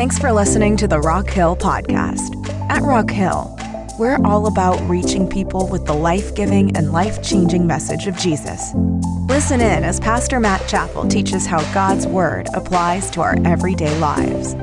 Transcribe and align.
Thanks 0.00 0.18
for 0.18 0.32
listening 0.32 0.78
to 0.78 0.88
the 0.88 0.98
Rock 0.98 1.28
Hill 1.28 1.54
Podcast. 1.54 2.34
At 2.70 2.80
Rock 2.80 3.10
Hill, 3.10 3.54
we're 3.98 4.18
all 4.24 4.46
about 4.46 4.80
reaching 4.88 5.28
people 5.28 5.68
with 5.68 5.84
the 5.84 5.92
life 5.92 6.34
giving 6.34 6.74
and 6.74 6.90
life 6.90 7.22
changing 7.22 7.66
message 7.66 8.06
of 8.06 8.16
Jesus. 8.16 8.72
Listen 9.28 9.60
in 9.60 9.84
as 9.84 10.00
Pastor 10.00 10.40
Matt 10.40 10.66
Chappell 10.66 11.06
teaches 11.06 11.44
how 11.44 11.60
God's 11.74 12.06
Word 12.06 12.48
applies 12.54 13.10
to 13.10 13.20
our 13.20 13.36
everyday 13.44 13.94
lives. 13.98 14.54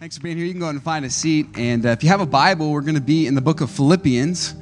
Thanks 0.00 0.16
for 0.16 0.24
being 0.24 0.36
here. 0.36 0.46
You 0.46 0.52
can 0.52 0.60
go 0.60 0.68
and 0.68 0.82
find 0.82 1.04
a 1.04 1.10
seat. 1.10 1.46
And 1.56 1.86
uh, 1.86 1.90
if 1.90 2.02
you 2.02 2.08
have 2.08 2.20
a 2.20 2.26
Bible, 2.26 2.72
we're 2.72 2.80
going 2.80 2.96
to 2.96 3.00
be 3.00 3.28
in 3.28 3.36
the 3.36 3.40
book 3.40 3.60
of 3.60 3.70
Philippians. 3.70 4.56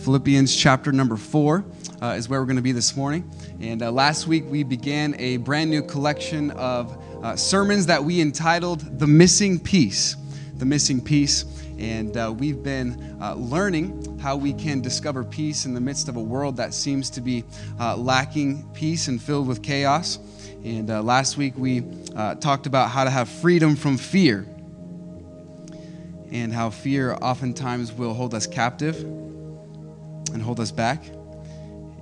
Philippians 0.00 0.56
chapter 0.56 0.92
number 0.92 1.16
four 1.16 1.62
uh, 2.00 2.14
is 2.16 2.26
where 2.26 2.40
we're 2.40 2.46
going 2.46 2.56
to 2.56 2.62
be 2.62 2.72
this 2.72 2.96
morning. 2.96 3.30
And 3.60 3.82
uh, 3.82 3.92
last 3.92 4.26
week 4.26 4.44
we 4.48 4.62
began 4.62 5.14
a 5.18 5.36
brand 5.36 5.68
new 5.68 5.82
collection 5.82 6.52
of 6.52 6.96
uh, 7.22 7.36
sermons 7.36 7.84
that 7.86 8.02
we 8.02 8.22
entitled 8.22 8.98
The 8.98 9.06
Missing 9.06 9.60
Piece. 9.60 10.16
The 10.54 10.64
Missing 10.64 11.02
Piece. 11.02 11.44
And 11.78 12.16
uh, 12.16 12.34
we've 12.36 12.62
been 12.62 13.18
uh, 13.20 13.34
learning 13.34 14.18
how 14.20 14.36
we 14.36 14.54
can 14.54 14.80
discover 14.80 15.22
peace 15.22 15.66
in 15.66 15.74
the 15.74 15.80
midst 15.80 16.08
of 16.08 16.16
a 16.16 16.22
world 16.22 16.56
that 16.56 16.72
seems 16.72 17.10
to 17.10 17.20
be 17.20 17.44
uh, 17.78 17.94
lacking 17.94 18.70
peace 18.72 19.08
and 19.08 19.20
filled 19.20 19.46
with 19.46 19.62
chaos. 19.62 20.18
And 20.64 20.88
last 20.88 21.36
week 21.36 21.54
we 21.56 21.82
talked 22.40 22.66
about 22.66 22.90
how 22.90 23.04
to 23.04 23.10
have 23.10 23.28
freedom 23.28 23.76
from 23.76 23.98
fear 23.98 24.46
and 26.32 26.52
how 26.52 26.70
fear 26.70 27.18
oftentimes 27.20 27.92
will 27.92 28.14
hold 28.14 28.34
us 28.34 28.46
captive 28.46 29.04
and 30.30 30.42
hold 30.42 30.60
us 30.60 30.70
back. 30.70 31.04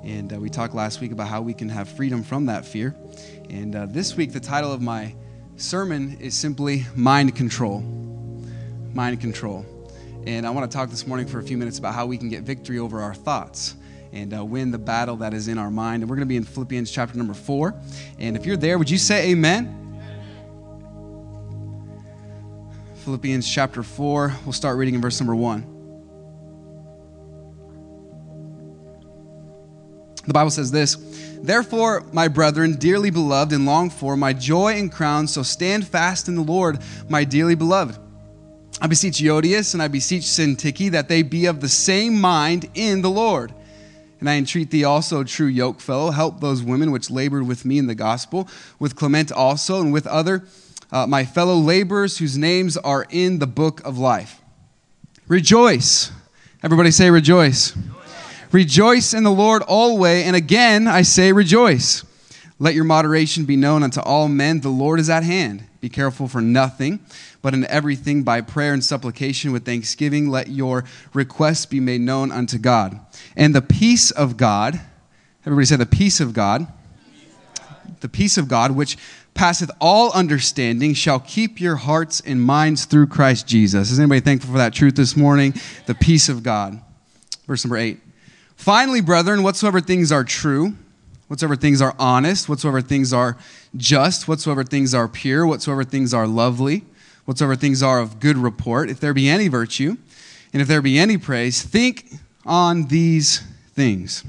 And 0.05 0.33
uh, 0.33 0.39
we 0.39 0.49
talked 0.49 0.75
last 0.75 1.01
week 1.01 1.13
about 1.13 1.29
how 1.29 1.43
we 1.43 1.55
can 1.55 1.69
have 1.69 1.89
freedom 1.89 2.23
from 2.23 2.47
that 2.47 2.65
fear. 2.65 2.95
And 3.51 3.75
uh, 3.75 3.87
this 3.87 4.17
week, 4.17 4.33
the 4.33 4.41
title 4.41 4.73
of 4.73 4.81
my 4.81 5.15
sermon 5.57 6.19
is 6.21 6.35
simply 6.35 6.87
Mind 6.95 7.35
Control. 7.37 7.81
Mind 8.95 9.21
Control. 9.21 9.67
And 10.27 10.47
I 10.47 10.51
want 10.51 10.71
to 10.71 10.77
talk 10.77 10.91
this 10.91 11.07
morning 11.07 11.27
for 11.27 11.39
a 11.39 11.43
few 11.43 11.57
minutes 11.57 11.79
about 11.79 11.95
how 11.95 12.07
we 12.07 12.17
can 12.17 12.29
get 12.29 12.43
victory 12.43 12.79
over 12.79 13.01
our 13.01 13.15
thoughts 13.15 13.75
and 14.13 14.35
uh, 14.35 14.45
win 14.45 14.71
the 14.71 14.79
battle 14.79 15.17
that 15.17 15.35
is 15.35 15.49
in 15.49 15.59
our 15.59 15.71
mind. 15.71 16.03
And 16.03 16.11
we're 16.11 16.17
going 16.17 16.27
to 16.27 16.31
be 16.31 16.37
in 16.37 16.45
Philippians 16.45 16.91
chapter 16.91 17.17
number 17.19 17.35
four. 17.35 17.75
And 18.19 18.37
if 18.37 18.47
you're 18.47 18.57
there, 18.57 18.79
would 18.79 18.91
you 18.91 18.99
say 18.99 19.31
amen? 19.31 19.79
Philippians 23.09 23.49
chapter 23.51 23.83
4. 23.83 24.35
We'll 24.45 24.53
start 24.53 24.77
reading 24.77 24.95
in 24.95 25.01
verse 25.01 25.19
number 25.19 25.35
1. 25.35 25.78
The 30.29 30.35
Bible 30.35 30.51
says 30.51 30.71
this 30.71 30.97
Therefore, 31.43 32.05
my 32.13 32.29
brethren, 32.29 32.75
dearly 32.75 33.11
beloved 33.11 33.53
and 33.53 33.65
longed 33.65 33.95
for, 33.95 34.15
my 34.15 34.35
joy 34.35 34.75
and 34.75 34.93
crown, 34.93 35.27
so 35.27 35.43
stand 35.43 35.89
fast 35.89 36.29
in 36.29 36.35
the 36.35 36.43
Lord, 36.43 36.81
my 37.09 37.25
dearly 37.25 37.55
beloved. 37.55 37.99
I 38.81 38.87
beseech 38.87 39.21
Euodias 39.21 39.73
and 39.73 39.83
I 39.83 39.89
beseech 39.89 40.25
Syntyche 40.25 40.91
that 40.91 41.09
they 41.09 41.23
be 41.23 41.47
of 41.47 41.61
the 41.61 41.69
same 41.69 42.21
mind 42.21 42.69
in 42.75 43.01
the 43.01 43.09
Lord. 43.09 43.55
And 44.21 44.29
I 44.29 44.37
entreat 44.37 44.71
thee 44.71 44.85
also, 44.85 45.25
true 45.25 45.51
yokefellow, 45.51 46.13
help 46.13 46.41
those 46.41 46.63
women 46.63 46.91
which 46.91 47.11
labored 47.11 47.47
with 47.47 47.65
me 47.65 47.79
in 47.79 47.87
the 47.87 47.95
gospel, 47.95 48.49
with 48.79 48.97
Clement 48.97 49.33
also, 49.33 49.81
and 49.81 49.95
with 49.95 50.07
other 50.07 50.45
uh, 50.93 51.07
my 51.07 51.25
fellow 51.25 51.55
laborers 51.55 52.19
whose 52.19 52.37
names 52.37 52.77
are 52.77 53.07
in 53.09 53.39
the 53.39 53.47
book 53.47 53.81
of 53.87 53.97
life. 53.97 54.43
Rejoice. 55.27 56.13
Everybody 56.63 56.91
say 56.91 57.11
rejoice. 57.11 57.75
Rejoice. 58.53 59.15
In 59.15 59.25
the 59.25 59.31
Lord 59.31 59.63
always, 59.63 60.27
and 60.27 60.37
again 60.37 60.87
I 60.89 61.03
say 61.03 61.33
rejoice. 61.33 62.05
Let 62.59 62.75
your 62.75 62.85
moderation 62.85 63.45
be 63.45 63.57
known 63.57 63.83
unto 63.83 64.01
all 64.01 64.29
men. 64.29 64.61
The 64.61 64.69
Lord 64.69 64.99
is 64.99 65.09
at 65.09 65.23
hand. 65.23 65.65
Be 65.81 65.89
careful 65.89 66.27
for 66.27 66.41
nothing, 66.41 66.99
but 67.41 67.55
in 67.55 67.65
everything 67.67 68.25
by 68.25 68.41
prayer 68.41 68.73
and 68.73 68.83
supplication 68.83 69.53
with 69.53 69.65
thanksgiving, 69.65 70.29
let 70.29 70.49
your 70.49 70.85
requests 71.15 71.67
be 71.67 71.79
made 71.79 72.01
known 72.01 72.33
unto 72.33 72.59
God. 72.59 72.99
And 73.37 73.55
the 73.55 73.63
peace 73.63 74.11
of 74.11 74.37
God, 74.37 74.81
everybody 75.47 75.67
say 75.67 75.77
the 75.77 75.87
peace 75.87 76.21
of 76.21 76.33
God, 76.33 76.67
the 78.01 78.09
peace 78.09 78.39
of 78.39 78.49
God, 78.49 78.73
which 78.73 78.99
passeth 79.35 79.71
all 79.81 80.11
understanding, 80.13 80.95
shall 80.95 81.21
keep 81.21 81.61
your 81.61 81.77
hearts 81.77 82.21
and 82.21 82.43
minds 82.43 82.87
through 82.87 83.07
Christ 83.07 83.47
Jesus. 83.47 83.93
Is 83.93 84.01
anybody 84.01 84.21
thankful 84.21 84.51
for 84.51 84.59
that 84.59 84.75
truth 84.75 84.97
this 84.97 85.17
morning? 85.17 85.55
The 85.87 85.95
peace 85.95 86.29
of 86.29 86.43
God. 86.43 86.81
Verse 87.47 87.65
number 87.65 87.77
eight. 87.77 88.01
Finally, 88.59 89.01
brethren, 89.01 89.45
whatsoever 89.45 89.81
things 89.81 90.11
are 90.11 90.25
true, 90.25 90.75
whatsoever 91.29 91.55
things 91.55 91.81
are 91.81 91.95
honest, 91.97 92.49
whatsoever 92.49 92.83
things 92.83 93.13
are 93.13 93.39
just, 93.77 94.27
whatsoever 94.27 94.65
things 94.65 94.93
are 94.93 95.07
pure, 95.07 95.47
whatsoever 95.47 95.85
things 95.85 96.13
are 96.13 96.27
lovely, 96.27 96.85
whatsoever 97.25 97.55
things 97.55 97.85
are 97.85 98.01
of 98.01 98.19
good 98.19 98.37
report, 98.37 98.91
if 98.91 98.99
there 98.99 99.15
be 99.15 99.29
any 99.29 99.47
virtue, 99.47 99.97
and 100.53 100.61
if 100.61 100.67
there 100.67 100.83
be 100.83 100.99
any 100.99 101.17
praise, 101.17 101.63
think 101.63 102.11
on 102.45 102.89
these 102.89 103.43
things. 103.75 104.25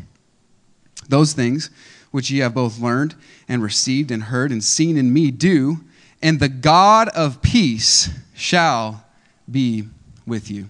Those 1.09 1.34
things 1.34 1.72
which 2.12 2.29
ye 2.29 2.39
have 2.39 2.53
both 2.53 2.79
learned 2.79 3.16
and 3.47 3.63
received 3.63 4.12
and 4.12 4.23
heard 4.23 4.51
and 4.51 4.63
seen 4.63 4.95
in 4.95 5.12
me, 5.12 5.31
do, 5.31 5.78
and 6.22 6.39
the 6.39 6.50
God 6.50 7.09
of 7.09 7.41
peace 7.41 8.09
shall 8.35 9.03
be 9.50 9.85
with 10.28 10.51
you. 10.51 10.68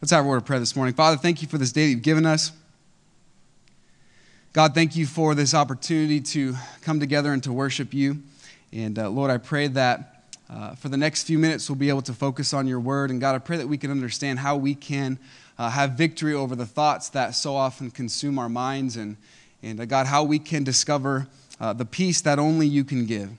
Let's 0.00 0.12
have 0.12 0.24
a 0.24 0.28
word 0.28 0.38
of 0.38 0.46
prayer 0.46 0.60
this 0.60 0.74
morning. 0.74 0.94
Father, 0.94 1.18
thank 1.18 1.42
you 1.42 1.48
for 1.48 1.58
this 1.58 1.72
day 1.72 1.84
that 1.84 1.90
you've 1.90 2.02
given 2.02 2.24
us. 2.24 2.52
God, 4.54 4.74
thank 4.74 4.96
you 4.96 5.06
for 5.06 5.34
this 5.34 5.54
opportunity 5.54 6.20
to 6.20 6.54
come 6.82 7.00
together 7.00 7.32
and 7.32 7.42
to 7.42 7.50
worship 7.50 7.94
you. 7.94 8.22
And 8.70 8.98
uh, 8.98 9.08
Lord, 9.08 9.30
I 9.30 9.38
pray 9.38 9.66
that 9.68 10.26
uh, 10.50 10.74
for 10.74 10.90
the 10.90 10.98
next 10.98 11.22
few 11.22 11.38
minutes 11.38 11.70
we'll 11.70 11.78
be 11.78 11.88
able 11.88 12.02
to 12.02 12.12
focus 12.12 12.52
on 12.52 12.66
your 12.66 12.78
word. 12.78 13.10
And 13.10 13.18
God, 13.18 13.34
I 13.34 13.38
pray 13.38 13.56
that 13.56 13.66
we 13.66 13.78
can 13.78 13.90
understand 13.90 14.40
how 14.40 14.56
we 14.56 14.74
can 14.74 15.18
uh, 15.58 15.70
have 15.70 15.92
victory 15.92 16.34
over 16.34 16.54
the 16.54 16.66
thoughts 16.66 17.08
that 17.10 17.30
so 17.30 17.56
often 17.56 17.90
consume 17.90 18.38
our 18.38 18.50
minds. 18.50 18.98
And, 18.98 19.16
and 19.62 19.80
uh, 19.80 19.86
God, 19.86 20.04
how 20.04 20.22
we 20.22 20.38
can 20.38 20.64
discover 20.64 21.28
uh, 21.58 21.72
the 21.72 21.86
peace 21.86 22.20
that 22.20 22.38
only 22.38 22.66
you 22.66 22.84
can 22.84 23.06
give. 23.06 23.30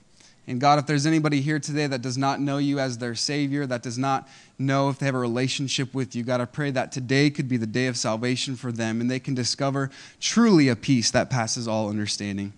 And 0.46 0.60
God, 0.60 0.78
if 0.78 0.86
there's 0.86 1.06
anybody 1.06 1.40
here 1.40 1.58
today 1.58 1.86
that 1.86 2.02
does 2.02 2.18
not 2.18 2.38
know 2.38 2.58
you 2.58 2.78
as 2.78 2.98
their 2.98 3.14
Savior, 3.14 3.64
that 3.66 3.82
does 3.82 3.96
not 3.96 4.28
know 4.58 4.90
if 4.90 4.98
they 4.98 5.06
have 5.06 5.14
a 5.14 5.18
relationship 5.18 5.94
with 5.94 6.14
you, 6.14 6.22
God, 6.22 6.40
I 6.40 6.44
pray 6.44 6.70
that 6.70 6.92
today 6.92 7.30
could 7.30 7.48
be 7.48 7.56
the 7.56 7.66
day 7.66 7.86
of 7.86 7.96
salvation 7.96 8.54
for 8.54 8.70
them 8.70 9.00
and 9.00 9.10
they 9.10 9.20
can 9.20 9.34
discover 9.34 9.90
truly 10.20 10.68
a 10.68 10.76
peace 10.76 11.10
that 11.12 11.30
passes 11.30 11.66
all 11.66 11.88
understanding. 11.88 12.52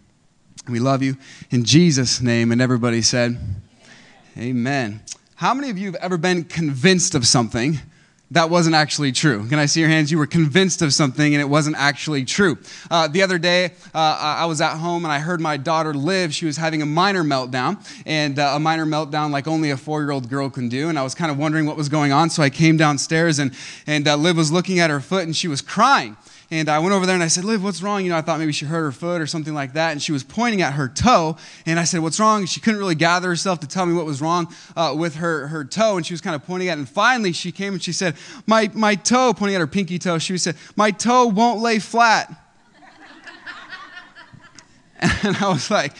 We 0.68 0.80
love 0.80 1.02
you 1.02 1.16
in 1.50 1.64
Jesus' 1.64 2.20
name. 2.20 2.50
And 2.50 2.60
everybody 2.60 3.02
said, 3.02 3.38
Amen. 4.36 5.00
How 5.36 5.54
many 5.54 5.70
of 5.70 5.78
you 5.78 5.86
have 5.86 5.96
ever 5.96 6.16
been 6.16 6.44
convinced 6.44 7.14
of 7.14 7.26
something? 7.26 7.78
That 8.32 8.50
wasn't 8.50 8.74
actually 8.74 9.12
true. 9.12 9.48
Can 9.48 9.58
I 9.58 9.66
see 9.66 9.80
your 9.80 9.88
hands? 9.88 10.10
You 10.10 10.18
were 10.18 10.26
convinced 10.26 10.82
of 10.82 10.92
something 10.92 11.34
and 11.34 11.40
it 11.40 11.48
wasn't 11.48 11.76
actually 11.76 12.24
true. 12.24 12.58
Uh, 12.90 13.06
the 13.06 13.22
other 13.22 13.38
day, 13.38 13.66
uh, 13.94 14.36
I 14.40 14.46
was 14.46 14.60
at 14.60 14.78
home 14.78 15.04
and 15.04 15.12
I 15.12 15.20
heard 15.20 15.40
my 15.40 15.56
daughter 15.56 15.94
Liv. 15.94 16.34
She 16.34 16.44
was 16.44 16.56
having 16.56 16.82
a 16.82 16.86
minor 16.86 17.22
meltdown, 17.22 17.78
and 18.04 18.38
uh, 18.38 18.54
a 18.54 18.60
minor 18.60 18.84
meltdown 18.84 19.30
like 19.30 19.46
only 19.46 19.70
a 19.70 19.76
four 19.76 20.02
year 20.02 20.10
old 20.10 20.28
girl 20.28 20.50
can 20.50 20.68
do. 20.68 20.88
And 20.88 20.98
I 20.98 21.02
was 21.02 21.14
kind 21.14 21.30
of 21.30 21.38
wondering 21.38 21.66
what 21.66 21.76
was 21.76 21.88
going 21.88 22.12
on. 22.12 22.30
So 22.30 22.42
I 22.42 22.50
came 22.50 22.76
downstairs 22.76 23.38
and, 23.38 23.54
and 23.86 24.08
uh, 24.08 24.16
Liv 24.16 24.36
was 24.36 24.50
looking 24.50 24.80
at 24.80 24.90
her 24.90 25.00
foot 25.00 25.24
and 25.24 25.36
she 25.36 25.46
was 25.46 25.62
crying. 25.62 26.16
And 26.50 26.68
I 26.68 26.78
went 26.78 26.94
over 26.94 27.06
there 27.06 27.14
and 27.14 27.24
I 27.24 27.28
said, 27.28 27.44
Liv, 27.44 27.64
what's 27.64 27.82
wrong? 27.82 28.04
You 28.04 28.10
know, 28.10 28.16
I 28.16 28.20
thought 28.20 28.38
maybe 28.38 28.52
she 28.52 28.66
hurt 28.66 28.82
her 28.82 28.92
foot 28.92 29.20
or 29.20 29.26
something 29.26 29.52
like 29.52 29.72
that. 29.72 29.90
And 29.90 30.00
she 30.00 30.12
was 30.12 30.22
pointing 30.22 30.62
at 30.62 30.74
her 30.74 30.88
toe. 30.88 31.36
And 31.64 31.80
I 31.80 31.84
said, 31.84 32.00
What's 32.00 32.20
wrong? 32.20 32.46
She 32.46 32.60
couldn't 32.60 32.78
really 32.78 32.94
gather 32.94 33.28
herself 33.28 33.58
to 33.60 33.66
tell 33.66 33.84
me 33.84 33.94
what 33.94 34.06
was 34.06 34.20
wrong 34.20 34.54
uh, 34.76 34.94
with 34.96 35.16
her, 35.16 35.48
her 35.48 35.64
toe. 35.64 35.96
And 35.96 36.06
she 36.06 36.12
was 36.12 36.20
kind 36.20 36.36
of 36.36 36.44
pointing 36.44 36.68
at 36.68 36.78
it. 36.78 36.80
And 36.80 36.88
finally, 36.88 37.32
she 37.32 37.50
came 37.50 37.72
and 37.72 37.82
she 37.82 37.92
said, 37.92 38.14
My, 38.46 38.70
my 38.74 38.94
toe, 38.94 39.34
pointing 39.34 39.56
at 39.56 39.60
her 39.60 39.66
pinky 39.66 39.98
toe, 39.98 40.18
she 40.18 40.38
said, 40.38 40.56
My 40.76 40.92
toe 40.92 41.26
won't 41.26 41.60
lay 41.60 41.80
flat. 41.80 42.32
and 45.00 45.36
I 45.36 45.48
was 45.48 45.70
like, 45.70 45.94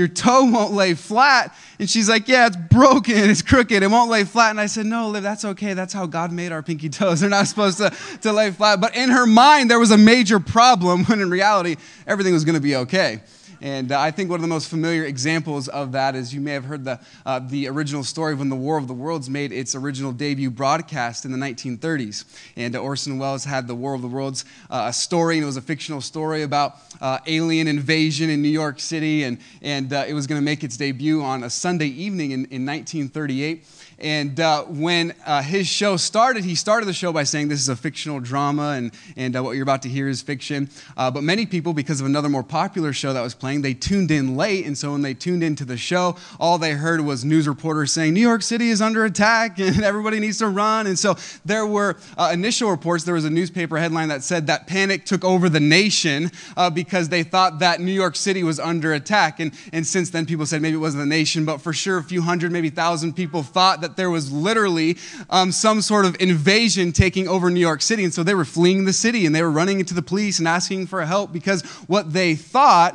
your 0.00 0.08
toe 0.08 0.50
won't 0.50 0.72
lay 0.72 0.94
flat. 0.94 1.54
And 1.78 1.88
she's 1.88 2.08
like, 2.08 2.26
Yeah, 2.26 2.46
it's 2.46 2.56
broken, 2.56 3.14
it's 3.14 3.42
crooked, 3.42 3.82
it 3.82 3.90
won't 3.90 4.10
lay 4.10 4.24
flat. 4.24 4.48
And 4.48 4.58
I 4.58 4.64
said, 4.64 4.86
No, 4.86 5.10
Liv, 5.10 5.22
that's 5.22 5.44
okay. 5.44 5.74
That's 5.74 5.92
how 5.92 6.06
God 6.06 6.32
made 6.32 6.52
our 6.52 6.62
pinky 6.62 6.88
toes. 6.88 7.20
They're 7.20 7.28
not 7.28 7.46
supposed 7.46 7.76
to, 7.78 7.94
to 8.22 8.32
lay 8.32 8.50
flat. 8.50 8.80
But 8.80 8.96
in 8.96 9.10
her 9.10 9.26
mind, 9.26 9.70
there 9.70 9.78
was 9.78 9.90
a 9.90 9.98
major 9.98 10.40
problem 10.40 11.04
when 11.06 11.20
in 11.20 11.28
reality, 11.28 11.76
everything 12.06 12.32
was 12.32 12.46
going 12.46 12.54
to 12.54 12.62
be 12.62 12.76
okay. 12.76 13.20
And 13.60 13.92
uh, 13.92 14.00
I 14.00 14.10
think 14.10 14.30
one 14.30 14.38
of 14.38 14.42
the 14.42 14.48
most 14.48 14.68
familiar 14.68 15.04
examples 15.04 15.68
of 15.68 15.92
that 15.92 16.16
is 16.16 16.32
you 16.32 16.40
may 16.40 16.52
have 16.52 16.64
heard 16.64 16.84
the, 16.84 16.98
uh, 17.26 17.40
the 17.40 17.68
original 17.68 18.02
story 18.02 18.34
when 18.34 18.48
the 18.48 18.56
War 18.56 18.78
of 18.78 18.88
the 18.88 18.94
Worlds 18.94 19.28
made 19.28 19.52
its 19.52 19.74
original 19.74 20.12
debut 20.12 20.50
broadcast 20.50 21.24
in 21.24 21.32
the 21.32 21.38
1930s. 21.38 22.24
And 22.56 22.74
uh, 22.74 22.78
Orson 22.78 23.18
Welles 23.18 23.44
had 23.44 23.66
the 23.66 23.74
War 23.74 23.94
of 23.94 24.02
the 24.02 24.08
Worlds 24.08 24.44
uh, 24.70 24.90
story, 24.92 25.36
and 25.36 25.42
it 25.42 25.46
was 25.46 25.58
a 25.58 25.62
fictional 25.62 26.00
story 26.00 26.42
about 26.42 26.76
uh, 27.00 27.18
alien 27.26 27.68
invasion 27.68 28.30
in 28.30 28.40
New 28.40 28.48
York 28.48 28.80
City. 28.80 29.24
And, 29.24 29.38
and 29.60 29.92
uh, 29.92 30.04
it 30.08 30.14
was 30.14 30.26
going 30.26 30.40
to 30.40 30.44
make 30.44 30.64
its 30.64 30.76
debut 30.76 31.22
on 31.22 31.44
a 31.44 31.50
Sunday 31.50 31.88
evening 31.88 32.30
in, 32.30 32.40
in 32.46 32.64
1938. 32.64 33.64
And 34.00 34.40
uh, 34.40 34.64
when 34.64 35.14
uh, 35.26 35.42
his 35.42 35.66
show 35.66 35.96
started, 35.96 36.44
he 36.44 36.54
started 36.54 36.86
the 36.86 36.92
show 36.92 37.12
by 37.12 37.24
saying 37.24 37.48
this 37.48 37.60
is 37.60 37.68
a 37.68 37.76
fictional 37.76 38.20
drama 38.20 38.70
and, 38.70 38.92
and 39.16 39.36
uh, 39.36 39.42
what 39.42 39.52
you're 39.52 39.62
about 39.62 39.82
to 39.82 39.88
hear 39.88 40.08
is 40.08 40.22
fiction. 40.22 40.70
but 40.96 41.22
many 41.22 41.44
people, 41.46 41.72
because 41.72 42.00
of 42.00 42.06
another 42.06 42.28
more 42.28 42.42
popular 42.42 42.92
show 42.92 43.12
that 43.12 43.20
was 43.20 43.34
playing, 43.34 43.50
playing. 43.50 43.62
They 43.62 43.74
tuned 43.74 44.10
in 44.12 44.36
late, 44.36 44.64
and 44.64 44.78
so 44.78 44.92
when 44.92 45.02
they 45.02 45.12
tuned 45.12 45.42
into 45.42 45.64
the 45.64 45.76
show, 45.76 46.16
all 46.38 46.58
they 46.58 46.72
heard 46.72 47.00
was 47.00 47.24
news 47.24 47.48
reporters 47.48 47.92
saying, 47.92 48.14
New 48.14 48.20
York 48.20 48.42
City 48.42 48.70
is 48.70 48.80
under 48.80 49.04
attack 49.04 49.58
and 49.58 49.82
everybody 49.82 50.20
needs 50.20 50.38
to 50.38 50.46
run. 50.46 50.86
And 50.86 50.98
so 50.98 51.16
there 51.44 51.66
were 51.66 51.96
uh, 52.16 52.30
initial 52.32 52.70
reports. 52.70 53.02
There 53.02 53.14
was 53.14 53.24
a 53.24 53.30
newspaper 53.30 53.76
headline 53.76 54.08
that 54.08 54.22
said 54.22 54.46
that 54.46 54.68
panic 54.68 55.04
took 55.04 55.24
over 55.24 55.48
the 55.48 55.58
nation 55.58 56.30
uh, 56.56 56.70
because 56.70 57.08
they 57.08 57.24
thought 57.24 57.58
that 57.58 57.80
New 57.80 57.92
York 57.92 58.14
City 58.14 58.44
was 58.44 58.60
under 58.60 58.92
attack. 58.92 59.40
And, 59.40 59.52
and 59.72 59.84
since 59.84 60.10
then, 60.10 60.26
people 60.26 60.46
said 60.46 60.62
maybe 60.62 60.76
it 60.76 60.80
wasn't 60.80 61.02
the 61.02 61.06
nation, 61.06 61.44
but 61.44 61.60
for 61.60 61.72
sure, 61.72 61.98
a 61.98 62.04
few 62.04 62.22
hundred, 62.22 62.52
maybe 62.52 62.70
thousand 62.70 63.14
people 63.14 63.42
thought 63.42 63.80
that 63.80 63.89
there 63.96 64.10
was 64.10 64.32
literally 64.32 64.96
um, 65.28 65.52
some 65.52 65.82
sort 65.82 66.04
of 66.04 66.16
invasion 66.20 66.92
taking 66.92 67.28
over 67.28 67.50
New 67.50 67.60
York 67.60 67.82
City. 67.82 68.04
And 68.04 68.12
so 68.12 68.22
they 68.22 68.34
were 68.34 68.44
fleeing 68.44 68.84
the 68.84 68.92
city 68.92 69.26
and 69.26 69.34
they 69.34 69.42
were 69.42 69.50
running 69.50 69.80
into 69.80 69.94
the 69.94 70.02
police 70.02 70.38
and 70.38 70.48
asking 70.48 70.86
for 70.86 71.04
help 71.04 71.32
because 71.32 71.62
what 71.86 72.12
they 72.12 72.34
thought 72.34 72.94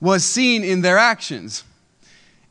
was 0.00 0.24
seen 0.24 0.62
in 0.64 0.82
their 0.82 0.98
actions. 0.98 1.64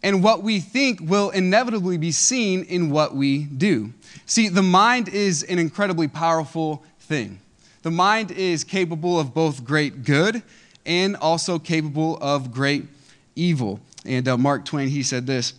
And 0.04 0.24
what 0.24 0.44
we 0.44 0.60
think 0.60 1.00
will 1.02 1.32
inevitably 1.32 1.98
be 1.98 2.12
seen 2.12 2.64
in 2.64 2.92
what 2.92 3.16
we 3.16 3.46
do. 3.46 3.92
See, 4.28 4.50
the 4.50 4.62
mind 4.62 5.10
is 5.10 5.44
an 5.44 5.58
incredibly 5.58 6.08
powerful 6.08 6.84
thing. 7.00 7.40
The 7.82 7.92
mind 7.92 8.32
is 8.32 8.64
capable 8.64 9.20
of 9.20 9.34
both 9.34 9.64
great 9.64 10.04
good 10.04 10.44
and 10.86 11.16
also 11.16 11.60
capable 11.60 12.18
of 12.22 12.52
great 12.52 12.86
evil. 13.36 13.80
And 14.06 14.28
uh, 14.28 14.38
Mark 14.38 14.66
Twain, 14.66 14.90
he 14.90 15.04
said 15.04 15.26
this 15.26 15.54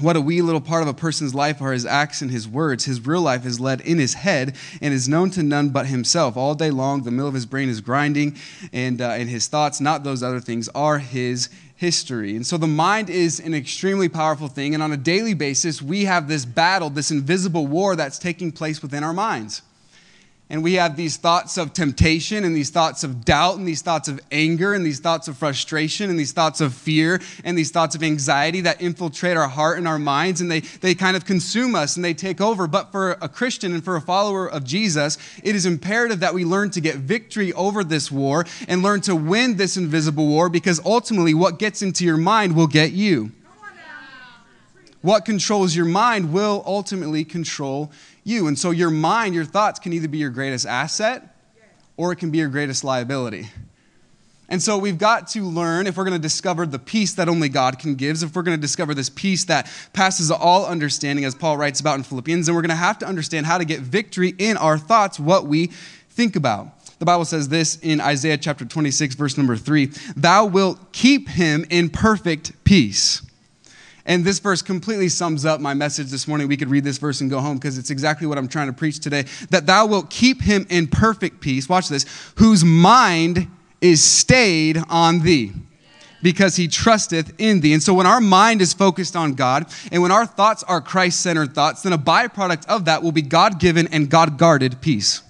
what 0.00 0.16
a 0.16 0.20
wee 0.20 0.42
little 0.42 0.60
part 0.60 0.82
of 0.82 0.88
a 0.88 0.94
person's 0.94 1.36
life 1.36 1.62
are 1.62 1.72
his 1.72 1.86
acts 1.86 2.20
and 2.20 2.30
his 2.30 2.48
words. 2.48 2.84
His 2.84 3.06
real 3.06 3.20
life 3.20 3.46
is 3.46 3.60
led 3.60 3.80
in 3.82 3.98
his 3.98 4.14
head 4.14 4.56
and 4.80 4.92
is 4.92 5.08
known 5.08 5.30
to 5.30 5.42
none 5.42 5.68
but 5.68 5.86
himself. 5.86 6.36
All 6.36 6.56
day 6.56 6.70
long, 6.70 7.02
the 7.02 7.12
mill 7.12 7.28
of 7.28 7.34
his 7.34 7.46
brain 7.46 7.68
is 7.68 7.80
grinding, 7.80 8.36
and, 8.72 9.00
uh, 9.00 9.10
and 9.10 9.28
his 9.28 9.46
thoughts, 9.46 9.80
not 9.80 10.02
those 10.02 10.22
other 10.22 10.40
things, 10.40 10.68
are 10.74 10.98
his 10.98 11.48
history. 11.76 12.34
And 12.34 12.44
so 12.44 12.56
the 12.56 12.66
mind 12.66 13.08
is 13.08 13.38
an 13.38 13.54
extremely 13.54 14.08
powerful 14.08 14.48
thing, 14.48 14.74
and 14.74 14.82
on 14.82 14.92
a 14.92 14.96
daily 14.96 15.34
basis, 15.34 15.80
we 15.80 16.06
have 16.06 16.26
this 16.26 16.44
battle, 16.44 16.90
this 16.90 17.12
invisible 17.12 17.66
war 17.66 17.94
that's 17.94 18.18
taking 18.18 18.50
place 18.50 18.82
within 18.82 19.04
our 19.04 19.12
minds 19.12 19.62
and 20.50 20.62
we 20.62 20.74
have 20.74 20.96
these 20.96 21.16
thoughts 21.16 21.56
of 21.56 21.72
temptation 21.72 22.44
and 22.44 22.54
these 22.54 22.68
thoughts 22.68 23.02
of 23.02 23.24
doubt 23.24 23.56
and 23.56 23.66
these 23.66 23.80
thoughts 23.80 24.08
of 24.08 24.20
anger 24.30 24.74
and 24.74 24.84
these 24.84 25.00
thoughts 25.00 25.26
of 25.26 25.38
frustration 25.38 26.10
and 26.10 26.18
these 26.18 26.32
thoughts 26.32 26.60
of 26.60 26.74
fear 26.74 27.20
and 27.44 27.56
these 27.56 27.70
thoughts 27.70 27.94
of 27.94 28.02
anxiety 28.02 28.60
that 28.60 28.80
infiltrate 28.82 29.38
our 29.38 29.48
heart 29.48 29.78
and 29.78 29.88
our 29.88 29.98
minds 29.98 30.42
and 30.42 30.50
they, 30.50 30.60
they 30.60 30.94
kind 30.94 31.16
of 31.16 31.24
consume 31.24 31.74
us 31.74 31.96
and 31.96 32.04
they 32.04 32.12
take 32.12 32.42
over. 32.42 32.66
But 32.66 32.92
for 32.92 33.12
a 33.22 33.28
Christian 33.28 33.72
and 33.72 33.82
for 33.82 33.96
a 33.96 34.02
follower 34.02 34.46
of 34.46 34.64
Jesus, 34.64 35.16
it 35.42 35.56
is 35.56 35.64
imperative 35.64 36.20
that 36.20 36.34
we 36.34 36.44
learn 36.44 36.70
to 36.72 36.80
get 36.80 36.96
victory 36.96 37.52
over 37.54 37.82
this 37.82 38.12
war 38.12 38.44
and 38.68 38.82
learn 38.82 39.00
to 39.02 39.16
win 39.16 39.56
this 39.56 39.78
invisible 39.78 40.26
war 40.26 40.50
because 40.50 40.78
ultimately 40.84 41.32
what 41.32 41.58
gets 41.58 41.80
into 41.80 42.04
your 42.04 42.18
mind 42.18 42.54
will 42.54 42.66
get 42.66 42.92
you. 42.92 43.32
What 45.04 45.26
controls 45.26 45.76
your 45.76 45.84
mind 45.84 46.32
will 46.32 46.62
ultimately 46.64 47.26
control 47.26 47.92
you. 48.24 48.46
And 48.46 48.58
so 48.58 48.70
your 48.70 48.88
mind, 48.88 49.34
your 49.34 49.44
thoughts 49.44 49.78
can 49.78 49.92
either 49.92 50.08
be 50.08 50.16
your 50.16 50.30
greatest 50.30 50.64
asset 50.64 51.36
or 51.98 52.10
it 52.12 52.16
can 52.16 52.30
be 52.30 52.38
your 52.38 52.48
greatest 52.48 52.84
liability. 52.84 53.50
And 54.48 54.62
so 54.62 54.78
we've 54.78 54.96
got 54.96 55.28
to 55.28 55.44
learn 55.44 55.86
if 55.86 55.98
we're 55.98 56.04
going 56.04 56.16
to 56.16 56.22
discover 56.22 56.64
the 56.64 56.78
peace 56.78 57.12
that 57.16 57.28
only 57.28 57.50
God 57.50 57.78
can 57.78 57.96
give, 57.96 58.22
if 58.22 58.34
we're 58.34 58.40
going 58.40 58.56
to 58.56 58.60
discover 58.60 58.94
this 58.94 59.10
peace 59.10 59.44
that 59.44 59.70
passes 59.92 60.30
all 60.30 60.64
understanding, 60.64 61.26
as 61.26 61.34
Paul 61.34 61.58
writes 61.58 61.80
about 61.80 61.96
in 61.96 62.02
Philippians, 62.02 62.46
then 62.46 62.54
we're 62.54 62.62
going 62.62 62.70
to 62.70 62.74
have 62.74 62.98
to 63.00 63.06
understand 63.06 63.44
how 63.44 63.58
to 63.58 63.66
get 63.66 63.80
victory 63.80 64.34
in 64.38 64.56
our 64.56 64.78
thoughts, 64.78 65.20
what 65.20 65.44
we 65.44 65.66
think 66.08 66.34
about. 66.34 66.80
The 66.98 67.04
Bible 67.04 67.26
says 67.26 67.50
this 67.50 67.76
in 67.82 68.00
Isaiah 68.00 68.38
chapter 68.38 68.64
26, 68.64 69.16
verse 69.16 69.36
number 69.36 69.58
3 69.58 69.90
Thou 70.16 70.46
wilt 70.46 70.92
keep 70.92 71.28
him 71.28 71.66
in 71.68 71.90
perfect 71.90 72.52
peace 72.64 73.20
and 74.06 74.24
this 74.24 74.38
verse 74.38 74.60
completely 74.60 75.08
sums 75.08 75.46
up 75.46 75.60
my 75.60 75.72
message 75.72 76.08
this 76.08 76.28
morning. 76.28 76.46
We 76.46 76.56
could 76.56 76.68
read 76.68 76.84
this 76.84 76.98
verse 76.98 77.20
and 77.20 77.30
go 77.30 77.40
home 77.40 77.56
because 77.56 77.78
it's 77.78 77.90
exactly 77.90 78.26
what 78.26 78.36
I'm 78.36 78.48
trying 78.48 78.66
to 78.66 78.72
preach 78.72 79.00
today. 79.00 79.24
That 79.50 79.66
thou 79.66 79.86
wilt 79.86 80.10
keep 80.10 80.42
him 80.42 80.66
in 80.68 80.88
perfect 80.88 81.40
peace, 81.40 81.68
watch 81.68 81.88
this, 81.88 82.04
whose 82.36 82.64
mind 82.64 83.48
is 83.80 84.02
stayed 84.02 84.78
on 84.90 85.20
thee 85.20 85.52
because 86.22 86.56
he 86.56 86.68
trusteth 86.68 87.32
in 87.38 87.60
thee. 87.60 87.72
And 87.72 87.82
so 87.82 87.94
when 87.94 88.06
our 88.06 88.20
mind 88.20 88.60
is 88.60 88.72
focused 88.72 89.16
on 89.16 89.34
God 89.34 89.66
and 89.90 90.02
when 90.02 90.10
our 90.10 90.26
thoughts 90.26 90.62
are 90.64 90.80
Christ 90.80 91.20
centered 91.20 91.54
thoughts, 91.54 91.82
then 91.82 91.92
a 91.92 91.98
byproduct 91.98 92.66
of 92.66 92.86
that 92.86 93.02
will 93.02 93.12
be 93.12 93.22
God 93.22 93.58
given 93.58 93.86
and 93.88 94.10
God 94.10 94.38
guarded 94.38 94.80
peace. 94.80 95.22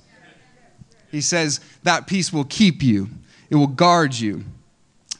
He 1.10 1.20
says 1.20 1.60
that 1.84 2.08
peace 2.08 2.32
will 2.32 2.44
keep 2.44 2.82
you, 2.82 3.08
it 3.50 3.56
will 3.56 3.68
guard 3.68 4.14
you. 4.14 4.44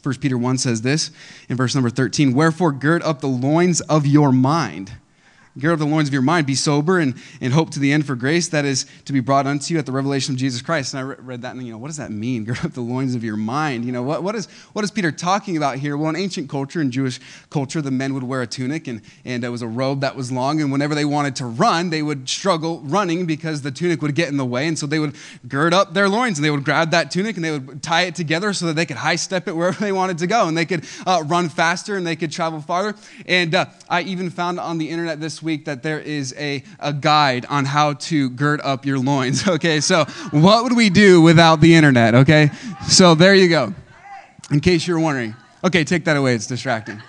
1 0.05 0.17
Peter 0.17 0.37
1 0.37 0.59
says 0.59 0.83
this 0.83 1.11
in 1.49 1.57
verse 1.57 1.75
number 1.75 1.91
13 1.91 2.35
Wherefore, 2.35 2.73
gird 2.73 3.03
up 3.03 3.21
the 3.21 3.27
loins 3.27 3.81
of 3.83 4.07
your 4.07 4.33
mind 4.33 4.93
Gird 5.57 5.75
up 5.75 5.79
the 5.79 5.87
loins 5.87 6.09
of 6.09 6.13
your 6.13 6.23
mind, 6.23 6.49
be 6.49 6.57
sober, 6.57 6.99
and, 6.99 7.15
and 7.41 7.53
hope 7.53 7.71
to 7.71 7.79
the 7.79 7.93
end 7.93 8.07
for 8.07 8.17
grace 8.17 8.49
that 8.49 8.65
is 8.65 8.87
to 9.05 9.13
be 9.13 9.21
brought 9.21 9.47
unto 9.47 9.73
you 9.73 9.79
at 9.79 9.87
the 9.87 9.93
revelation 9.93 10.35
of 10.35 10.39
Jesus 10.39 10.61
Christ. 10.61 10.95
And 10.95 10.99
I 10.99 11.03
re- 11.03 11.17
read 11.21 11.43
that, 11.43 11.55
and 11.55 11.65
you 11.65 11.71
know, 11.71 11.79
what 11.79 11.87
does 11.87 11.97
that 11.99 12.11
mean? 12.11 12.45
Gird 12.45 12.59
up 12.65 12.73
the 12.73 12.81
loins 12.81 13.15
of 13.15 13.23
your 13.23 13.37
mind. 13.37 13.85
You 13.85 13.93
know, 13.93 14.03
what, 14.03 14.25
what, 14.25 14.35
is, 14.35 14.47
what 14.73 14.85
is 14.85 14.91
Peter 14.91 15.13
talking 15.13 15.57
about 15.57 15.79
here? 15.79 15.97
Well, 15.97 16.11
in 16.11 16.17
ancient 16.17 16.51
culture, 16.51 16.81
in 16.81 16.91
Jewish 16.91 17.21
culture, 17.51 17.81
the 17.81 17.93
men 17.93 18.15
would 18.15 18.25
wear 18.25 18.43
a 18.43 18.49
tunic, 18.49 18.89
and, 18.89 19.01
and 19.25 19.45
it 19.45 19.49
was 19.49 19.63
a 19.63 19.69
robe 19.69 20.01
that 20.01 20.17
was 20.17 20.33
long, 20.33 20.61
and 20.61 20.73
whenever 20.73 20.93
they 20.93 21.05
wanted 21.05 21.37
to 21.37 21.47
run, 21.47 21.91
they 21.91 22.03
would 22.03 22.29
struggle 22.29 22.81
running 22.81 23.25
because 23.25 23.63
the 23.63 23.71
tunic 23.71 24.03
would 24.03 24.17
get 24.17 24.31
in 24.31 24.39
the 24.39 24.45
way, 24.45 24.67
and 24.67 24.77
so 24.77 24.89
they 24.89 24.99
would 24.99 25.15
gird 25.47 25.73
up 25.73 25.95
their 25.95 26.09
loins, 26.09 26.37
and 26.37 26.45
they 26.45 26.51
would 26.51 26.65
grab 26.65 26.91
that 26.91 27.13
tunic, 27.13 27.37
and 27.37 27.45
they 27.45 27.57
would 27.57 27.81
tie 27.81 28.03
it 28.03 28.17
together 28.17 28.53
so 28.53 28.67
that 28.67 28.75
they 28.75 28.87
could 28.87 28.97
high 28.97 29.15
step 29.15 29.47
it 29.47 29.55
wherever 29.55 29.79
they 29.81 29.93
wanted 29.93 30.19
to 30.19 30.27
go, 30.27 30.49
and 30.49 30.59
they 30.59 30.67
could 30.67 30.85
uh, 31.07 31.23
run 31.25 31.49
faster, 31.49 31.97
and 31.97 32.05
they 32.05 32.17
could 32.17 32.33
travel 32.33 32.61
farther. 32.61 32.97
And 33.27 33.55
uh, 33.55 33.67
I 33.89 34.03
even 34.03 34.31
found 34.31 34.59
on 34.59 34.79
the 34.79 34.91
internet 34.91 35.21
this 35.21 35.44
week 35.45 35.67
that 35.67 35.83
there 35.83 36.01
is 36.01 36.35
a, 36.37 36.65
a 36.81 36.93
guide 36.93 37.47
on 37.47 37.65
how 37.67 37.93
to 37.95 38.31
gird 38.31 38.61
up 38.63 38.85
your 38.85 38.99
loins. 38.99 39.45
Okay, 39.55 39.81
so 39.81 40.05
what 40.33 40.65
would 40.65 40.77
we 40.77 40.91
do 40.91 41.21
without 41.21 41.61
the 41.61 41.77
internet? 41.77 42.15
Okay, 42.15 42.51
so 42.89 43.15
there 43.15 43.35
you 43.35 43.49
go. 43.49 43.73
In 44.51 44.59
case 44.59 44.87
you're 44.87 44.99
wondering. 44.99 45.37
Okay, 45.63 45.85
take 45.85 46.05
that 46.07 46.17
away, 46.17 46.35
it's 46.35 46.47
distracting. 46.47 47.01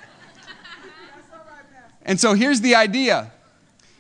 And 2.04 2.20
so 2.20 2.34
here's 2.34 2.62
the 2.62 2.76
idea. 2.76 3.32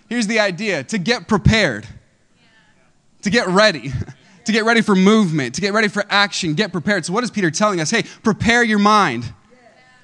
Here's 0.07 0.27
the 0.27 0.39
idea 0.39 0.83
to 0.85 0.97
get 0.97 1.27
prepared, 1.27 1.87
to 3.23 3.29
get 3.31 3.47
ready, 3.47 3.91
to 4.45 4.51
get 4.51 4.63
ready 4.63 4.81
for 4.81 4.95
movement, 4.95 5.55
to 5.55 5.61
get 5.61 5.73
ready 5.73 5.87
for 5.87 6.05
action, 6.09 6.53
get 6.53 6.71
prepared. 6.71 7.05
So, 7.05 7.13
what 7.13 7.23
is 7.23 7.31
Peter 7.31 7.49
telling 7.49 7.79
us? 7.79 7.89
Hey, 7.89 8.03
prepare 8.23 8.63
your 8.63 8.79
mind, 8.79 9.33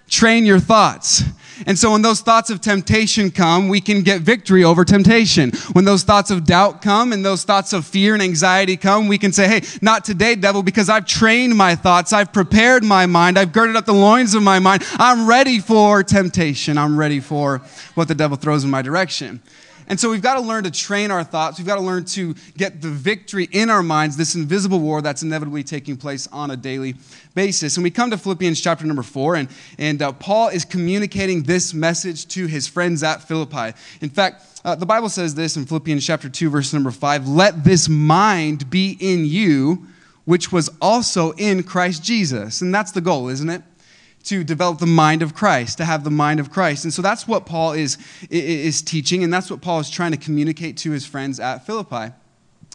train 0.09 0.45
your 0.45 0.59
thoughts. 0.59 1.23
And 1.67 1.77
so 1.77 1.91
when 1.91 2.01
those 2.01 2.21
thoughts 2.21 2.49
of 2.49 2.61
temptation 2.61 3.31
come, 3.31 3.69
we 3.69 3.81
can 3.81 4.01
get 4.01 4.21
victory 4.21 4.63
over 4.63 4.83
temptation. 4.85 5.51
When 5.73 5.85
those 5.85 6.03
thoughts 6.03 6.31
of 6.31 6.45
doubt 6.45 6.81
come 6.81 7.13
and 7.13 7.25
those 7.25 7.43
thoughts 7.43 7.73
of 7.73 7.85
fear 7.85 8.13
and 8.13 8.21
anxiety 8.21 8.77
come, 8.77 9.07
we 9.07 9.17
can 9.17 9.31
say, 9.31 9.47
hey, 9.47 9.61
not 9.81 10.05
today, 10.05 10.35
devil, 10.35 10.63
because 10.63 10.89
I've 10.89 11.05
trained 11.05 11.55
my 11.55 11.75
thoughts. 11.75 12.13
I've 12.13 12.33
prepared 12.33 12.83
my 12.83 13.05
mind. 13.05 13.37
I've 13.37 13.53
girded 13.53 13.75
up 13.75 13.85
the 13.85 13.93
loins 13.93 14.33
of 14.33 14.43
my 14.43 14.59
mind. 14.59 14.83
I'm 14.93 15.27
ready 15.27 15.59
for 15.59 16.03
temptation. 16.03 16.77
I'm 16.77 16.97
ready 16.97 17.19
for 17.19 17.61
what 17.95 18.07
the 18.07 18.15
devil 18.15 18.37
throws 18.37 18.63
in 18.63 18.69
my 18.69 18.81
direction. 18.81 19.41
And 19.91 19.99
so 19.99 20.09
we've 20.09 20.21
got 20.21 20.35
to 20.35 20.39
learn 20.39 20.63
to 20.63 20.71
train 20.71 21.11
our 21.11 21.21
thoughts. 21.21 21.57
We've 21.57 21.67
got 21.67 21.75
to 21.75 21.81
learn 21.81 22.05
to 22.05 22.33
get 22.55 22.81
the 22.81 22.87
victory 22.87 23.49
in 23.51 23.69
our 23.69 23.83
minds, 23.83 24.15
this 24.15 24.35
invisible 24.35 24.79
war 24.79 25.01
that's 25.01 25.21
inevitably 25.21 25.65
taking 25.65 25.97
place 25.97 26.27
on 26.27 26.49
a 26.49 26.55
daily 26.55 26.95
basis. 27.35 27.75
And 27.75 27.83
we 27.83 27.91
come 27.91 28.09
to 28.11 28.17
Philippians 28.17 28.61
chapter 28.61 28.85
number 28.85 29.03
four, 29.03 29.35
and, 29.35 29.49
and 29.77 30.01
uh, 30.01 30.13
Paul 30.13 30.47
is 30.47 30.63
communicating 30.63 31.43
this 31.43 31.73
message 31.73 32.25
to 32.29 32.45
his 32.45 32.69
friends 32.69 33.03
at 33.03 33.21
Philippi. 33.21 33.77
In 33.99 34.09
fact, 34.09 34.61
uh, 34.63 34.75
the 34.75 34.85
Bible 34.85 35.09
says 35.09 35.35
this 35.35 35.57
in 35.57 35.65
Philippians 35.65 36.05
chapter 36.05 36.29
2, 36.29 36.49
verse 36.49 36.71
number 36.71 36.91
5 36.91 37.27
Let 37.27 37.65
this 37.65 37.89
mind 37.89 38.69
be 38.69 38.95
in 38.97 39.25
you, 39.25 39.87
which 40.23 40.53
was 40.53 40.69
also 40.81 41.31
in 41.31 41.63
Christ 41.63 42.01
Jesus. 42.01 42.61
And 42.61 42.73
that's 42.73 42.93
the 42.93 43.01
goal, 43.01 43.27
isn't 43.27 43.49
it? 43.49 43.61
To 44.23 44.43
develop 44.43 44.79
the 44.79 44.85
mind 44.85 45.21
of 45.21 45.33
Christ, 45.33 45.77
to 45.77 45.85
have 45.85 46.03
the 46.03 46.11
mind 46.11 46.39
of 46.39 46.51
Christ. 46.51 46.83
And 46.83 46.93
so 46.93 47.01
that's 47.01 47.27
what 47.27 47.45
Paul 47.45 47.73
is, 47.73 47.97
is 48.29 48.81
teaching, 48.81 49.23
and 49.23 49.33
that's 49.33 49.49
what 49.49 49.61
Paul 49.61 49.79
is 49.79 49.89
trying 49.89 50.11
to 50.11 50.17
communicate 50.17 50.77
to 50.77 50.91
his 50.91 51.05
friends 51.05 51.39
at 51.39 51.65
Philippi. 51.65 52.13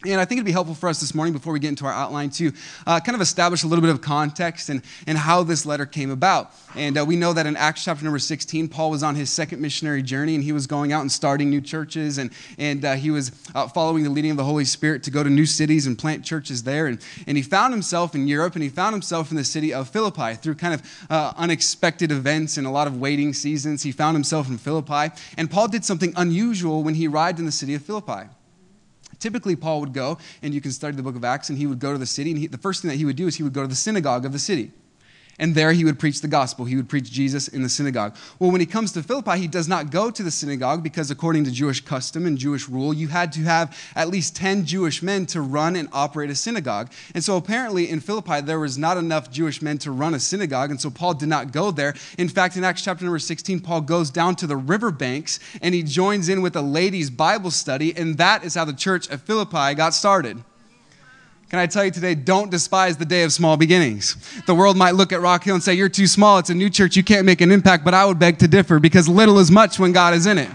And 0.05 0.21
I 0.21 0.26
think 0.26 0.38
it'd 0.38 0.45
be 0.45 0.53
helpful 0.53 0.75
for 0.75 0.91
us 0.91 1.00
this 1.00 1.15
morning, 1.15 1.33
before 1.33 1.55
we 1.55 1.59
get 1.59 1.69
into 1.69 1.87
our 1.87 1.93
outline, 1.93 2.29
to 2.31 2.53
uh, 2.87 3.00
kind 3.00 3.15
of 3.15 3.23
establish 3.23 3.62
a 3.62 3.67
little 3.67 3.81
bit 3.81 3.91
of 3.91 4.03
context 4.03 4.69
and, 4.69 4.83
and 5.07 5.17
how 5.17 5.43
this 5.43 5.65
letter 5.65 5.87
came 5.87 6.11
about. 6.11 6.53
And 6.75 6.99
uh, 6.99 7.05
we 7.07 7.17
know 7.17 7.33
that 7.33 7.47
in 7.47 7.57
Acts 7.57 7.83
chapter 7.83 8.05
number 8.05 8.19
16, 8.19 8.69
Paul 8.69 8.91
was 8.91 9.03
on 9.03 9.15
his 9.15 9.31
second 9.31 9.62
missionary 9.62 10.03
journey, 10.03 10.35
and 10.35 10.45
he 10.45 10.53
was 10.53 10.67
going 10.67 10.93
out 10.93 11.00
and 11.00 11.11
starting 11.11 11.49
new 11.49 11.62
churches, 11.62 12.19
and, 12.19 12.31
and 12.59 12.85
uh, 12.85 12.93
he 12.93 13.11
was 13.11 13.33
uh, 13.55 13.69
following 13.69 14.05
the 14.05 14.11
leading 14.11 14.31
of 14.31 14.37
the 14.37 14.45
Holy 14.45 14.67
Spirit 14.67 15.03
to 15.05 15.11
go 15.11 15.23
to 15.23 15.31
new 15.31 15.47
cities 15.47 15.87
and 15.87 15.99
plant 15.99 16.23
churches 16.23 16.62
there. 16.62 16.88
And, 16.88 17.00
and 17.26 17.38
he 17.38 17.43
found 17.43 17.73
himself 17.73 18.15
in 18.15 18.29
Europe, 18.29 18.55
and 18.55 18.62
he 18.62 18.69
found 18.69 18.93
himself 18.93 19.31
in 19.31 19.38
the 19.38 19.45
city 19.45 19.73
of 19.73 19.88
Philippi 19.88 20.35
through 20.35 20.57
kind 20.57 20.75
of 20.75 21.07
uh, 21.09 21.33
unexpected 21.38 22.12
events 22.12 22.59
and 22.59 22.67
a 22.67 22.71
lot 22.71 22.87
of 22.87 23.00
waiting 23.00 23.33
seasons. 23.33 23.83
He 23.83 23.93
found 23.93 24.15
himself 24.15 24.47
in 24.50 24.59
Philippi, 24.59 25.15
and 25.38 25.50
Paul 25.50 25.69
did 25.69 25.87
something 25.87 26.12
unusual 26.17 26.83
when 26.83 26.95
he 26.95 27.09
arrived 27.09 27.38
in 27.38 27.47
the 27.47 27.53
city 27.53 27.75
of 27.75 27.81
Philippi. 27.81 28.29
Typically, 29.19 29.57
Paul 29.57 29.81
would 29.81 29.93
go, 29.93 30.19
and 30.43 30.55
you 30.55 30.61
can 30.61 30.73
study 30.73 30.97
the 30.97 31.03
book 31.03 31.17
of 31.17 31.25
Acts, 31.25 31.49
and 31.49 31.59
he 31.59 31.67
would 31.67 31.79
go 31.79 31.93
to 31.93 31.99
the 31.99 32.07
city, 32.07 32.31
and 32.31 32.39
he, 32.39 32.47
the 32.47 32.59
first 32.59 32.83
thing 32.83 32.91
that 32.91 32.97
he 32.97 33.05
would 33.05 33.17
do 33.17 33.27
is 33.27 33.37
he 33.37 33.43
would 33.43 33.53
go 33.53 33.63
to 33.63 33.69
the 33.69 33.75
synagogue 33.75 34.25
of 34.25 34.33
the 34.33 34.39
city. 34.39 34.73
And 35.38 35.55
there 35.55 35.73
he 35.73 35.85
would 35.85 35.99
preach 35.99 36.23
the 36.23 36.28
gospel. 36.28 36.64
He 36.64 36.76
would 36.76 36.88
preach 36.88 37.11
Jesus 37.11 37.47
in 37.47 37.62
the 37.62 37.69
synagogue. 37.69 38.16
Well, 38.38 38.50
when 38.50 38.61
he 38.61 38.66
comes 38.66 38.93
to 38.93 39.02
Philippi, 39.02 39.38
he 39.38 39.47
does 39.47 39.69
not 39.69 39.90
go 39.90 40.11
to 40.11 40.23
the 40.23 40.31
synagogue 40.31 40.83
because, 40.83 41.11
according 41.11 41.45
to 41.45 41.50
Jewish 41.50 41.83
custom 41.83 42.25
and 42.25 42.38
Jewish 42.38 42.69
rule, 42.69 42.95
you 42.95 43.09
had 43.09 43.33
to 43.33 43.40
have 43.40 43.76
at 43.95 44.09
least 44.09 44.35
10 44.37 44.64
Jewish 44.64 45.02
men 45.02 45.26
to 45.26 45.43
run 45.43 45.76
and 45.76 45.90
operate 45.93 46.31
a 46.31 46.35
synagogue. 46.35 46.90
And 47.14 47.23
so, 47.23 47.37
apparently, 47.37 47.90
in 47.90 48.00
Philippi, 48.00 48.40
there 48.40 48.59
was 48.59 48.78
not 48.78 48.97
enough 48.97 49.31
Jewish 49.31 49.61
men 49.61 49.76
to 49.78 49.90
run 49.90 50.14
a 50.14 50.21
synagogue. 50.21 50.71
And 50.71 50.81
so, 50.81 50.88
Paul 50.88 51.12
did 51.14 51.28
not 51.28 51.52
go 51.52 51.71
there. 51.71 51.95
In 52.16 52.28
fact, 52.28 52.57
in 52.57 52.64
Acts 52.64 52.83
chapter 52.83 53.05
number 53.05 53.19
16, 53.19 53.61
Paul 53.61 53.83
goes 53.83 54.11
down 54.11 54.37
to 54.37 54.47
the 54.47 54.57
riverbanks 54.57 55.38
and 55.61 55.75
he 55.75 55.83
joins 55.83 56.31
in 56.31 56.40
with 56.40 56.57
a 56.57 56.62
ladies' 56.62 57.11
Bible 57.11 57.50
study. 57.50 57.95
And 57.95 58.16
that 58.16 58.43
is 58.43 58.55
how 58.55 58.64
the 58.64 58.73
church 58.73 59.11
at 59.11 59.21
Philippi 59.21 59.75
got 59.75 59.93
started. 59.93 60.43
Can 61.49 61.61
I 61.61 61.67
tell 61.67 61.85
you 61.85 61.93
today, 61.93 62.17
don't 62.17 62.50
despise 62.50 62.97
the 62.97 63.05
day 63.05 63.23
of 63.23 63.33
small 63.33 63.57
beginnings. 63.57 64.17
The 64.47 64.55
world 64.55 64.76
might 64.76 64.97
look 64.97 65.12
at 65.12 65.21
Rock 65.21 65.45
Hill 65.45 65.55
and 65.55 65.62
say, 65.62 65.75
You're 65.75 65.88
too 65.88 66.09
small, 66.09 66.38
it's 66.38 66.50
a 66.50 66.55
new 66.55 66.69
church, 66.69 66.97
you 66.97 67.05
can't 67.05 67.25
make 67.25 67.41
an 67.41 67.53
impact, 67.53 67.85
but 67.85 67.95
I 67.95 68.05
would 68.05 68.19
beg 68.19 68.38
to 68.38 68.49
differ 68.49 68.81
because 68.81 69.09
little 69.09 69.38
is 69.38 69.50
much 69.50 69.79
when 69.79 69.93
God 69.93 70.15
is 70.15 70.26
in 70.26 70.38
it. 70.38 70.50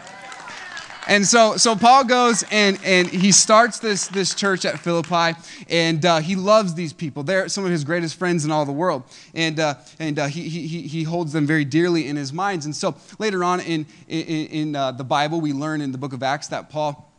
And 1.08 1.26
so, 1.26 1.58
so 1.58 1.76
Paul 1.76 2.04
goes 2.04 2.44
and, 2.52 2.78
and 2.84 3.08
he 3.08 3.32
starts 3.32 3.80
this, 3.80 4.08
this 4.08 4.36
church 4.36 4.66
at 4.66 4.80
Philippi, 4.80 5.38
and 5.70 6.06
uh, 6.06 6.20
he 6.20 6.36
loves 6.36 6.74
these 6.74 6.94
people. 6.94 7.24
They're 7.24 7.48
some 7.48 7.64
of 7.64 7.72
his 7.72 7.84
greatest 7.86 8.20
friends 8.20 8.44
in 8.44 8.52
all 8.52 8.66
the 8.66 8.72
world, 8.72 9.04
and, 9.34 9.60
uh, 9.60 9.76
and 9.98 10.20
uh, 10.20 10.28
he, 10.28 10.50
he, 10.50 10.82
he 10.82 11.04
holds 11.04 11.32
them 11.32 11.48
very 11.48 11.66
dearly 11.66 12.08
in 12.08 12.18
his 12.18 12.34
minds. 12.34 12.66
And 12.66 12.76
so 12.76 12.96
later 13.18 13.46
on 13.46 13.62
in, 13.62 13.86
in, 14.10 14.48
in 14.48 14.76
uh, 14.76 14.92
the 14.92 15.06
Bible, 15.06 15.40
we 15.40 15.54
learn 15.54 15.80
in 15.80 15.94
the 15.94 15.98
book 15.98 16.12
of 16.12 16.22
Acts 16.22 16.50
that 16.50 16.70
Paul 16.70 17.12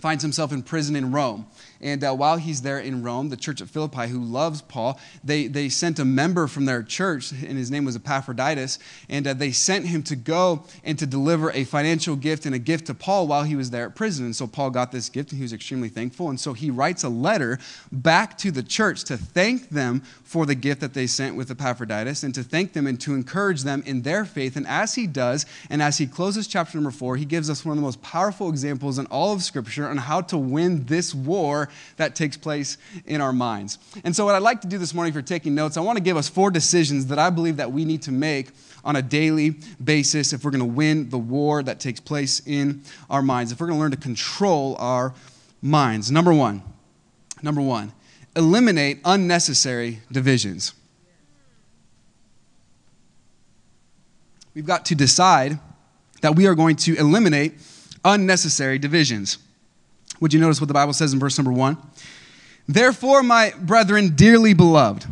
finds 0.00 0.22
himself 0.22 0.52
in 0.52 0.62
prison 0.62 0.94
in 0.94 1.10
Rome. 1.10 1.46
And 1.80 2.02
uh, 2.02 2.14
while 2.14 2.36
he's 2.36 2.62
there 2.62 2.78
in 2.78 3.02
Rome, 3.02 3.28
the 3.28 3.36
church 3.36 3.60
at 3.60 3.68
Philippi, 3.68 4.08
who 4.08 4.20
loves 4.20 4.62
Paul, 4.62 4.98
they, 5.22 5.46
they 5.46 5.68
sent 5.68 5.98
a 5.98 6.04
member 6.04 6.46
from 6.46 6.64
their 6.64 6.82
church, 6.82 7.32
and 7.32 7.58
his 7.58 7.70
name 7.70 7.84
was 7.84 7.96
Epaphroditus, 7.96 8.78
and 9.08 9.26
uh, 9.26 9.34
they 9.34 9.52
sent 9.52 9.86
him 9.86 10.02
to 10.04 10.16
go 10.16 10.64
and 10.84 10.98
to 10.98 11.06
deliver 11.06 11.50
a 11.52 11.64
financial 11.64 12.16
gift 12.16 12.46
and 12.46 12.54
a 12.54 12.58
gift 12.58 12.86
to 12.86 12.94
Paul 12.94 13.26
while 13.26 13.44
he 13.44 13.56
was 13.56 13.70
there 13.70 13.86
at 13.86 13.94
prison. 13.94 14.24
And 14.24 14.36
so 14.36 14.46
Paul 14.46 14.70
got 14.70 14.92
this 14.92 15.08
gift, 15.08 15.32
and 15.32 15.38
he 15.38 15.42
was 15.42 15.52
extremely 15.52 15.88
thankful. 15.88 16.30
And 16.30 16.40
so 16.40 16.52
he 16.52 16.70
writes 16.70 17.04
a 17.04 17.08
letter 17.08 17.58
back 17.92 18.38
to 18.38 18.50
the 18.50 18.62
church 18.62 19.04
to 19.04 19.16
thank 19.16 19.70
them 19.70 20.02
for 20.24 20.46
the 20.46 20.54
gift 20.54 20.80
that 20.80 20.94
they 20.94 21.06
sent 21.06 21.36
with 21.36 21.50
Epaphroditus 21.50 22.22
and 22.22 22.34
to 22.34 22.42
thank 22.42 22.72
them 22.72 22.86
and 22.86 23.00
to 23.00 23.14
encourage 23.14 23.62
them 23.62 23.82
in 23.86 24.02
their 24.02 24.24
faith. 24.24 24.56
And 24.56 24.66
as 24.66 24.94
he 24.94 25.06
does, 25.06 25.46
and 25.70 25.82
as 25.82 25.98
he 25.98 26.06
closes 26.06 26.46
chapter 26.46 26.76
number 26.78 26.90
four, 26.90 27.16
he 27.16 27.24
gives 27.24 27.50
us 27.50 27.64
one 27.64 27.72
of 27.72 27.76
the 27.76 27.86
most 27.86 28.02
powerful 28.02 28.48
examples 28.48 28.98
in 28.98 29.06
all 29.06 29.32
of 29.32 29.42
Scripture 29.42 29.88
on 29.88 29.96
how 29.96 30.20
to 30.22 30.38
win 30.38 30.84
this 30.84 31.14
war 31.14 31.65
that 31.96 32.14
takes 32.14 32.36
place 32.36 32.78
in 33.06 33.20
our 33.20 33.32
minds. 33.32 33.78
And 34.04 34.14
so, 34.14 34.24
what 34.24 34.34
I'd 34.34 34.42
like 34.42 34.60
to 34.62 34.68
do 34.68 34.78
this 34.78 34.94
morning, 34.94 35.10
if 35.10 35.14
you're 35.14 35.22
taking 35.22 35.54
notes, 35.54 35.76
I 35.76 35.80
want 35.80 35.96
to 35.96 36.02
give 36.02 36.16
us 36.16 36.28
four 36.28 36.50
decisions 36.50 37.06
that 37.06 37.18
I 37.18 37.30
believe 37.30 37.56
that 37.56 37.72
we 37.72 37.84
need 37.84 38.02
to 38.02 38.12
make 38.12 38.50
on 38.84 38.96
a 38.96 39.02
daily 39.02 39.56
basis 39.82 40.32
if 40.32 40.44
we're 40.44 40.52
going 40.52 40.60
to 40.60 40.64
win 40.64 41.10
the 41.10 41.18
war 41.18 41.62
that 41.62 41.80
takes 41.80 42.00
place 42.00 42.40
in 42.46 42.82
our 43.10 43.22
minds, 43.22 43.52
if 43.52 43.60
we're 43.60 43.66
going 43.66 43.78
to 43.78 43.80
learn 43.80 43.90
to 43.90 43.96
control 43.96 44.76
our 44.78 45.12
minds. 45.60 46.10
Number 46.10 46.32
one, 46.32 46.62
number 47.42 47.60
one, 47.60 47.92
eliminate 48.36 49.00
unnecessary 49.04 50.00
divisions. 50.10 50.72
We've 54.54 54.66
got 54.66 54.86
to 54.86 54.94
decide 54.94 55.58
that 56.22 56.34
we 56.34 56.46
are 56.46 56.54
going 56.54 56.76
to 56.76 56.96
eliminate 56.96 57.54
unnecessary 58.04 58.78
divisions. 58.78 59.38
Would 60.20 60.32
you 60.32 60.40
notice 60.40 60.60
what 60.60 60.68
the 60.68 60.74
Bible 60.74 60.92
says 60.92 61.12
in 61.12 61.18
verse 61.18 61.38
number 61.38 61.52
one? 61.52 61.76
Therefore, 62.68 63.22
my 63.22 63.52
brethren, 63.60 64.14
dearly 64.16 64.54
beloved. 64.54 65.06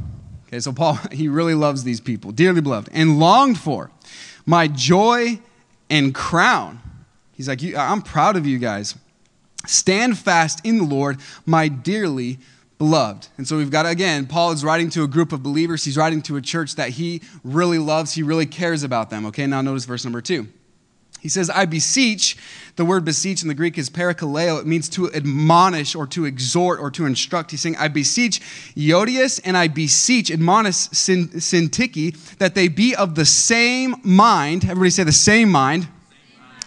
Okay, 0.49 0.61
so 0.61 0.73
Paul, 0.73 0.95
he 1.13 1.29
really 1.29 1.55
loves 1.55 1.85
these 1.85 2.01
people, 2.01 2.33
dearly 2.33 2.61
beloved, 2.61 2.89
and 2.93 3.19
longed 3.19 3.59
for 3.59 3.91
my 4.47 4.69
joy 4.69 5.41
and 5.91 6.15
crown. 6.15 6.81
He's 7.33 7.49
like, 7.49 7.61
I'm 7.77 8.03
proud 8.03 8.37
of 8.37 8.47
you 8.47 8.59
guys. 8.59 8.95
Stand 9.67 10.19
fast 10.19 10.65
in 10.65 10.79
the 10.79 10.85
Lord, 10.85 11.19
my 11.47 11.69
dearly 11.69 12.39
beloved. 12.79 13.29
And 13.39 13.49
so 13.49 13.57
we've 13.57 13.71
got, 13.71 13.87
again, 13.87 14.27
Paul 14.27 14.53
is 14.53 14.65
writing 14.65 14.91
to 14.91 15.03
a 15.03 15.09
group 15.09 15.33
of 15.33 15.43
believers. 15.43 15.85
He's 15.85 15.97
writing 15.97 16.23
to 16.23 16.37
a 16.37 16.43
church 16.43 16.75
that 16.77 16.91
he 16.91 17.23
really 17.43 17.79
loves, 17.79 18.13
he 18.13 18.23
really 18.23 18.47
cares 18.47 18.83
about 18.83 19.11
them. 19.11 19.27
Okay, 19.27 19.47
now 19.47 19.63
notice 19.63 19.85
verse 19.85 20.05
number 20.05 20.21
two. 20.21 20.49
He 21.25 21.31
says, 21.31 21.49
I 21.49 21.65
beseech. 21.65 22.37
The 22.77 22.85
word 22.85 23.07
beseech 23.07 23.41
in 23.41 23.49
the 23.49 23.55
Greek 23.55 23.79
is 23.79 23.89
parakaleo. 23.89 24.61
It 24.61 24.67
means 24.67 24.91
to 24.91 25.11
admonish 25.15 25.95
or 25.95 26.07
to 26.09 26.27
exhort 26.27 26.79
or 26.79 26.91
to 26.91 27.07
instruct. 27.07 27.51
He's 27.51 27.63
saying, 27.63 27.77
I 27.79 27.89
beseech 27.89 28.43
Euodias 28.77 29.41
and 29.43 29.57
I 29.57 29.69
beseech, 29.69 30.31
admonish 30.31 30.91
Syntyche, 30.91 32.37
that 32.37 32.55
they 32.55 32.69
be 32.69 32.95
of 32.95 33.15
the 33.15 33.25
same 33.25 33.97
mind. 34.05 34.65
Everybody 34.65 34.91
say 34.91 35.05
the 35.05 35.13
same 35.13 35.51
mind. 35.51 35.89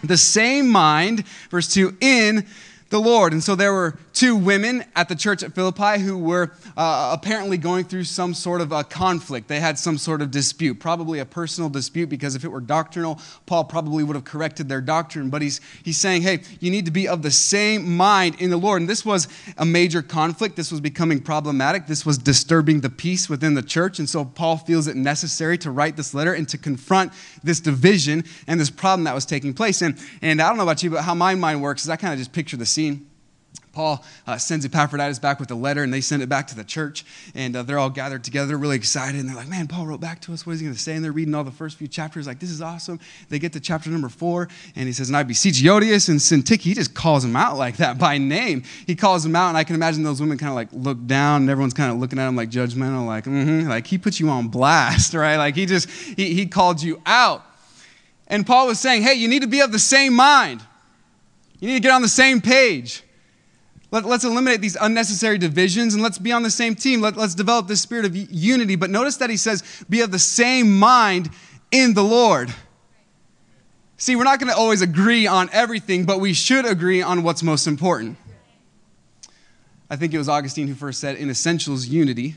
The 0.02 0.16
same 0.16 0.68
mind, 0.68 1.24
verse 1.50 1.72
2, 1.72 1.96
in 2.00 2.44
the 2.90 2.98
Lord. 2.98 3.32
And 3.32 3.44
so 3.44 3.54
there 3.54 3.72
were 3.72 3.96
two 4.18 4.34
women 4.34 4.84
at 4.96 5.08
the 5.08 5.14
church 5.14 5.44
at 5.44 5.54
Philippi 5.54 6.00
who 6.00 6.18
were 6.18 6.50
uh, 6.76 7.10
apparently 7.16 7.56
going 7.56 7.84
through 7.84 8.02
some 8.02 8.34
sort 8.34 8.60
of 8.60 8.72
a 8.72 8.82
conflict. 8.82 9.46
They 9.46 9.60
had 9.60 9.78
some 9.78 9.96
sort 9.96 10.22
of 10.22 10.32
dispute, 10.32 10.80
probably 10.80 11.20
a 11.20 11.24
personal 11.24 11.70
dispute, 11.70 12.08
because 12.08 12.34
if 12.34 12.44
it 12.44 12.48
were 12.48 12.60
doctrinal, 12.60 13.20
Paul 13.46 13.62
probably 13.62 14.02
would 14.02 14.16
have 14.16 14.24
corrected 14.24 14.68
their 14.68 14.80
doctrine. 14.80 15.30
But 15.30 15.42
he's, 15.42 15.60
he's 15.84 15.98
saying, 15.98 16.22
hey, 16.22 16.40
you 16.58 16.68
need 16.68 16.84
to 16.86 16.90
be 16.90 17.06
of 17.06 17.22
the 17.22 17.30
same 17.30 17.96
mind 17.96 18.34
in 18.40 18.50
the 18.50 18.56
Lord. 18.56 18.82
And 18.82 18.90
this 18.90 19.04
was 19.04 19.28
a 19.56 19.64
major 19.64 20.02
conflict. 20.02 20.56
This 20.56 20.72
was 20.72 20.80
becoming 20.80 21.20
problematic. 21.20 21.86
This 21.86 22.04
was 22.04 22.18
disturbing 22.18 22.80
the 22.80 22.90
peace 22.90 23.28
within 23.28 23.54
the 23.54 23.62
church. 23.62 24.00
And 24.00 24.08
so 24.08 24.24
Paul 24.24 24.56
feels 24.56 24.88
it 24.88 24.96
necessary 24.96 25.58
to 25.58 25.70
write 25.70 25.96
this 25.96 26.12
letter 26.12 26.34
and 26.34 26.48
to 26.48 26.58
confront 26.58 27.12
this 27.44 27.60
division 27.60 28.24
and 28.48 28.58
this 28.58 28.68
problem 28.68 29.04
that 29.04 29.14
was 29.14 29.24
taking 29.24 29.54
place. 29.54 29.80
And, 29.80 29.96
and 30.22 30.42
I 30.42 30.48
don't 30.48 30.56
know 30.56 30.64
about 30.64 30.82
you, 30.82 30.90
but 30.90 31.02
how 31.02 31.14
my 31.14 31.36
mind 31.36 31.62
works 31.62 31.84
is 31.84 31.88
I 31.88 31.94
kind 31.94 32.12
of 32.12 32.18
just 32.18 32.32
picture 32.32 32.56
the 32.56 32.66
scene. 32.66 33.07
Paul 33.78 34.04
uh, 34.26 34.36
sends 34.38 34.64
Epaphroditus 34.64 35.20
back 35.20 35.38
with 35.38 35.52
a 35.52 35.54
letter, 35.54 35.84
and 35.84 35.94
they 35.94 36.00
send 36.00 36.20
it 36.20 36.28
back 36.28 36.48
to 36.48 36.56
the 36.56 36.64
church, 36.64 37.04
and 37.32 37.54
uh, 37.54 37.62
they're 37.62 37.78
all 37.78 37.90
gathered 37.90 38.24
together, 38.24 38.58
really 38.58 38.74
excited, 38.74 39.20
and 39.20 39.28
they're 39.28 39.36
like, 39.36 39.46
"Man, 39.46 39.68
Paul 39.68 39.86
wrote 39.86 40.00
back 40.00 40.20
to 40.22 40.32
us. 40.32 40.44
What 40.44 40.54
is 40.54 40.58
he 40.58 40.66
going 40.66 40.74
to 40.74 40.82
say?" 40.82 40.96
And 40.96 41.04
they're 41.04 41.12
reading 41.12 41.32
all 41.32 41.44
the 41.44 41.52
first 41.52 41.78
few 41.78 41.86
chapters, 41.86 42.26
like, 42.26 42.40
"This 42.40 42.50
is 42.50 42.60
awesome." 42.60 42.98
They 43.28 43.38
get 43.38 43.52
to 43.52 43.60
chapter 43.60 43.88
number 43.88 44.08
four, 44.08 44.48
and 44.74 44.88
he 44.88 44.92
says, 44.92 45.10
"And 45.10 45.16
I 45.16 45.22
beseech 45.22 45.62
Euodias 45.62 46.08
and 46.08 46.18
Syntyche." 46.18 46.62
He 46.62 46.74
just 46.74 46.92
calls 46.92 47.22
them 47.22 47.36
out 47.36 47.56
like 47.56 47.76
that 47.76 47.98
by 48.00 48.18
name. 48.18 48.64
He 48.84 48.96
calls 48.96 49.22
them 49.22 49.36
out, 49.36 49.50
and 49.50 49.56
I 49.56 49.62
can 49.62 49.76
imagine 49.76 50.02
those 50.02 50.20
women 50.20 50.38
kind 50.38 50.50
of 50.50 50.56
like 50.56 50.70
look 50.72 51.06
down, 51.06 51.42
and 51.42 51.50
everyone's 51.50 51.74
kind 51.74 51.92
of 51.92 51.98
looking 51.98 52.18
at 52.18 52.26
him 52.26 52.34
like 52.34 52.50
judgmental, 52.50 53.06
like, 53.06 53.26
"Mm-hmm," 53.26 53.68
like 53.68 53.86
he 53.86 53.96
put 53.96 54.18
you 54.18 54.28
on 54.28 54.48
blast, 54.48 55.14
right? 55.14 55.36
Like 55.36 55.54
he 55.54 55.66
just 55.66 55.88
he, 55.88 56.34
he 56.34 56.46
called 56.46 56.82
you 56.82 57.00
out. 57.06 57.44
And 58.26 58.44
Paul 58.44 58.66
was 58.66 58.80
saying, 58.80 59.02
"Hey, 59.02 59.14
you 59.14 59.28
need 59.28 59.42
to 59.42 59.48
be 59.48 59.60
of 59.60 59.70
the 59.70 59.78
same 59.78 60.14
mind. 60.14 60.62
You 61.60 61.68
need 61.68 61.74
to 61.74 61.80
get 61.80 61.92
on 61.92 62.02
the 62.02 62.08
same 62.08 62.40
page." 62.40 63.04
Let, 63.90 64.04
us 64.04 64.24
eliminate 64.24 64.60
these 64.60 64.76
unnecessary 64.78 65.38
divisions 65.38 65.94
and 65.94 66.02
let's 66.02 66.18
be 66.18 66.32
on 66.32 66.42
the 66.42 66.50
same 66.50 66.74
team. 66.74 67.00
Let, 67.00 67.16
let's 67.16 67.34
develop 67.34 67.68
this 67.68 67.80
spirit 67.80 68.04
of 68.04 68.14
unity. 68.14 68.76
But 68.76 68.90
notice 68.90 69.16
that 69.16 69.30
he 69.30 69.36
says, 69.36 69.62
be 69.88 70.02
of 70.02 70.10
the 70.10 70.18
same 70.18 70.78
mind 70.78 71.30
in 71.70 71.94
the 71.94 72.04
Lord. 72.04 72.52
See, 73.96 74.14
we're 74.14 74.24
not 74.24 74.40
going 74.40 74.52
to 74.52 74.56
always 74.56 74.82
agree 74.82 75.26
on 75.26 75.48
everything, 75.52 76.04
but 76.04 76.20
we 76.20 76.34
should 76.34 76.66
agree 76.66 77.02
on 77.02 77.22
what's 77.22 77.42
most 77.42 77.66
important. 77.66 78.18
I 79.90 79.96
think 79.96 80.12
it 80.12 80.18
was 80.18 80.28
Augustine 80.28 80.68
who 80.68 80.74
first 80.74 81.00
said, 81.00 81.16
in 81.16 81.30
essentials, 81.30 81.86
unity, 81.86 82.36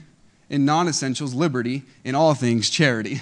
in 0.49 0.63
non 0.63 0.87
essentials, 0.87 1.33
liberty, 1.33 1.83
in 2.03 2.15
all 2.15 2.33
things, 2.33 2.69
charity. 2.69 3.21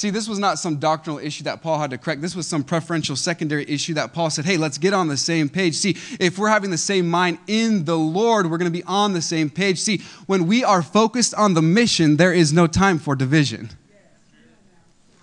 See, 0.00 0.08
this 0.08 0.30
was 0.30 0.38
not 0.38 0.58
some 0.58 0.76
doctrinal 0.76 1.18
issue 1.18 1.44
that 1.44 1.60
Paul 1.60 1.78
had 1.78 1.90
to 1.90 1.98
correct. 1.98 2.22
This 2.22 2.34
was 2.34 2.46
some 2.46 2.64
preferential 2.64 3.16
secondary 3.16 3.68
issue 3.68 3.92
that 3.92 4.14
Paul 4.14 4.30
said, 4.30 4.46
hey, 4.46 4.56
let's 4.56 4.78
get 4.78 4.94
on 4.94 5.08
the 5.08 5.16
same 5.18 5.50
page. 5.50 5.74
See, 5.74 5.94
if 6.18 6.38
we're 6.38 6.48
having 6.48 6.70
the 6.70 6.78
same 6.78 7.06
mind 7.06 7.36
in 7.46 7.84
the 7.84 7.98
Lord, 7.98 8.50
we're 8.50 8.56
going 8.56 8.72
to 8.72 8.78
be 8.78 8.82
on 8.84 9.12
the 9.12 9.20
same 9.20 9.50
page. 9.50 9.78
See, 9.78 9.98
when 10.24 10.46
we 10.46 10.64
are 10.64 10.80
focused 10.80 11.34
on 11.34 11.52
the 11.52 11.60
mission, 11.60 12.16
there 12.16 12.32
is 12.32 12.50
no 12.50 12.66
time 12.66 12.98
for 12.98 13.14
division. 13.14 13.68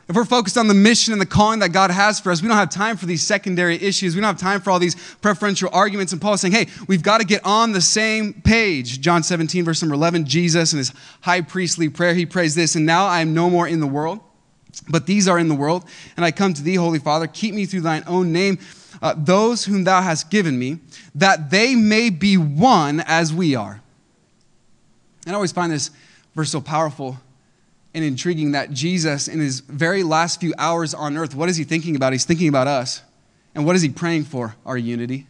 If 0.07 0.15
we're 0.15 0.25
focused 0.25 0.59
on 0.59 0.67
the 0.67 0.75
mission 0.75 1.11
and 1.11 1.19
the 1.19 1.25
calling 1.25 1.57
that 1.61 1.69
God 1.69 1.89
has 1.89 2.19
for 2.19 2.31
us, 2.31 2.43
we 2.43 2.47
don't 2.47 2.55
have 2.55 2.69
time 2.69 2.97
for 2.97 3.07
these 3.07 3.23
secondary 3.23 3.81
issues. 3.81 4.13
We 4.13 4.21
don't 4.21 4.27
have 4.27 4.39
time 4.39 4.61
for 4.61 4.69
all 4.69 4.77
these 4.77 4.93
preferential 5.21 5.71
arguments. 5.73 6.13
And 6.13 6.21
Paul's 6.21 6.41
saying, 6.41 6.53
hey, 6.53 6.67
we've 6.87 7.01
got 7.01 7.17
to 7.17 7.25
get 7.25 7.43
on 7.43 7.71
the 7.71 7.81
same 7.81 8.43
page. 8.43 9.01
John 9.01 9.23
17, 9.23 9.65
verse 9.65 9.81
number 9.81 9.95
11, 9.95 10.25
Jesus 10.25 10.71
in 10.71 10.77
his 10.77 10.93
high 11.21 11.41
priestly 11.41 11.89
prayer, 11.89 12.13
he 12.13 12.27
prays 12.27 12.53
this, 12.53 12.75
and 12.75 12.85
now 12.85 13.07
I 13.07 13.21
am 13.21 13.33
no 13.33 13.49
more 13.49 13.67
in 13.67 13.79
the 13.79 13.87
world 13.87 14.19
but 14.89 15.05
these 15.05 15.27
are 15.27 15.39
in 15.39 15.47
the 15.47 15.55
world, 15.55 15.85
and 16.15 16.25
I 16.25 16.31
come 16.31 16.53
to 16.53 16.63
thee, 16.63 16.75
Holy 16.75 16.99
Father. 16.99 17.27
Keep 17.27 17.55
me 17.55 17.65
through 17.65 17.81
thine 17.81 18.03
own 18.07 18.31
name, 18.31 18.59
uh, 19.01 19.13
those 19.17 19.65
whom 19.65 19.83
thou 19.83 20.01
hast 20.01 20.29
given 20.29 20.57
me, 20.57 20.79
that 21.15 21.49
they 21.49 21.75
may 21.75 22.09
be 22.09 22.37
one 22.37 23.01
as 23.01 23.33
we 23.33 23.55
are. 23.55 23.81
And 25.25 25.33
I 25.33 25.35
always 25.35 25.51
find 25.51 25.71
this 25.71 25.91
verse 26.35 26.51
so 26.51 26.61
powerful 26.61 27.17
and 27.93 28.05
intriguing 28.05 28.51
that 28.51 28.71
Jesus, 28.71 29.27
in 29.27 29.39
his 29.39 29.59
very 29.61 30.03
last 30.03 30.39
few 30.39 30.53
hours 30.57 30.93
on 30.93 31.17
earth, 31.17 31.33
what 31.33 31.49
is 31.49 31.57
he 31.57 31.63
thinking 31.63 31.95
about? 31.95 32.13
He's 32.13 32.25
thinking 32.25 32.47
about 32.47 32.67
us. 32.67 33.01
And 33.55 33.65
what 33.65 33.75
is 33.75 33.81
he 33.81 33.89
praying 33.89 34.25
for? 34.25 34.55
Our 34.65 34.77
unity. 34.77 35.25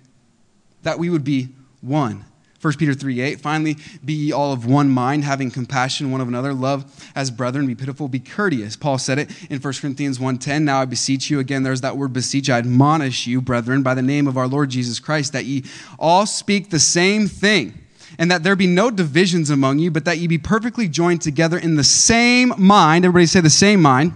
That 0.84 1.00
we 1.00 1.10
would 1.10 1.24
be 1.24 1.50
one. 1.82 2.26
1 2.68 2.74
1 2.74 2.78
Peter 2.80 2.94
3 2.94 3.22
8, 3.22 3.40
finally, 3.40 3.78
be 4.04 4.12
ye 4.12 4.32
all 4.34 4.52
of 4.52 4.66
one 4.66 4.90
mind, 4.90 5.24
having 5.24 5.50
compassion 5.50 6.12
one 6.12 6.20
of 6.20 6.28
another, 6.28 6.54
love 6.54 7.10
as 7.16 7.32
brethren, 7.32 7.66
be 7.66 7.76
pitiful, 7.76 8.10
be 8.10 8.20
courteous. 8.20 8.76
Paul 8.76 8.98
said 8.98 9.20
it 9.20 9.32
in 9.50 9.62
1 9.62 9.74
Corinthians 9.76 10.18
1.10, 10.20 10.64
now 10.64 10.82
I 10.82 10.86
beseech 10.86 11.30
you, 11.30 11.40
again, 11.40 11.64
there's 11.64 11.80
that 11.80 11.96
word 11.96 12.12
beseech, 12.12 12.50
I 12.50 12.58
admonish 12.58 13.26
you, 13.26 13.40
brethren, 13.40 13.84
by 13.84 13.94
the 13.94 14.02
name 14.02 14.28
of 14.28 14.38
our 14.38 14.50
Lord 14.50 14.70
Jesus 14.70 15.00
Christ, 15.00 15.32
that 15.32 15.46
ye 15.46 15.64
all 15.98 16.26
speak 16.26 16.70
the 16.70 16.80
same 16.80 17.28
thing 17.28 17.74
and 18.20 18.30
that 18.32 18.44
there 18.44 18.56
be 18.58 18.68
no 18.68 18.92
divisions 18.92 19.50
among 19.50 19.80
you, 19.80 19.90
but 19.90 20.04
that 20.04 20.18
ye 20.18 20.28
be 20.28 20.38
perfectly 20.38 20.90
joined 20.90 21.22
together 21.22 21.58
in 21.58 21.76
the 21.76 21.84
same 21.86 22.54
mind. 22.58 23.06
Everybody 23.06 23.28
say 23.28 23.40
the 23.40 23.50
same 23.50 23.82
mind 23.82 24.14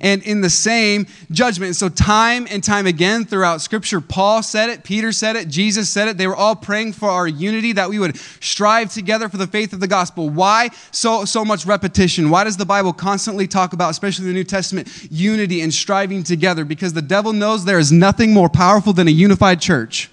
and 0.00 0.22
in 0.22 0.40
the 0.40 0.50
same 0.50 1.06
judgment. 1.30 1.76
So, 1.76 1.88
time 1.88 2.46
and 2.50 2.62
time 2.62 2.86
again 2.86 3.24
throughout 3.24 3.60
Scripture, 3.60 4.00
Paul 4.00 4.42
said 4.42 4.70
it, 4.70 4.84
Peter 4.84 5.12
said 5.12 5.36
it, 5.36 5.48
Jesus 5.48 5.90
said 5.90 6.08
it. 6.08 6.18
They 6.18 6.26
were 6.26 6.36
all 6.36 6.56
praying 6.56 6.94
for 6.94 7.08
our 7.08 7.28
unity, 7.28 7.72
that 7.72 7.90
we 7.90 7.98
would 7.98 8.16
strive 8.16 8.92
together 8.92 9.28
for 9.28 9.36
the 9.36 9.46
faith 9.46 9.72
of 9.72 9.80
the 9.80 9.88
gospel. 9.88 10.28
Why 10.28 10.70
so, 10.90 11.24
so 11.24 11.44
much 11.44 11.66
repetition? 11.66 12.30
Why 12.30 12.44
does 12.44 12.56
the 12.56 12.66
Bible 12.66 12.92
constantly 12.92 13.46
talk 13.46 13.72
about, 13.72 13.90
especially 13.90 14.26
the 14.26 14.32
New 14.32 14.44
Testament, 14.44 15.08
unity 15.10 15.60
and 15.60 15.72
striving 15.72 16.22
together? 16.22 16.64
Because 16.64 16.92
the 16.92 17.02
devil 17.02 17.32
knows 17.32 17.64
there 17.64 17.78
is 17.78 17.92
nothing 17.92 18.32
more 18.32 18.48
powerful 18.48 18.92
than 18.92 19.08
a 19.08 19.12
unified 19.12 19.60
church. 19.60 20.10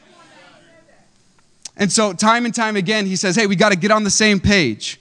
And 1.78 1.90
so, 1.92 2.12
time 2.12 2.46
and 2.46 2.54
time 2.54 2.76
again, 2.76 3.06
he 3.06 3.16
says, 3.16 3.38
hey, 3.38 3.48
we 3.48 3.56
got 3.56 3.72
to 3.72 3.78
get 3.78 3.90
on 3.90 4.04
the 4.04 4.10
same 4.10 4.42
page. 4.42 5.00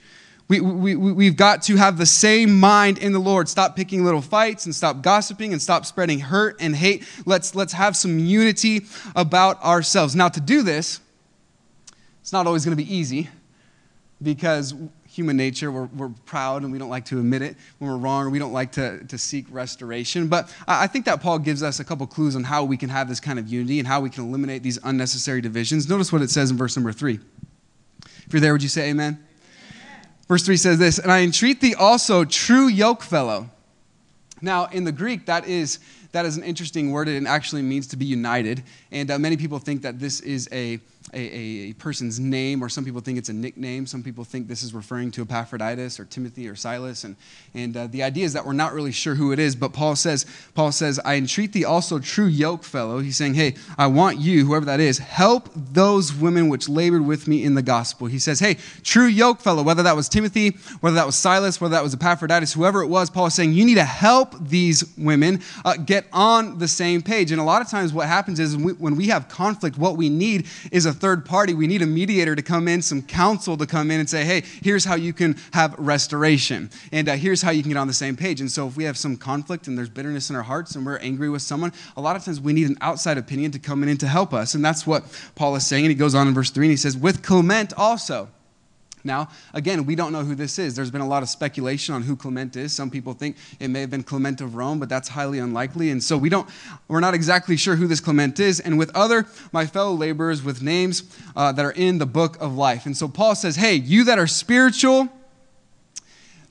We, 0.49 0.61
we, 0.61 0.95
we've 0.95 1.35
got 1.35 1.61
to 1.63 1.75
have 1.75 1.99
the 1.99 2.07
same 2.07 2.59
mind 2.59 2.97
in 2.97 3.13
the 3.13 3.19
Lord. 3.19 3.47
Stop 3.47 3.75
picking 3.75 4.03
little 4.03 4.21
fights 4.21 4.65
and 4.65 4.73
stop 4.73 5.03
gossiping 5.03 5.53
and 5.53 5.61
stop 5.61 5.85
spreading 5.85 6.19
hurt 6.19 6.57
and 6.59 6.75
hate. 6.75 7.07
Let's, 7.27 7.53
let's 7.53 7.73
have 7.73 7.95
some 7.95 8.17
unity 8.17 8.81
about 9.15 9.63
ourselves. 9.63 10.15
Now, 10.15 10.27
to 10.27 10.41
do 10.41 10.63
this, 10.63 11.01
it's 12.21 12.33
not 12.33 12.47
always 12.47 12.65
going 12.65 12.75
to 12.75 12.83
be 12.83 12.91
easy 12.91 13.29
because 14.23 14.73
human 15.07 15.37
nature, 15.37 15.71
we're, 15.71 15.85
we're 15.85 16.09
proud 16.25 16.63
and 16.63 16.71
we 16.71 16.79
don't 16.79 16.89
like 16.89 17.05
to 17.05 17.19
admit 17.19 17.43
it 17.43 17.55
when 17.77 17.91
we're 17.91 17.97
wrong 17.97 18.25
or 18.25 18.31
we 18.31 18.39
don't 18.39 18.53
like 18.53 18.71
to, 18.71 19.03
to 19.05 19.19
seek 19.19 19.45
restoration. 19.51 20.29
But 20.29 20.51
I 20.67 20.87
think 20.87 21.05
that 21.05 21.21
Paul 21.21 21.37
gives 21.37 21.61
us 21.61 21.79
a 21.79 21.83
couple 21.83 22.07
clues 22.07 22.35
on 22.35 22.43
how 22.43 22.63
we 22.63 22.75
can 22.75 22.89
have 22.89 23.07
this 23.07 23.19
kind 23.19 23.37
of 23.37 23.47
unity 23.47 23.77
and 23.77 23.87
how 23.87 24.01
we 24.01 24.09
can 24.09 24.27
eliminate 24.27 24.63
these 24.63 24.79
unnecessary 24.83 25.41
divisions. 25.41 25.87
Notice 25.87 26.11
what 26.11 26.23
it 26.23 26.31
says 26.31 26.49
in 26.49 26.57
verse 26.57 26.75
number 26.75 26.91
three. 26.91 27.19
If 28.25 28.33
you're 28.33 28.39
there, 28.39 28.53
would 28.53 28.63
you 28.63 28.69
say 28.69 28.89
amen? 28.89 29.23
Verse 30.29 30.43
3 30.43 30.57
says 30.57 30.77
this, 30.77 30.99
and 30.99 31.11
I 31.11 31.21
entreat 31.21 31.59
thee 31.59 31.73
also, 31.73 32.23
true 32.23 32.67
yoke 32.67 33.01
fellow. 33.01 33.49
Now, 34.41 34.67
in 34.67 34.83
the 34.83 34.91
Greek, 34.91 35.25
that 35.25 35.47
is, 35.47 35.79
that 36.11 36.23
is 36.23 36.37
an 36.37 36.43
interesting 36.43 36.91
word. 36.91 37.07
It 37.07 37.25
actually 37.25 37.63
means 37.63 37.87
to 37.87 37.97
be 37.97 38.05
united. 38.05 38.63
And 38.91 39.09
uh, 39.09 39.17
many 39.17 39.37
people 39.37 39.57
think 39.57 39.81
that 39.81 39.99
this 39.99 40.19
is 40.19 40.47
a 40.51 40.79
a, 41.13 41.69
a, 41.69 41.73
person's 41.73 42.19
name, 42.19 42.63
or 42.63 42.69
some 42.69 42.85
people 42.85 43.01
think 43.01 43.17
it's 43.17 43.29
a 43.29 43.33
nickname. 43.33 43.85
Some 43.85 44.03
people 44.03 44.23
think 44.23 44.47
this 44.47 44.63
is 44.63 44.73
referring 44.73 45.11
to 45.11 45.21
Epaphroditus 45.21 45.99
or 45.99 46.05
Timothy 46.05 46.47
or 46.47 46.55
Silas. 46.55 47.03
And, 47.03 47.15
and 47.53 47.75
uh, 47.75 47.87
the 47.87 48.03
idea 48.03 48.25
is 48.25 48.33
that 48.33 48.45
we're 48.45 48.53
not 48.53 48.73
really 48.73 48.91
sure 48.91 49.15
who 49.15 49.31
it 49.31 49.39
is, 49.39 49.55
but 49.55 49.73
Paul 49.73 49.95
says, 49.95 50.25
Paul 50.53 50.71
says, 50.71 50.99
I 51.03 51.15
entreat 51.15 51.53
thee 51.53 51.65
also, 51.65 51.99
true 51.99 52.25
yoke 52.25 52.63
fellow. 52.63 52.99
He's 52.99 53.17
saying, 53.17 53.35
hey, 53.35 53.55
I 53.77 53.87
want 53.87 54.19
you, 54.19 54.45
whoever 54.45 54.65
that 54.65 54.79
is, 54.79 54.97
help 54.97 55.49
those 55.55 56.13
women 56.13 56.49
which 56.49 56.69
labored 56.69 57.05
with 57.05 57.27
me 57.27 57.43
in 57.43 57.55
the 57.55 57.61
gospel. 57.61 58.07
He 58.07 58.19
says, 58.19 58.39
hey, 58.39 58.57
true 58.83 59.07
yoke 59.07 59.39
fellow, 59.39 59.63
whether 59.63 59.83
that 59.83 59.95
was 59.95 60.09
Timothy, 60.09 60.51
whether 60.81 60.95
that 60.95 61.05
was 61.05 61.15
Silas, 61.15 61.59
whether 61.59 61.75
that 61.75 61.83
was 61.83 61.93
Epaphroditus, 61.93 62.53
whoever 62.53 62.81
it 62.81 62.87
was, 62.87 63.09
Paul 63.09 63.27
is 63.27 63.33
saying, 63.33 63.53
you 63.53 63.65
need 63.65 63.75
to 63.75 63.83
help 63.83 64.35
these 64.39 64.83
women 64.97 65.41
uh, 65.65 65.77
get 65.77 66.05
on 66.13 66.59
the 66.59 66.67
same 66.67 67.01
page. 67.01 67.31
And 67.31 67.41
a 67.41 67.43
lot 67.43 67.61
of 67.61 67.69
times 67.69 67.93
what 67.93 68.07
happens 68.07 68.39
is 68.39 68.55
when 68.57 68.95
we 68.95 69.07
have 69.07 69.29
conflict, 69.29 69.77
what 69.77 69.97
we 69.97 70.09
need 70.09 70.47
is 70.71 70.85
a 70.85 70.93
third 70.99 71.25
party. 71.25 71.53
We 71.53 71.67
need 71.67 71.81
a 71.81 71.85
mediator 71.85 72.35
to 72.35 72.41
come 72.41 72.67
in, 72.67 72.81
some 72.81 73.01
counsel 73.01 73.57
to 73.57 73.65
come 73.65 73.91
in 73.91 73.99
and 73.99 74.09
say, 74.09 74.25
hey, 74.25 74.43
here's 74.61 74.85
how 74.85 74.95
you 74.95 75.13
can 75.13 75.37
have 75.53 75.75
restoration. 75.77 76.69
And 76.91 77.09
uh, 77.09 77.13
here's 77.15 77.41
how 77.41 77.51
you 77.51 77.61
can 77.61 77.71
get 77.71 77.77
on 77.77 77.87
the 77.87 77.93
same 77.93 78.15
page. 78.15 78.41
And 78.41 78.51
so 78.51 78.67
if 78.67 78.77
we 78.77 78.83
have 78.83 78.97
some 78.97 79.17
conflict 79.17 79.67
and 79.67 79.77
there's 79.77 79.89
bitterness 79.89 80.29
in 80.29 80.35
our 80.35 80.43
hearts 80.43 80.75
and 80.75 80.85
we're 80.85 80.97
angry 80.99 81.29
with 81.29 81.41
someone, 81.41 81.73
a 81.97 82.01
lot 82.01 82.15
of 82.15 82.23
times 82.23 82.39
we 82.41 82.53
need 82.53 82.67
an 82.67 82.77
outside 82.81 83.17
opinion 83.17 83.51
to 83.51 83.59
come 83.59 83.83
in 83.83 83.89
and 83.89 83.99
to 83.99 84.07
help 84.07 84.33
us. 84.33 84.53
And 84.53 84.63
that's 84.63 84.85
what 84.85 85.03
Paul 85.35 85.55
is 85.55 85.65
saying. 85.65 85.85
And 85.85 85.91
he 85.91 85.95
goes 85.95 86.15
on 86.15 86.27
in 86.27 86.33
verse 86.33 86.49
3 86.51 86.65
and 86.65 86.71
he 86.71 86.77
says, 86.77 86.97
with 86.97 87.23
Clement 87.23 87.73
also. 87.77 88.29
Now, 89.03 89.29
again, 89.53 89.85
we 89.85 89.95
don't 89.95 90.11
know 90.11 90.23
who 90.23 90.35
this 90.35 90.59
is. 90.59 90.75
There's 90.75 90.91
been 90.91 91.01
a 91.01 91.07
lot 91.07 91.23
of 91.23 91.29
speculation 91.29 91.95
on 91.95 92.03
who 92.03 92.15
Clement 92.15 92.55
is. 92.55 92.73
Some 92.73 92.89
people 92.89 93.13
think 93.13 93.37
it 93.59 93.69
may 93.69 93.81
have 93.81 93.89
been 93.89 94.03
Clement 94.03 94.41
of 94.41 94.55
Rome, 94.55 94.79
but 94.79 94.89
that's 94.89 95.07
highly 95.07 95.39
unlikely. 95.39 95.89
And 95.89 96.03
so 96.03 96.17
we 96.17 96.29
don't, 96.29 96.49
we're 96.87 96.99
not 96.99 97.13
exactly 97.13 97.55
sure 97.55 97.75
who 97.75 97.87
this 97.87 98.01
Clement 98.01 98.39
is. 98.39 98.59
And 98.59 98.77
with 98.77 98.93
other, 98.95 99.25
my 99.53 99.65
fellow 99.65 99.93
laborers 99.93 100.43
with 100.43 100.61
names 100.61 101.03
uh, 101.35 101.51
that 101.53 101.63
are 101.63 101.71
in 101.71 101.97
the 101.97 102.05
book 102.05 102.37
of 102.41 102.55
life. 102.55 102.85
And 102.85 102.95
so 102.95 103.07
Paul 103.07 103.35
says, 103.35 103.55
hey, 103.55 103.75
you 103.75 104.03
that 104.03 104.19
are 104.19 104.27
spiritual, 104.27 105.07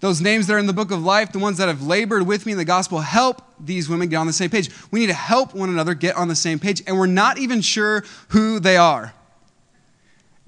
those 0.01 0.21
names 0.21 0.47
that 0.47 0.55
are 0.55 0.59
in 0.59 0.67
the 0.67 0.73
book 0.73 0.91
of 0.91 1.03
life, 1.03 1.33
the 1.33 1.39
ones 1.39 1.59
that 1.59 1.69
have 1.69 1.83
labored 1.83 2.27
with 2.27 2.47
me 2.47 2.53
in 2.53 2.59
the 2.59 2.65
gospel, 2.65 3.01
help 3.01 3.43
these 3.61 3.89
women 3.89 4.09
get 4.09 4.17
on 4.17 4.27
the 4.27 4.33
same 4.33 4.49
page. 4.49 4.71
We 4.91 5.01
need 5.01 5.09
to 5.09 5.13
help 5.13 5.55
one 5.55 5.69
another 5.69 5.95
get 5.95 6.17
on 6.17 6.29
the 6.29 6.37
same 6.37 6.59
page, 6.59 6.83
and 6.87 6.97
we're 6.97 7.07
not 7.07 7.39
even 7.39 7.61
sure 7.61 8.05
who 8.29 8.61
they 8.61 8.77
are. 8.77 9.13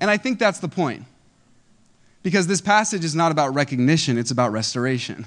And 0.00 0.08
I 0.08 0.16
think 0.16 0.38
that's 0.38 0.60
the 0.60 0.68
point. 0.68 1.04
Because 2.22 2.46
this 2.46 2.61
passage 2.61 3.04
is 3.04 3.14
not 3.14 3.33
about 3.33 3.54
recognition, 3.54 4.18
it's 4.18 4.30
about 4.30 4.52
restoration. 4.52 5.26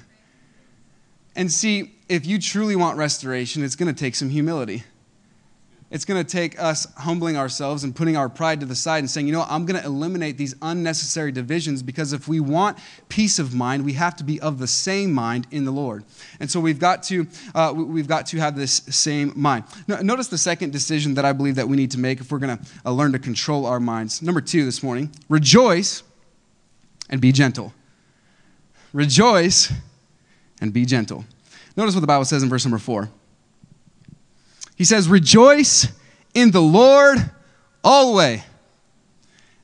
And 1.35 1.51
see, 1.51 1.95
if 2.07 2.25
you 2.25 2.39
truly 2.39 2.75
want 2.75 2.97
restoration, 2.97 3.63
it's 3.63 3.75
going 3.75 3.93
to 3.93 3.99
take 3.99 4.13
some 4.13 4.29
humility. 4.29 4.83
It's 5.89 6.05
going 6.05 6.23
to 6.23 6.29
take 6.29 6.59
us 6.59 6.87
humbling 6.97 7.37
ourselves 7.37 7.83
and 7.83 7.95
putting 7.95 8.17
our 8.17 8.27
pride 8.27 8.59
to 8.61 8.65
the 8.65 8.73
side 8.73 8.99
and 8.99 9.09
saying, 9.09 9.27
you 9.27 9.33
know 9.33 9.45
I'm 9.47 9.63
going 9.67 9.79
to 9.79 9.85
eliminate 9.85 10.39
these 10.39 10.55
unnecessary 10.63 11.31
divisions 11.31 11.83
because 11.83 12.13
if 12.13 12.27
we 12.27 12.39
want 12.39 12.79
peace 13.09 13.37
of 13.37 13.53
mind, 13.53 13.85
we 13.85 13.93
have 13.93 14.15
to 14.15 14.23
be 14.23 14.39
of 14.41 14.57
the 14.57 14.65
same 14.65 15.13
mind 15.13 15.45
in 15.51 15.65
the 15.65 15.71
Lord. 15.71 16.03
And 16.39 16.49
so 16.49 16.59
we've 16.59 16.79
got 16.79 17.03
to, 17.03 17.27
uh, 17.53 17.73
we've 17.75 18.07
got 18.07 18.25
to 18.27 18.37
have 18.39 18.55
this 18.55 18.81
same 18.89 19.33
mind. 19.35 19.65
Now, 19.87 19.97
notice 19.97 20.29
the 20.29 20.37
second 20.37 20.71
decision 20.71 21.13
that 21.13 21.25
I 21.25 21.31
believe 21.31 21.55
that 21.55 21.67
we 21.67 21.77
need 21.77 21.91
to 21.91 21.99
make 21.99 22.19
if 22.19 22.31
we're 22.31 22.39
going 22.39 22.57
to 22.57 22.65
uh, 22.87 22.91
learn 22.91 23.11
to 23.11 23.19
control 23.19 23.67
our 23.67 23.79
minds. 23.79 24.23
Number 24.23 24.41
two 24.41 24.65
this 24.65 24.81
morning 24.81 25.11
rejoice 25.29 26.01
and 27.09 27.21
be 27.21 27.31
gentle. 27.31 27.73
Rejoice 28.93 29.71
and 30.61 30.71
be 30.71 30.85
gentle. 30.85 31.25
Notice 31.75 31.95
what 31.95 32.01
the 32.01 32.07
Bible 32.07 32.25
says 32.25 32.43
in 32.43 32.49
verse 32.49 32.65
number 32.65 32.77
four. 32.77 33.09
He 34.75 34.83
says, 34.83 35.07
Rejoice 35.07 35.87
in 36.33 36.51
the 36.51 36.61
Lord 36.61 37.17
always. 37.83 38.41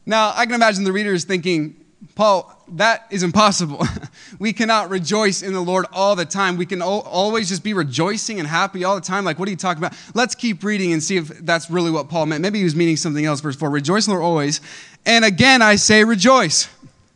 Now, 0.05 0.33
I 0.35 0.45
can 0.45 0.55
imagine 0.55 0.83
the 0.83 0.91
reader 0.91 1.13
is 1.13 1.23
thinking, 1.23 1.75
Paul, 2.15 2.51
that 2.69 3.05
is 3.11 3.23
impossible. 3.23 3.85
we 4.39 4.53
cannot 4.53 4.89
rejoice 4.89 5.43
in 5.43 5.53
the 5.53 5.61
Lord 5.61 5.85
all 5.91 6.15
the 6.15 6.25
time. 6.25 6.57
We 6.57 6.65
can 6.65 6.81
always 6.81 7.49
just 7.49 7.63
be 7.63 7.73
rejoicing 7.73 8.39
and 8.39 8.47
happy 8.47 8.83
all 8.83 8.95
the 8.95 9.01
time. 9.01 9.23
Like, 9.23 9.37
what 9.37 9.47
are 9.47 9.51
you 9.51 9.57
talking 9.57 9.83
about? 9.83 9.97
Let's 10.13 10.35
keep 10.35 10.63
reading 10.63 10.93
and 10.93 11.03
see 11.03 11.17
if 11.17 11.27
that's 11.27 11.69
really 11.69 11.91
what 11.91 12.09
Paul 12.09 12.25
meant. 12.25 12.41
Maybe 12.41 12.57
he 12.57 12.63
was 12.63 12.75
meaning 12.75 12.97
something 12.97 13.23
else. 13.23 13.41
Verse 13.41 13.55
4 13.55 13.69
Rejoice 13.69 14.07
in 14.07 14.13
the 14.13 14.19
Lord 14.19 14.25
always. 14.25 14.61
And 15.05 15.23
again, 15.23 15.61
I 15.61 15.75
say 15.75 16.03
rejoice. 16.03 16.67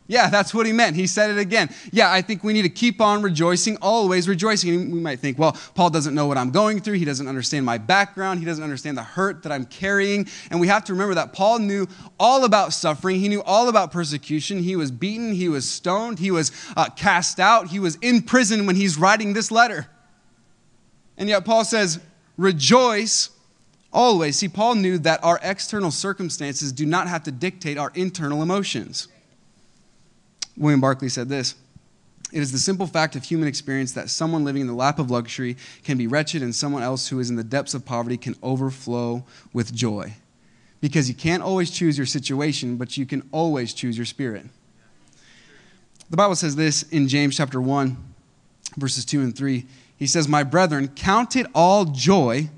Yeah, 0.06 0.28
that's 0.28 0.52
what 0.52 0.66
he 0.66 0.72
meant. 0.72 0.96
He 0.96 1.06
said 1.06 1.30
it 1.30 1.38
again. 1.38 1.74
Yeah, 1.90 2.12
I 2.12 2.20
think 2.20 2.44
we 2.44 2.52
need 2.52 2.62
to 2.62 2.68
keep 2.68 3.00
on 3.00 3.22
rejoicing, 3.22 3.78
always 3.80 4.28
rejoicing. 4.28 4.74
And 4.74 4.92
we 4.92 5.00
might 5.00 5.18
think, 5.18 5.38
well, 5.38 5.56
Paul 5.74 5.88
doesn't 5.88 6.14
know 6.14 6.26
what 6.26 6.36
I'm 6.36 6.50
going 6.50 6.80
through. 6.80 6.94
He 6.94 7.06
doesn't 7.06 7.26
understand 7.26 7.64
my 7.64 7.78
background. 7.78 8.38
He 8.38 8.44
doesn't 8.44 8.62
understand 8.62 8.98
the 8.98 9.02
hurt 9.02 9.42
that 9.44 9.52
I'm 9.52 9.64
carrying. 9.64 10.28
And 10.50 10.60
we 10.60 10.68
have 10.68 10.84
to 10.84 10.92
remember 10.92 11.14
that 11.14 11.32
Paul 11.32 11.58
knew 11.58 11.88
all 12.20 12.44
about 12.44 12.74
suffering. 12.74 13.18
He 13.18 13.28
knew 13.28 13.42
all 13.44 13.70
about 13.70 13.92
persecution. 13.92 14.62
He 14.62 14.76
was 14.76 14.90
beaten. 14.90 15.32
He 15.32 15.48
was 15.48 15.68
stoned. 15.68 16.18
He 16.18 16.30
was 16.30 16.52
uh, 16.76 16.90
cast 16.90 17.40
out. 17.40 17.68
He 17.68 17.78
was 17.78 17.96
in 18.02 18.20
prison 18.20 18.66
when 18.66 18.76
he's 18.76 18.98
writing 18.98 19.32
this 19.32 19.50
letter. 19.50 19.86
And 21.16 21.30
yet, 21.30 21.46
Paul 21.46 21.64
says, 21.64 21.98
rejoice 22.36 23.30
always. 23.90 24.36
See, 24.36 24.48
Paul 24.48 24.74
knew 24.74 24.98
that 24.98 25.24
our 25.24 25.40
external 25.42 25.90
circumstances 25.90 26.72
do 26.72 26.84
not 26.84 27.08
have 27.08 27.22
to 27.22 27.30
dictate 27.30 27.78
our 27.78 27.90
internal 27.94 28.42
emotions. 28.42 29.08
William 30.56 30.80
Barclay 30.80 31.08
said 31.08 31.28
this 31.28 31.54
It 32.32 32.40
is 32.40 32.52
the 32.52 32.58
simple 32.58 32.86
fact 32.86 33.16
of 33.16 33.24
human 33.24 33.48
experience 33.48 33.92
that 33.92 34.10
someone 34.10 34.44
living 34.44 34.62
in 34.62 34.68
the 34.68 34.74
lap 34.74 34.98
of 34.98 35.10
luxury 35.10 35.56
can 35.82 35.98
be 35.98 36.06
wretched 36.06 36.42
and 36.42 36.54
someone 36.54 36.82
else 36.82 37.08
who 37.08 37.20
is 37.20 37.30
in 37.30 37.36
the 37.36 37.44
depths 37.44 37.74
of 37.74 37.84
poverty 37.84 38.16
can 38.16 38.36
overflow 38.42 39.24
with 39.52 39.74
joy. 39.74 40.14
Because 40.80 41.08
you 41.08 41.14
can't 41.14 41.42
always 41.42 41.70
choose 41.70 41.96
your 41.96 42.06
situation, 42.06 42.76
but 42.76 42.96
you 42.96 43.06
can 43.06 43.26
always 43.32 43.72
choose 43.72 43.96
your 43.96 44.04
spirit. 44.04 44.46
The 46.10 46.16
Bible 46.16 46.36
says 46.36 46.56
this 46.56 46.82
in 46.84 47.08
James 47.08 47.36
chapter 47.36 47.60
1, 47.60 47.96
verses 48.76 49.04
2 49.06 49.22
and 49.22 49.36
3. 49.36 49.64
He 49.96 50.06
says, 50.06 50.28
My 50.28 50.42
brethren, 50.42 50.88
count 50.88 51.36
it 51.36 51.46
all 51.54 51.86
joy 51.86 52.50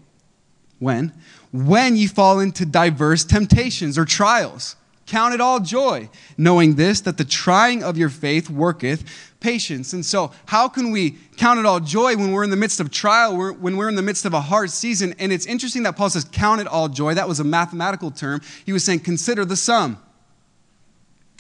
when? 0.78 1.12
When 1.52 1.96
you 1.96 2.09
fall 2.09 2.40
into 2.40 2.66
diverse 2.66 3.24
temptations 3.24 3.96
or 3.96 4.04
trials 4.04 4.76
Count 5.07 5.35
it 5.35 5.40
all 5.40 5.61
joy, 5.61 6.11
knowing 6.37 6.75
this, 6.75 7.01
that 7.03 7.16
the 7.16 7.25
trying 7.25 7.85
of 7.85 7.97
your 7.97 8.09
faith 8.09 8.51
worketh 8.51 9.05
patience. 9.38 9.92
And 9.92 10.05
so, 10.05 10.33
how 10.47 10.69
can 10.69 10.90
we 10.90 11.16
count 11.37 11.61
it 11.61 11.66
all 11.66 11.79
joy 11.79 12.16
when 12.16 12.33
we're 12.33 12.42
in 12.42 12.51
the 12.51 12.57
midst 12.57 12.81
of 12.81 12.90
trial, 12.90 13.37
when 13.37 13.77
we're 13.77 13.88
in 13.88 13.95
the 13.95 14.03
midst 14.03 14.25
of 14.25 14.35
a 14.35 14.40
hard 14.40 14.71
season? 14.71 15.14
And 15.21 15.33
it's 15.33 15.47
interesting 15.47 15.85
that 15.85 15.97
Paul 15.97 16.11
says, 16.11 16.25
count 16.25 16.61
it 16.61 16.66
all 16.66 16.88
joy. 16.88 17.14
That 17.14 17.29
was 17.29 17.38
a 17.38 17.45
mathematical 17.45 18.11
term. 18.11 18.40
He 18.64 18.73
was 18.73 18.83
saying, 18.83 19.01
consider 19.01 19.45
the 19.45 19.57
sum. 19.57 19.99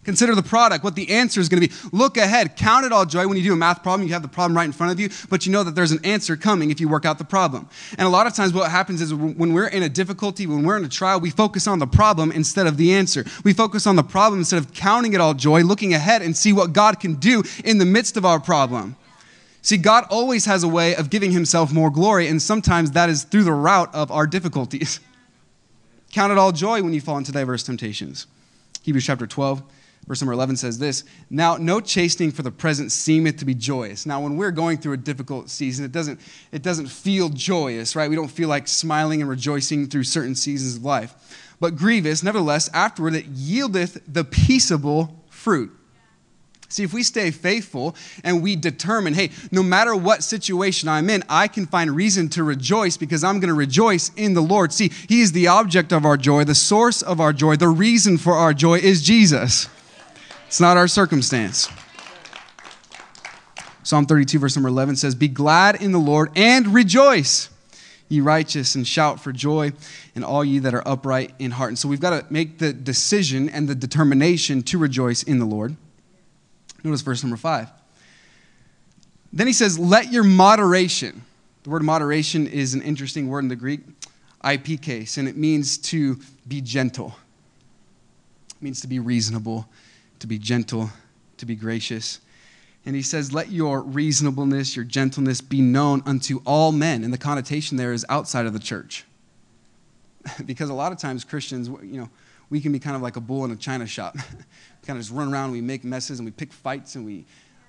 Consider 0.06 0.36
the 0.36 0.42
product, 0.42 0.84
what 0.84 0.94
the 0.94 1.10
answer 1.10 1.40
is 1.40 1.48
going 1.48 1.60
to 1.60 1.68
be. 1.68 1.74
Look 1.90 2.16
ahead. 2.16 2.54
Count 2.54 2.86
it 2.86 2.92
all 2.92 3.04
joy 3.04 3.26
when 3.26 3.36
you 3.36 3.42
do 3.42 3.52
a 3.52 3.56
math 3.56 3.82
problem. 3.82 4.06
You 4.06 4.14
have 4.14 4.22
the 4.22 4.28
problem 4.28 4.56
right 4.56 4.64
in 4.64 4.70
front 4.70 4.92
of 4.92 5.00
you, 5.00 5.10
but 5.28 5.44
you 5.44 5.50
know 5.50 5.64
that 5.64 5.74
there's 5.74 5.90
an 5.90 5.98
answer 6.04 6.36
coming 6.36 6.70
if 6.70 6.80
you 6.80 6.88
work 6.88 7.04
out 7.04 7.18
the 7.18 7.24
problem. 7.24 7.68
And 7.98 8.06
a 8.06 8.08
lot 8.08 8.28
of 8.28 8.32
times, 8.32 8.52
what 8.52 8.70
happens 8.70 9.02
is 9.02 9.12
when 9.12 9.52
we're 9.52 9.66
in 9.66 9.82
a 9.82 9.88
difficulty, 9.88 10.46
when 10.46 10.62
we're 10.62 10.76
in 10.76 10.84
a 10.84 10.88
trial, 10.88 11.18
we 11.18 11.30
focus 11.30 11.66
on 11.66 11.80
the 11.80 11.88
problem 11.88 12.30
instead 12.30 12.68
of 12.68 12.76
the 12.76 12.94
answer. 12.94 13.24
We 13.42 13.52
focus 13.52 13.84
on 13.84 13.96
the 13.96 14.04
problem 14.04 14.38
instead 14.38 14.58
of 14.58 14.72
counting 14.72 15.12
it 15.12 15.20
all 15.20 15.34
joy, 15.34 15.62
looking 15.62 15.92
ahead 15.92 16.22
and 16.22 16.36
see 16.36 16.52
what 16.52 16.72
God 16.72 17.00
can 17.00 17.16
do 17.16 17.42
in 17.64 17.78
the 17.78 17.84
midst 17.84 18.16
of 18.16 18.24
our 18.24 18.38
problem. 18.38 18.94
See, 19.62 19.76
God 19.76 20.04
always 20.08 20.44
has 20.44 20.62
a 20.62 20.68
way 20.68 20.94
of 20.94 21.10
giving 21.10 21.32
himself 21.32 21.72
more 21.72 21.90
glory, 21.90 22.28
and 22.28 22.40
sometimes 22.40 22.92
that 22.92 23.10
is 23.10 23.24
through 23.24 23.42
the 23.42 23.52
route 23.52 23.92
of 23.92 24.12
our 24.12 24.28
difficulties. 24.28 25.00
Count 26.12 26.30
it 26.30 26.38
all 26.38 26.52
joy 26.52 26.80
when 26.84 26.94
you 26.94 27.00
fall 27.00 27.18
into 27.18 27.32
diverse 27.32 27.64
temptations. 27.64 28.28
Hebrews 28.84 29.04
chapter 29.04 29.26
12 29.26 29.64
Verse 30.06 30.20
number 30.20 30.32
11 30.32 30.56
says 30.56 30.78
this 30.78 31.04
Now, 31.30 31.56
no 31.56 31.80
chastening 31.80 32.30
for 32.30 32.42
the 32.42 32.50
present 32.50 32.92
seemeth 32.92 33.38
to 33.38 33.44
be 33.44 33.54
joyous. 33.54 34.06
Now, 34.06 34.20
when 34.20 34.36
we're 34.36 34.52
going 34.52 34.78
through 34.78 34.92
a 34.92 34.98
difficult 34.98 35.50
season, 35.50 35.84
it 35.84 35.92
doesn't, 35.92 36.20
it 36.52 36.62
doesn't 36.62 36.86
feel 36.86 37.28
joyous, 37.28 37.96
right? 37.96 38.08
We 38.08 38.16
don't 38.16 38.28
feel 38.28 38.48
like 38.48 38.68
smiling 38.68 39.20
and 39.20 39.28
rejoicing 39.28 39.88
through 39.88 40.04
certain 40.04 40.34
seasons 40.34 40.76
of 40.76 40.84
life. 40.84 41.14
But 41.58 41.76
grievous, 41.76 42.22
nevertheless, 42.22 42.68
afterward 42.72 43.14
it 43.14 43.32
yieldeth 43.32 44.00
the 44.06 44.24
peaceable 44.24 45.24
fruit. 45.30 45.72
See, 46.68 46.82
if 46.82 46.92
we 46.92 47.04
stay 47.04 47.30
faithful 47.30 47.94
and 48.24 48.42
we 48.42 48.56
determine, 48.56 49.14
hey, 49.14 49.30
no 49.52 49.62
matter 49.62 49.94
what 49.94 50.24
situation 50.24 50.88
I'm 50.88 51.08
in, 51.08 51.22
I 51.28 51.46
can 51.46 51.64
find 51.64 51.90
reason 51.90 52.28
to 52.30 52.42
rejoice 52.42 52.96
because 52.96 53.22
I'm 53.22 53.38
going 53.38 53.48
to 53.48 53.54
rejoice 53.54 54.10
in 54.16 54.34
the 54.34 54.40
Lord. 54.40 54.72
See, 54.72 54.90
He 55.08 55.20
is 55.20 55.32
the 55.32 55.46
object 55.46 55.92
of 55.92 56.04
our 56.04 56.16
joy, 56.16 56.44
the 56.44 56.56
source 56.56 57.02
of 57.02 57.20
our 57.20 57.32
joy, 57.32 57.56
the 57.56 57.68
reason 57.68 58.18
for 58.18 58.34
our 58.34 58.52
joy 58.52 58.78
is 58.78 59.02
Jesus. 59.02 59.68
It's 60.46 60.60
not 60.60 60.76
our 60.76 60.86
circumstance. 60.86 61.68
Psalm 63.82 64.06
32, 64.06 64.38
verse 64.38 64.56
number 64.56 64.68
11 64.68 64.96
says, 64.96 65.14
Be 65.14 65.28
glad 65.28 65.82
in 65.82 65.92
the 65.92 65.98
Lord 65.98 66.30
and 66.36 66.72
rejoice, 66.72 67.50
ye 68.08 68.20
righteous, 68.20 68.76
and 68.76 68.86
shout 68.86 69.20
for 69.20 69.32
joy, 69.32 69.72
and 70.14 70.24
all 70.24 70.44
ye 70.44 70.60
that 70.60 70.72
are 70.72 70.86
upright 70.86 71.34
in 71.40 71.50
heart. 71.50 71.70
And 71.70 71.78
so 71.78 71.88
we've 71.88 72.00
got 72.00 72.10
to 72.10 72.32
make 72.32 72.58
the 72.58 72.72
decision 72.72 73.48
and 73.48 73.68
the 73.68 73.74
determination 73.74 74.62
to 74.64 74.78
rejoice 74.78 75.24
in 75.24 75.40
the 75.40 75.44
Lord. 75.44 75.76
Notice 76.84 77.02
verse 77.02 77.24
number 77.24 77.36
5. 77.36 77.68
Then 79.32 79.48
he 79.48 79.52
says, 79.52 79.78
Let 79.78 80.12
your 80.12 80.24
moderation, 80.24 81.22
the 81.64 81.70
word 81.70 81.82
moderation 81.82 82.46
is 82.46 82.74
an 82.74 82.82
interesting 82.82 83.28
word 83.28 83.40
in 83.40 83.48
the 83.48 83.56
Greek, 83.56 83.80
epieikes, 84.44 85.18
and 85.18 85.28
it 85.28 85.36
means 85.36 85.76
to 85.78 86.20
be 86.46 86.60
gentle. 86.60 87.16
It 88.50 88.62
means 88.62 88.80
to 88.82 88.86
be 88.86 89.00
reasonable 89.00 89.68
to 90.20 90.26
be 90.26 90.38
gentle, 90.38 90.90
to 91.38 91.46
be 91.46 91.54
gracious. 91.54 92.20
And 92.84 92.94
he 92.94 93.02
says, 93.02 93.32
Let 93.32 93.50
your 93.50 93.82
reasonableness, 93.82 94.76
your 94.76 94.84
gentleness 94.84 95.40
be 95.40 95.60
known 95.60 96.02
unto 96.06 96.40
all 96.46 96.72
men. 96.72 97.04
And 97.04 97.12
the 97.12 97.18
connotation 97.18 97.76
there 97.76 97.92
is 97.92 98.06
outside 98.08 98.46
of 98.46 98.52
the 98.52 98.58
church. 98.58 99.04
because 100.46 100.70
a 100.70 100.74
lot 100.74 100.92
of 100.92 100.98
times 100.98 101.24
Christians, 101.24 101.68
you 101.68 102.00
know, 102.00 102.08
we 102.48 102.60
can 102.60 102.72
be 102.72 102.78
kind 102.78 102.94
of 102.94 103.02
like 103.02 103.16
a 103.16 103.20
bull 103.20 103.44
in 103.44 103.50
a 103.50 103.56
china 103.56 103.86
shop. 103.86 104.16
kind 104.86 104.96
of 104.96 105.04
just 105.04 105.10
run 105.10 105.32
around 105.32 105.44
and 105.44 105.52
we 105.52 105.60
make 105.60 105.84
messes 105.84 106.20
and 106.20 106.26
we 106.26 106.30
pick 106.30 106.52
fights 106.52 106.94
and 106.94 107.04
we 107.04 107.24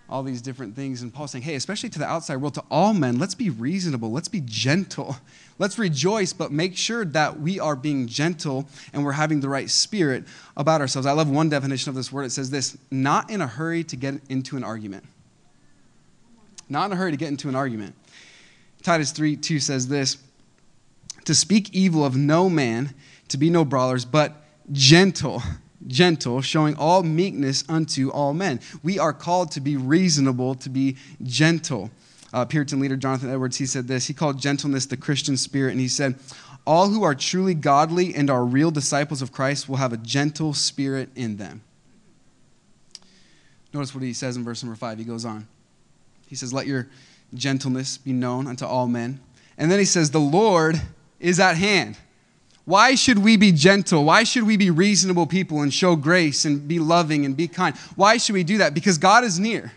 all 0.10 0.24
these 0.24 0.42
different 0.42 0.76
things. 0.76 1.02
And 1.02 1.14
Paul's 1.14 1.32
saying, 1.32 1.44
hey, 1.44 1.56
especially 1.56 1.90
to 1.90 2.00
the 2.00 2.06
outside 2.06 2.38
world, 2.38 2.54
to 2.56 2.64
all 2.72 2.94
men, 2.94 3.20
let's 3.20 3.36
be 3.36 3.50
reasonable, 3.50 4.12
let's 4.12 4.30
be 4.30 4.42
gentle, 4.42 5.18
let's 5.60 5.78
rejoice, 5.78 6.34
but 6.34 6.52
make 6.52 6.78
sure 6.78 7.04
that 7.06 7.40
we 7.40 7.60
are 7.60 7.76
being 7.76 8.08
gentle 8.08 8.68
and 8.94 9.04
we're 9.04 9.12
having 9.14 9.42
the 9.42 9.50
right 9.50 9.70
spirit 9.70 10.24
about 10.56 10.82
ourselves. 10.82 11.06
I 11.06 11.12
love 11.12 11.30
one 11.30 11.50
definition 11.50 11.90
of 11.90 11.96
this 11.96 12.12
word. 12.12 12.24
It 12.24 12.32
says 12.32 12.50
this 12.50 12.78
not 12.90 13.30
in 13.30 13.42
a 13.42 13.48
hurry 13.48 13.84
to 13.86 13.96
get 13.96 14.16
into 14.30 14.56
an 14.56 14.64
argument. 14.64 15.04
Not 16.70 16.86
in 16.86 16.94
a 16.94 16.96
hurry 16.96 17.12
to 17.12 17.18
get 17.18 17.30
into 17.30 17.50
an 17.50 17.56
argument. 17.56 17.96
Titus 18.84 19.12
3 19.12 19.36
2 19.36 19.60
says 19.60 19.88
this 19.88 20.18
to 21.26 21.36
speak 21.36 21.74
evil 21.74 22.06
of 22.06 22.16
no 22.16 22.50
man, 22.50 22.94
to 23.28 23.38
be 23.38 23.50
no 23.50 23.66
brawlers, 23.66 24.06
but 24.06 24.34
gentle 24.72 25.44
gentle, 25.88 26.42
showing 26.42 26.76
all 26.76 27.04
meekness 27.04 27.64
unto 27.70 28.10
all 28.10 28.34
men. 28.34 28.60
We 28.84 29.00
are 29.00 29.14
called 29.14 29.52
to 29.52 29.62
be 29.62 29.78
reasonable, 29.78 30.56
to 30.56 30.70
be 30.70 30.98
gentle. 31.24 31.90
Uh, 32.34 32.46
Puritan 32.46 32.80
leader 32.80 32.98
Jonathan 32.98 33.30
Edwards, 33.30 33.58
he 33.58 33.66
said 33.66 33.88
this. 33.88 34.08
He 34.08 34.14
called 34.14 34.40
gentleness 34.40 34.86
the 34.86 34.98
Christian 34.98 35.38
spirit, 35.38 35.72
and 35.72 35.80
he 35.80 35.88
said, 35.88 36.16
All 36.66 36.90
who 36.90 37.04
are 37.04 37.16
truly 37.16 37.54
godly 37.54 38.14
and 38.14 38.30
are 38.30 38.44
real 38.44 38.72
disciples 38.72 39.22
of 39.22 39.32
Christ 39.32 39.70
will 39.70 39.78
have 39.78 39.94
a 39.94 39.98
gentle 39.98 40.54
spirit 40.54 41.10
in 41.16 41.38
them. 41.38 41.62
Notice 43.74 43.94
what 43.94 44.04
he 44.04 44.14
says 44.14 44.36
in 44.36 44.44
verse 44.44 44.64
number 44.64 44.76
five. 44.76 44.98
He 44.98 45.04
goes 45.04 45.26
on. 45.26 45.48
He 46.28 46.36
says, 46.36 46.54
Let 46.54 46.68
your 46.68 46.88
gentleness 47.34 47.98
be 47.98 48.14
known 48.14 48.48
unto 48.48 48.66
all 48.66 48.88
men. 48.88 49.20
And 49.58 49.72
then 49.72 49.80
he 49.80 49.86
says, 49.86 50.12
The 50.12 50.20
Lord 50.20 50.82
is 51.20 51.40
at 51.40 51.58
hand. 51.58 51.98
Why 52.68 52.96
should 52.96 53.20
we 53.20 53.38
be 53.38 53.54
gentle? 53.54 54.04
Why 54.04 54.26
should 54.26 54.44
we 54.44 54.58
be 54.58 54.72
reasonable 54.72 55.26
people 55.26 55.62
and 55.62 55.74
show 55.74 55.96
grace 55.96 56.44
and 56.44 56.68
be 56.68 56.80
loving 56.80 57.24
and 57.24 57.36
be 57.36 57.48
kind? 57.48 57.74
Why 57.96 58.18
should 58.18 58.34
we 58.34 58.44
do 58.44 58.58
that? 58.58 58.74
Because 58.74 58.98
God 58.98 59.24
is 59.24 59.40
near. 59.40 59.72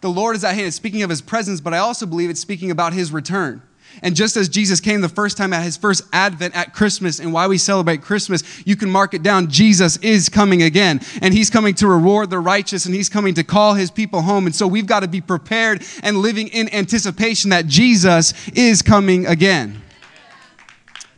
The 0.00 0.08
Lord 0.10 0.36
is 0.36 0.44
at 0.44 0.54
hand. 0.54 0.68
It's 0.68 0.76
speaking 0.76 1.02
of 1.02 1.10
his 1.10 1.20
presence, 1.20 1.60
but 1.60 1.74
I 1.74 1.78
also 1.78 2.06
believe 2.06 2.30
it's 2.30 2.38
speaking 2.38 2.70
about 2.70 2.92
his 2.92 3.10
return. 3.10 3.62
And 4.00 4.14
just 4.14 4.36
as 4.36 4.48
Jesus 4.48 4.78
came 4.78 5.00
the 5.00 5.08
first 5.08 5.36
time 5.36 5.52
at 5.52 5.64
his 5.64 5.76
first 5.76 6.02
advent 6.12 6.54
at 6.54 6.72
Christmas 6.72 7.18
and 7.18 7.32
why 7.32 7.48
we 7.48 7.58
celebrate 7.58 8.00
Christmas, 8.00 8.44
you 8.64 8.76
can 8.76 8.90
mark 8.90 9.12
it 9.12 9.24
down. 9.24 9.50
Jesus 9.50 9.96
is 9.96 10.28
coming 10.28 10.62
again. 10.62 11.00
And 11.20 11.34
he's 11.34 11.50
coming 11.50 11.74
to 11.74 11.88
reward 11.88 12.30
the 12.30 12.38
righteous 12.38 12.86
and 12.86 12.94
he's 12.94 13.08
coming 13.08 13.34
to 13.34 13.42
call 13.42 13.74
his 13.74 13.90
people 13.90 14.22
home. 14.22 14.46
And 14.46 14.54
so 14.54 14.68
we've 14.68 14.86
got 14.86 15.00
to 15.00 15.08
be 15.08 15.20
prepared 15.20 15.82
and 16.04 16.18
living 16.18 16.46
in 16.46 16.72
anticipation 16.72 17.50
that 17.50 17.66
Jesus 17.66 18.34
is 18.50 18.82
coming 18.82 19.26
again. 19.26 19.80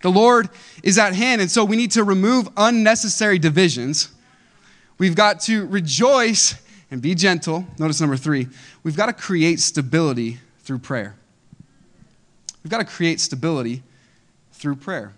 The 0.07 0.13
Lord 0.13 0.51
is 0.85 0.99
at 0.99 1.15
hand. 1.15 1.41
And 1.41 1.51
so 1.51 1.65
we 1.65 1.75
need 1.75 1.91
to 1.91 2.05
remove 2.05 2.49
unnecessary 2.57 3.41
divisions. 3.41 4.09
We've 4.99 5.17
got 5.17 5.41
to 5.41 5.67
rejoice 5.67 6.55
and 6.93 7.03
be 7.03 7.17
gentle. 7.17 7.67
Notice 7.77 8.01
number 8.01 8.17
three, 8.17 8.47
we've 8.85 8.97
got 8.97 9.07
to 9.07 9.13
create 9.13 9.59
stability 9.59 10.39
through 10.61 10.79
prayer. 10.79 11.17
We've 12.63 12.71
got 12.71 12.79
to 12.79 12.85
create 12.85 13.19
stability 13.19 13.83
through 14.53 14.77
prayer. 14.77 15.13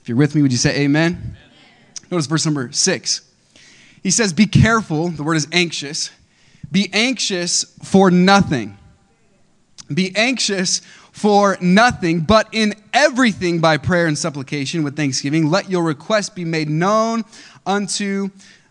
If 0.00 0.08
you're 0.08 0.16
with 0.16 0.34
me, 0.34 0.40
would 0.40 0.52
you 0.52 0.56
say 0.56 0.84
amen? 0.84 1.12
amen? 1.12 1.36
Notice 2.10 2.24
verse 2.24 2.46
number 2.46 2.72
six. 2.72 3.30
He 4.02 4.10
says, 4.10 4.32
Be 4.32 4.46
careful, 4.46 5.10
the 5.10 5.22
word 5.22 5.36
is 5.36 5.48
anxious. 5.52 6.10
Be 6.72 6.88
anxious 6.94 7.76
for 7.82 8.10
nothing. 8.10 8.78
Be 9.92 10.16
anxious 10.16 10.80
for 11.14 11.56
nothing, 11.60 12.18
but 12.18 12.48
in 12.50 12.74
everything 12.92 13.60
by 13.60 13.76
prayer 13.76 14.08
and 14.08 14.18
supplication 14.18 14.82
with 14.82 14.96
thanksgiving, 14.96 15.48
let 15.48 15.70
your 15.70 15.84
request 15.84 16.34
be 16.34 16.44
made 16.44 16.68
known 16.68 17.24
unto 17.64 18.30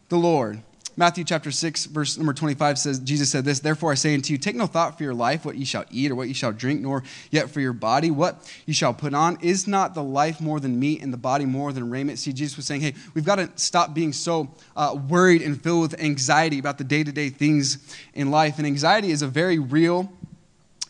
the 0.10 0.18
Lord. 0.18 0.62
Matthew 0.98 1.24
chapter 1.24 1.52
6, 1.52 1.86
verse 1.86 2.18
number 2.18 2.34
25 2.34 2.78
says, 2.78 3.00
Jesus 3.00 3.32
said 3.32 3.46
this, 3.46 3.62
Therefore 3.62 3.94
I 3.94 3.96
say 3.96 4.14
unto 4.14 4.34
you, 4.34 4.38
take 4.38 4.58
no 4.58 4.68
thought 4.68 4.98
for 4.98 5.04
your 5.04 5.14
life, 5.14 5.46
what 5.46 5.56
ye 5.56 5.64
shall 5.64 5.86
eat 5.90 6.12
or 6.12 6.16
what 6.16 6.28
ye 6.28 6.34
shall 6.34 6.52
drink, 6.52 6.82
nor 6.82 7.04
yet 7.32 7.50
for 7.50 7.62
your 7.62 7.72
body, 7.72 8.12
what 8.12 8.46
ye 8.66 8.74
shall 8.74 8.94
put 8.94 9.14
on. 9.14 9.38
Is 9.42 9.66
not 9.66 9.94
the 9.96 10.04
life 10.04 10.42
more 10.42 10.60
than 10.60 10.78
meat 10.78 11.02
and 11.02 11.14
the 11.14 11.18
body 11.18 11.46
more 11.46 11.72
than 11.72 11.90
raiment? 11.90 12.20
See, 12.20 12.34
Jesus 12.34 12.58
was 12.58 12.66
saying, 12.66 12.82
hey, 12.82 12.94
we've 13.14 13.26
got 13.26 13.38
to 13.38 13.50
stop 13.56 13.94
being 13.94 14.12
so 14.12 14.54
uh, 14.76 14.98
worried 15.08 15.42
and 15.42 15.60
filled 15.64 15.82
with 15.84 16.02
anxiety 16.02 16.60
about 16.60 16.78
the 16.78 16.84
day 16.84 17.06
to 17.06 17.12
day 17.14 17.30
things 17.30 17.96
in 18.14 18.32
life. 18.32 18.58
And 18.58 18.68
anxiety 18.68 19.12
is 19.12 19.22
a 19.22 19.28
very 19.28 19.60
real 19.60 20.12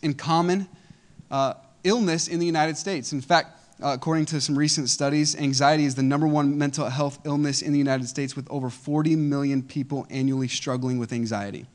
and 0.02 0.18
common 0.18 0.68
uh, 1.34 1.56
illness 1.84 2.28
in 2.28 2.40
the 2.40 2.46
United 2.46 2.78
States. 2.78 3.12
In 3.12 3.20
fact, 3.20 3.60
uh, 3.82 3.88
according 3.94 4.26
to 4.26 4.40
some 4.40 4.58
recent 4.58 4.88
studies, 4.88 5.36
anxiety 5.36 5.84
is 5.84 5.96
the 5.96 6.04
number 6.04 6.28
one 6.28 6.58
mental 6.58 6.88
health 6.88 7.20
illness 7.26 7.62
in 7.64 7.74
the 7.74 7.80
United 7.80 8.08
States, 8.08 8.36
with 8.36 8.50
over 8.52 8.70
40 8.70 9.16
million 9.16 9.64
people 9.64 10.06
annually 10.12 10.48
struggling 10.48 11.00
with 11.00 11.12
anxiety. 11.12 11.66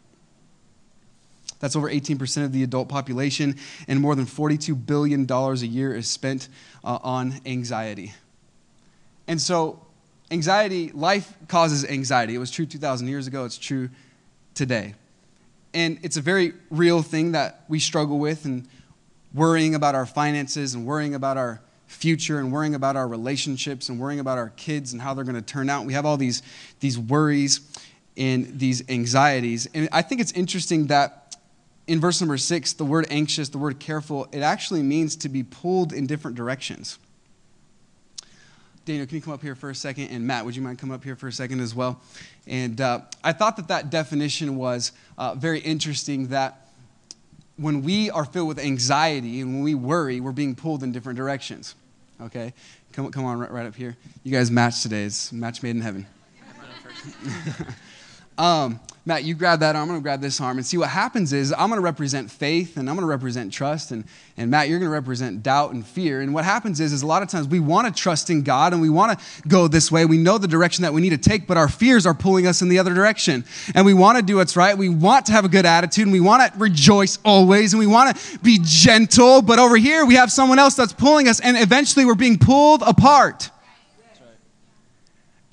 That's 1.58 1.74
over 1.74 1.90
18% 1.90 2.44
of 2.44 2.52
the 2.52 2.62
adult 2.62 2.88
population, 2.88 3.56
and 3.88 4.00
more 4.00 4.14
than 4.14 4.26
$42 4.26 4.86
billion 4.86 5.28
a 5.28 5.54
year 5.56 5.92
is 5.92 6.08
spent 6.08 6.48
uh, 6.84 7.00
on 7.02 7.40
anxiety. 7.44 8.14
And 9.26 9.40
so, 9.40 9.84
anxiety, 10.30 10.92
life 10.92 11.34
causes 11.48 11.84
anxiety. 11.84 12.36
It 12.36 12.38
was 12.38 12.52
true 12.52 12.64
2,000 12.64 13.08
years 13.08 13.26
ago, 13.26 13.44
it's 13.44 13.58
true 13.58 13.90
today. 14.54 14.94
And 15.74 15.98
it's 16.02 16.16
a 16.16 16.22
very 16.22 16.52
real 16.70 17.02
thing 17.02 17.32
that 17.32 17.64
we 17.68 17.80
struggle 17.80 18.20
with, 18.20 18.44
and 18.44 18.68
worrying 19.34 19.74
about 19.74 19.94
our 19.94 20.06
finances 20.06 20.74
and 20.74 20.86
worrying 20.86 21.14
about 21.14 21.36
our 21.36 21.60
future 21.86 22.38
and 22.38 22.52
worrying 22.52 22.74
about 22.74 22.96
our 22.96 23.08
relationships 23.08 23.88
and 23.88 23.98
worrying 23.98 24.20
about 24.20 24.38
our 24.38 24.50
kids 24.50 24.92
and 24.92 25.00
how 25.00 25.14
they're 25.14 25.24
going 25.24 25.34
to 25.34 25.42
turn 25.42 25.70
out. 25.70 25.86
We 25.86 25.94
have 25.94 26.04
all 26.06 26.16
these, 26.16 26.42
these 26.80 26.98
worries 26.98 27.60
and 28.16 28.58
these 28.58 28.88
anxieties. 28.88 29.68
And 29.74 29.88
I 29.92 30.02
think 30.02 30.20
it's 30.20 30.32
interesting 30.32 30.88
that 30.88 31.36
in 31.86 32.00
verse 32.00 32.20
number 32.20 32.36
six, 32.36 32.74
the 32.74 32.84
word 32.84 33.06
anxious, 33.10 33.48
the 33.48 33.58
word 33.58 33.80
careful, 33.80 34.28
it 34.32 34.40
actually 34.40 34.82
means 34.82 35.16
to 35.16 35.28
be 35.28 35.42
pulled 35.42 35.92
in 35.92 36.06
different 36.06 36.36
directions. 36.36 36.98
Daniel, 38.84 39.06
can 39.06 39.16
you 39.16 39.22
come 39.22 39.34
up 39.34 39.42
here 39.42 39.54
for 39.54 39.70
a 39.70 39.74
second? 39.74 40.08
And 40.08 40.26
Matt, 40.26 40.44
would 40.44 40.56
you 40.56 40.62
mind 40.62 40.78
coming 40.78 40.94
up 40.94 41.04
here 41.04 41.16
for 41.16 41.28
a 41.28 41.32
second 41.32 41.60
as 41.60 41.74
well? 41.74 42.00
And 42.46 42.80
uh, 42.80 43.00
I 43.22 43.32
thought 43.32 43.56
that 43.56 43.68
that 43.68 43.90
definition 43.90 44.56
was 44.56 44.92
uh, 45.16 45.34
very 45.34 45.60
interesting 45.60 46.28
that 46.28 46.67
when 47.58 47.82
we 47.82 48.08
are 48.10 48.24
filled 48.24 48.48
with 48.48 48.58
anxiety 48.58 49.40
and 49.40 49.52
when 49.52 49.62
we 49.62 49.74
worry, 49.74 50.20
we're 50.20 50.32
being 50.32 50.54
pulled 50.54 50.82
in 50.82 50.92
different 50.92 51.16
directions. 51.16 51.74
Okay? 52.20 52.54
Come, 52.92 53.10
come 53.10 53.24
on, 53.24 53.38
right, 53.38 53.50
right 53.50 53.66
up 53.66 53.74
here. 53.74 53.96
You 54.22 54.32
guys 54.32 54.50
match 54.50 54.82
today's 54.82 55.32
match 55.32 55.62
made 55.62 55.76
in 55.76 55.82
heaven. 55.82 56.06
um, 58.38 58.80
Matt, 59.08 59.24
you 59.24 59.34
grab 59.34 59.60
that 59.60 59.74
arm, 59.74 59.84
I'm 59.84 59.88
going 59.88 60.00
to 60.00 60.02
grab 60.02 60.20
this 60.20 60.38
arm. 60.38 60.58
And 60.58 60.66
see 60.66 60.76
what 60.76 60.90
happens 60.90 61.32
is 61.32 61.50
I'm 61.50 61.70
going 61.70 61.78
to 61.78 61.84
represent 61.84 62.30
faith 62.30 62.76
and 62.76 62.90
I'm 62.90 62.94
going 62.94 63.06
to 63.06 63.10
represent 63.10 63.50
trust. 63.50 63.90
And, 63.90 64.04
and 64.36 64.50
Matt, 64.50 64.68
you're 64.68 64.78
going 64.78 64.90
to 64.90 64.92
represent 64.92 65.42
doubt 65.42 65.72
and 65.72 65.84
fear. 65.84 66.20
And 66.20 66.34
what 66.34 66.44
happens 66.44 66.78
is, 66.78 66.92
is 66.92 67.00
a 67.00 67.06
lot 67.06 67.22
of 67.22 67.30
times 67.30 67.48
we 67.48 67.58
want 67.58 67.86
to 67.86 68.02
trust 68.02 68.28
in 68.28 68.42
God 68.42 68.74
and 68.74 68.82
we 68.82 68.90
want 68.90 69.18
to 69.18 69.48
go 69.48 69.66
this 69.66 69.90
way. 69.90 70.04
We 70.04 70.18
know 70.18 70.36
the 70.36 70.46
direction 70.46 70.82
that 70.82 70.92
we 70.92 71.00
need 71.00 71.10
to 71.10 71.16
take, 71.16 71.46
but 71.46 71.56
our 71.56 71.68
fears 71.68 72.04
are 72.04 72.12
pulling 72.12 72.46
us 72.46 72.60
in 72.60 72.68
the 72.68 72.78
other 72.78 72.92
direction. 72.92 73.46
And 73.74 73.86
we 73.86 73.94
want 73.94 74.18
to 74.18 74.22
do 74.22 74.36
what's 74.36 74.56
right. 74.56 74.76
We 74.76 74.90
want 74.90 75.24
to 75.26 75.32
have 75.32 75.46
a 75.46 75.48
good 75.48 75.64
attitude 75.64 76.04
and 76.04 76.12
we 76.12 76.20
want 76.20 76.52
to 76.52 76.58
rejoice 76.58 77.18
always 77.24 77.72
and 77.72 77.80
we 77.80 77.86
want 77.86 78.14
to 78.14 78.38
be 78.40 78.58
gentle. 78.62 79.40
But 79.40 79.58
over 79.58 79.78
here, 79.78 80.04
we 80.04 80.16
have 80.16 80.30
someone 80.30 80.58
else 80.58 80.74
that's 80.74 80.92
pulling 80.92 81.28
us 81.28 81.40
and 81.40 81.56
eventually 81.56 82.04
we're 82.04 82.14
being 82.14 82.38
pulled 82.38 82.82
apart. 82.82 83.50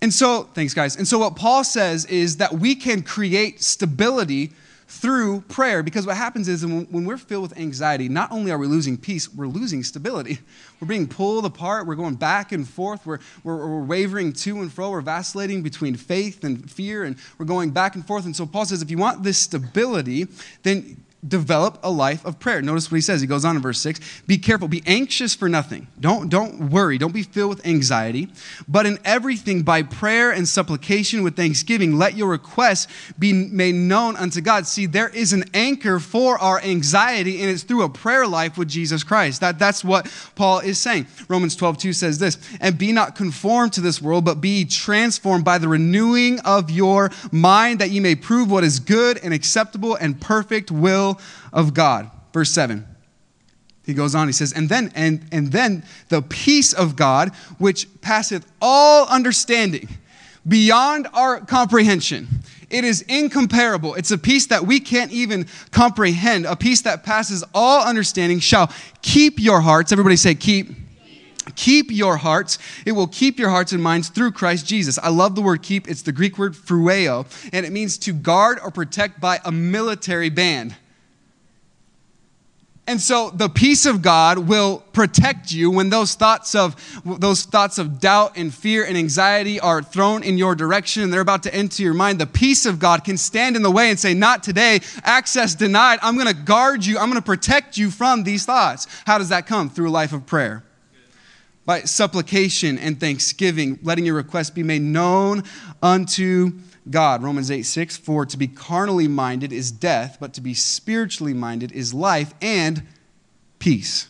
And 0.05 0.13
so, 0.13 0.43
thanks, 0.53 0.75
guys. 0.75 0.97
And 0.97 1.07
so, 1.07 1.17
what 1.17 1.35
Paul 1.35 1.63
says 1.63 2.05
is 2.05 2.37
that 2.37 2.53
we 2.53 2.75
can 2.75 3.01
create 3.01 3.63
stability 3.63 4.51
through 4.87 5.41
prayer 5.47 5.81
because 5.81 6.05
what 6.05 6.15
happens 6.15 6.47
is 6.47 6.63
when 6.63 7.05
we're 7.05 7.17
filled 7.17 7.41
with 7.41 7.57
anxiety, 7.57 8.07
not 8.07 8.31
only 8.31 8.51
are 8.51 8.59
we 8.59 8.67
losing 8.67 8.99
peace, 8.99 9.33
we're 9.33 9.47
losing 9.47 9.81
stability. 9.81 10.37
We're 10.79 10.87
being 10.87 11.07
pulled 11.07 11.45
apart, 11.45 11.87
we're 11.87 11.95
going 11.95 12.15
back 12.15 12.51
and 12.51 12.67
forth, 12.67 13.03
we're, 13.05 13.17
we're, 13.43 13.55
we're 13.55 13.85
wavering 13.85 14.33
to 14.33 14.61
and 14.61 14.71
fro, 14.71 14.91
we're 14.91 15.01
vacillating 15.01 15.63
between 15.63 15.95
faith 15.95 16.43
and 16.43 16.69
fear, 16.69 17.05
and 17.05 17.15
we're 17.39 17.45
going 17.47 17.71
back 17.71 17.95
and 17.95 18.05
forth. 18.05 18.25
And 18.25 18.35
so, 18.35 18.45
Paul 18.45 18.65
says 18.65 18.83
if 18.83 18.91
you 18.91 18.99
want 18.99 19.23
this 19.23 19.39
stability, 19.39 20.27
then 20.61 21.03
develop 21.27 21.79
a 21.83 21.89
life 21.89 22.25
of 22.25 22.39
prayer. 22.39 22.61
Notice 22.61 22.91
what 22.91 22.95
he 22.95 23.01
says. 23.01 23.21
He 23.21 23.27
goes 23.27 23.45
on 23.45 23.55
in 23.55 23.61
verse 23.61 23.79
6. 23.79 23.99
Be 24.27 24.37
careful, 24.37 24.67
be 24.67 24.83
anxious 24.85 25.33
for 25.33 25.49
nothing. 25.49 25.87
Don't, 25.99 26.29
don't 26.29 26.69
worry, 26.69 26.97
don't 26.97 27.13
be 27.13 27.23
filled 27.23 27.49
with 27.49 27.65
anxiety, 27.65 28.29
but 28.67 28.85
in 28.85 28.99
everything 29.03 29.63
by 29.63 29.81
prayer 29.81 30.31
and 30.31 30.47
supplication 30.47 31.23
with 31.23 31.35
thanksgiving, 31.35 31.97
let 31.97 32.15
your 32.15 32.29
requests 32.29 32.87
be 33.17 33.33
made 33.33 33.75
known 33.75 34.15
unto 34.15 34.41
God. 34.41 34.67
See, 34.67 34.85
there 34.85 35.09
is 35.09 35.33
an 35.33 35.45
anchor 35.53 35.99
for 35.99 36.37
our 36.37 36.61
anxiety, 36.61 37.41
and 37.41 37.49
it's 37.49 37.63
through 37.63 37.83
a 37.83 37.89
prayer 37.89 38.27
life 38.27 38.57
with 38.57 38.67
Jesus 38.67 39.03
Christ. 39.03 39.41
That, 39.41 39.57
that's 39.57 39.83
what 39.83 40.11
Paul 40.35 40.59
is 40.59 40.77
saying. 40.79 41.07
Romans 41.27 41.55
12, 41.55 41.77
2 41.77 41.93
says 41.93 42.19
this, 42.19 42.37
and 42.59 42.77
be 42.77 42.91
not 42.91 43.15
conformed 43.15 43.73
to 43.73 43.81
this 43.81 44.01
world, 44.01 44.25
but 44.25 44.41
be 44.41 44.65
transformed 44.65 45.45
by 45.45 45.57
the 45.57 45.67
renewing 45.67 46.39
of 46.41 46.69
your 46.69 47.11
mind, 47.31 47.79
that 47.79 47.89
ye 47.89 47.99
may 47.99 48.15
prove 48.15 48.51
what 48.51 48.63
is 48.63 48.79
good 48.79 49.19
and 49.23 49.33
acceptable 49.33 49.95
and 49.95 50.19
perfect 50.21 50.71
will 50.71 51.14
of 51.53 51.73
God. 51.73 52.09
Verse 52.33 52.51
7. 52.51 52.85
He 53.85 53.93
goes 53.93 54.15
on, 54.15 54.27
he 54.27 54.33
says, 54.33 54.51
and 54.51 54.67
then 54.67 54.91
and 54.95 55.27
and 55.31 55.51
then 55.51 55.83
the 56.09 56.21
peace 56.23 56.73
of 56.73 56.95
God, 56.95 57.29
which 57.59 57.87
passeth 58.01 58.45
all 58.59 59.05
understanding, 59.07 59.87
beyond 60.47 61.07
our 61.13 61.39
comprehension. 61.39 62.27
It 62.71 62.83
is 62.83 63.03
incomparable. 63.03 63.93
It's 63.93 64.09
a 64.09 64.17
peace 64.17 64.47
that 64.47 64.65
we 64.65 64.79
can't 64.79 65.11
even 65.11 65.45
comprehend, 65.69 66.45
a 66.45 66.55
peace 66.55 66.81
that 66.81 67.03
passes 67.03 67.43
all 67.53 67.85
understanding, 67.85 68.39
shall 68.39 68.71
keep 69.03 69.39
your 69.39 69.61
hearts. 69.61 69.91
Everybody 69.91 70.15
say, 70.15 70.35
keep. 70.35 70.71
Keep 71.55 71.91
your 71.91 72.17
hearts. 72.17 72.57
It 72.87 72.93
will 72.93 73.05
keep 73.05 73.37
your 73.37 73.51
hearts 73.51 73.71
and 73.71 73.81
minds 73.81 74.09
through 74.09 74.31
Christ 74.31 74.65
Jesus. 74.65 74.97
I 74.97 75.09
love 75.09 75.35
the 75.35 75.43
word 75.43 75.61
keep. 75.61 75.87
It's 75.87 76.01
the 76.01 76.11
Greek 76.11 76.39
word 76.39 76.53
phroureo, 76.53 77.27
and 77.53 77.67
it 77.67 77.71
means 77.71 77.99
to 77.99 78.13
guard 78.13 78.57
or 78.63 78.71
protect 78.71 79.21
by 79.21 79.39
a 79.45 79.51
military 79.51 80.29
band. 80.29 80.75
And 82.87 83.01
so 83.01 83.31
the 83.31 83.49
peace 83.49 83.87
of 83.87 84.03
God 84.03 84.37
will 84.37 84.83
protect 84.93 85.51
you 85.51 85.71
when 85.71 85.89
those 85.89 86.13
thoughts 86.13 86.53
of 86.53 86.75
those 87.03 87.41
thoughts 87.43 87.79
of 87.79 87.99
doubt 87.99 88.33
and 88.37 88.53
fear 88.53 88.85
and 88.85 88.95
anxiety 88.95 89.59
are 89.59 89.81
thrown 89.81 90.21
in 90.21 90.37
your 90.37 90.53
direction 90.53 91.01
and 91.01 91.11
they're 91.11 91.21
about 91.21 91.41
to 91.43 91.55
enter 91.55 91.81
your 91.81 91.95
mind. 91.95 92.19
The 92.19 92.27
peace 92.27 92.67
of 92.67 92.77
God 92.77 93.03
can 93.03 93.17
stand 93.17 93.55
in 93.55 93.63
the 93.63 93.71
way 93.71 93.89
and 93.89 93.99
say, 93.99 94.13
"Not 94.13 94.43
today. 94.43 94.81
Access 95.03 95.55
denied. 95.55 95.97
I'm 96.03 96.13
going 96.13 96.27
to 96.27 96.33
guard 96.35 96.85
you. 96.85 96.99
I'm 96.99 97.09
going 97.09 97.19
to 97.19 97.25
protect 97.25 97.75
you 97.75 97.89
from 97.89 98.23
these 98.23 98.45
thoughts." 98.45 98.85
How 99.07 99.17
does 99.17 99.29
that 99.29 99.47
come? 99.47 99.71
Through 99.71 99.89
a 99.89 99.91
life 99.91 100.13
of 100.13 100.27
prayer. 100.27 100.63
By 101.65 101.81
supplication 101.81 102.77
and 102.77 102.99
thanksgiving, 102.99 103.79
letting 103.81 104.05
your 104.05 104.13
requests 104.13 104.51
be 104.51 104.61
made 104.61 104.83
known 104.83 105.43
unto 105.81 106.51
God. 106.89 107.23
Romans 107.23 107.49
8 107.49 107.63
6, 107.63 107.97
for 107.97 108.25
to 108.25 108.37
be 108.37 108.47
carnally 108.47 109.07
minded 109.07 109.51
is 109.51 109.71
death, 109.71 110.17
but 110.19 110.33
to 110.33 110.41
be 110.41 110.53
spiritually 110.53 111.33
minded 111.33 111.71
is 111.71 111.93
life 111.93 112.33
and 112.41 112.83
peace. 113.59 114.07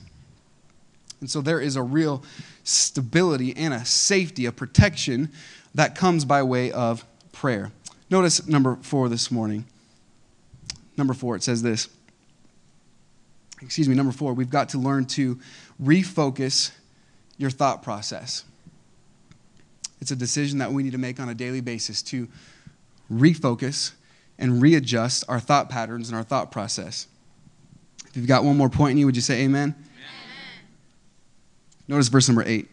And 1.22 1.30
so 1.30 1.42
there 1.42 1.60
is 1.60 1.76
a 1.76 1.84
real 1.84 2.24
stability 2.64 3.56
and 3.56 3.74
a 3.74 3.86
safety, 3.86 4.46
a 4.46 4.52
protection 4.52 5.32
that 5.74 5.96
comes 5.96 6.26
by 6.26 6.44
way 6.44 6.72
of 6.72 7.06
prayer. 7.32 7.72
Notice 8.10 8.48
number 8.48 8.78
four 8.82 9.10
this 9.10 9.32
morning. 9.32 9.66
Number 10.98 11.14
four, 11.14 11.36
it 11.36 11.44
says 11.44 11.62
this. 11.62 11.90
Excuse 13.62 13.88
me, 13.88 13.96
number 13.96 14.12
four, 14.12 14.34
we've 14.34 14.50
got 14.50 14.70
to 14.70 14.78
learn 14.78 15.06
to 15.06 15.40
refocus 15.82 16.72
your 17.38 17.50
thought 17.50 17.84
process. 17.84 18.44
It's 20.02 20.12
a 20.12 20.16
decision 20.16 20.60
that 20.60 20.72
we 20.72 20.84
need 20.84 20.92
to 20.92 20.98
make 20.98 21.20
on 21.20 21.30
a 21.30 21.34
daily 21.34 21.62
basis 21.62 22.02
to 22.04 22.28
refocus, 23.12 23.94
and 24.38 24.62
readjust 24.62 25.24
our 25.30 25.40
thought 25.40 25.70
patterns 25.70 26.10
and 26.10 26.18
our 26.18 26.24
thought 26.24 26.52
process. 26.52 27.08
If 28.08 28.18
you've 28.18 28.28
got 28.28 28.44
one 28.44 28.58
more 28.58 28.70
point 28.70 28.92
in 28.92 28.98
you, 28.98 29.06
would 29.06 29.16
you 29.16 29.22
say 29.22 29.44
amen? 29.44 29.76
amen? 29.76 29.86
Notice 31.88 32.08
verse 32.08 32.28
number 32.28 32.44
eight. 32.46 32.70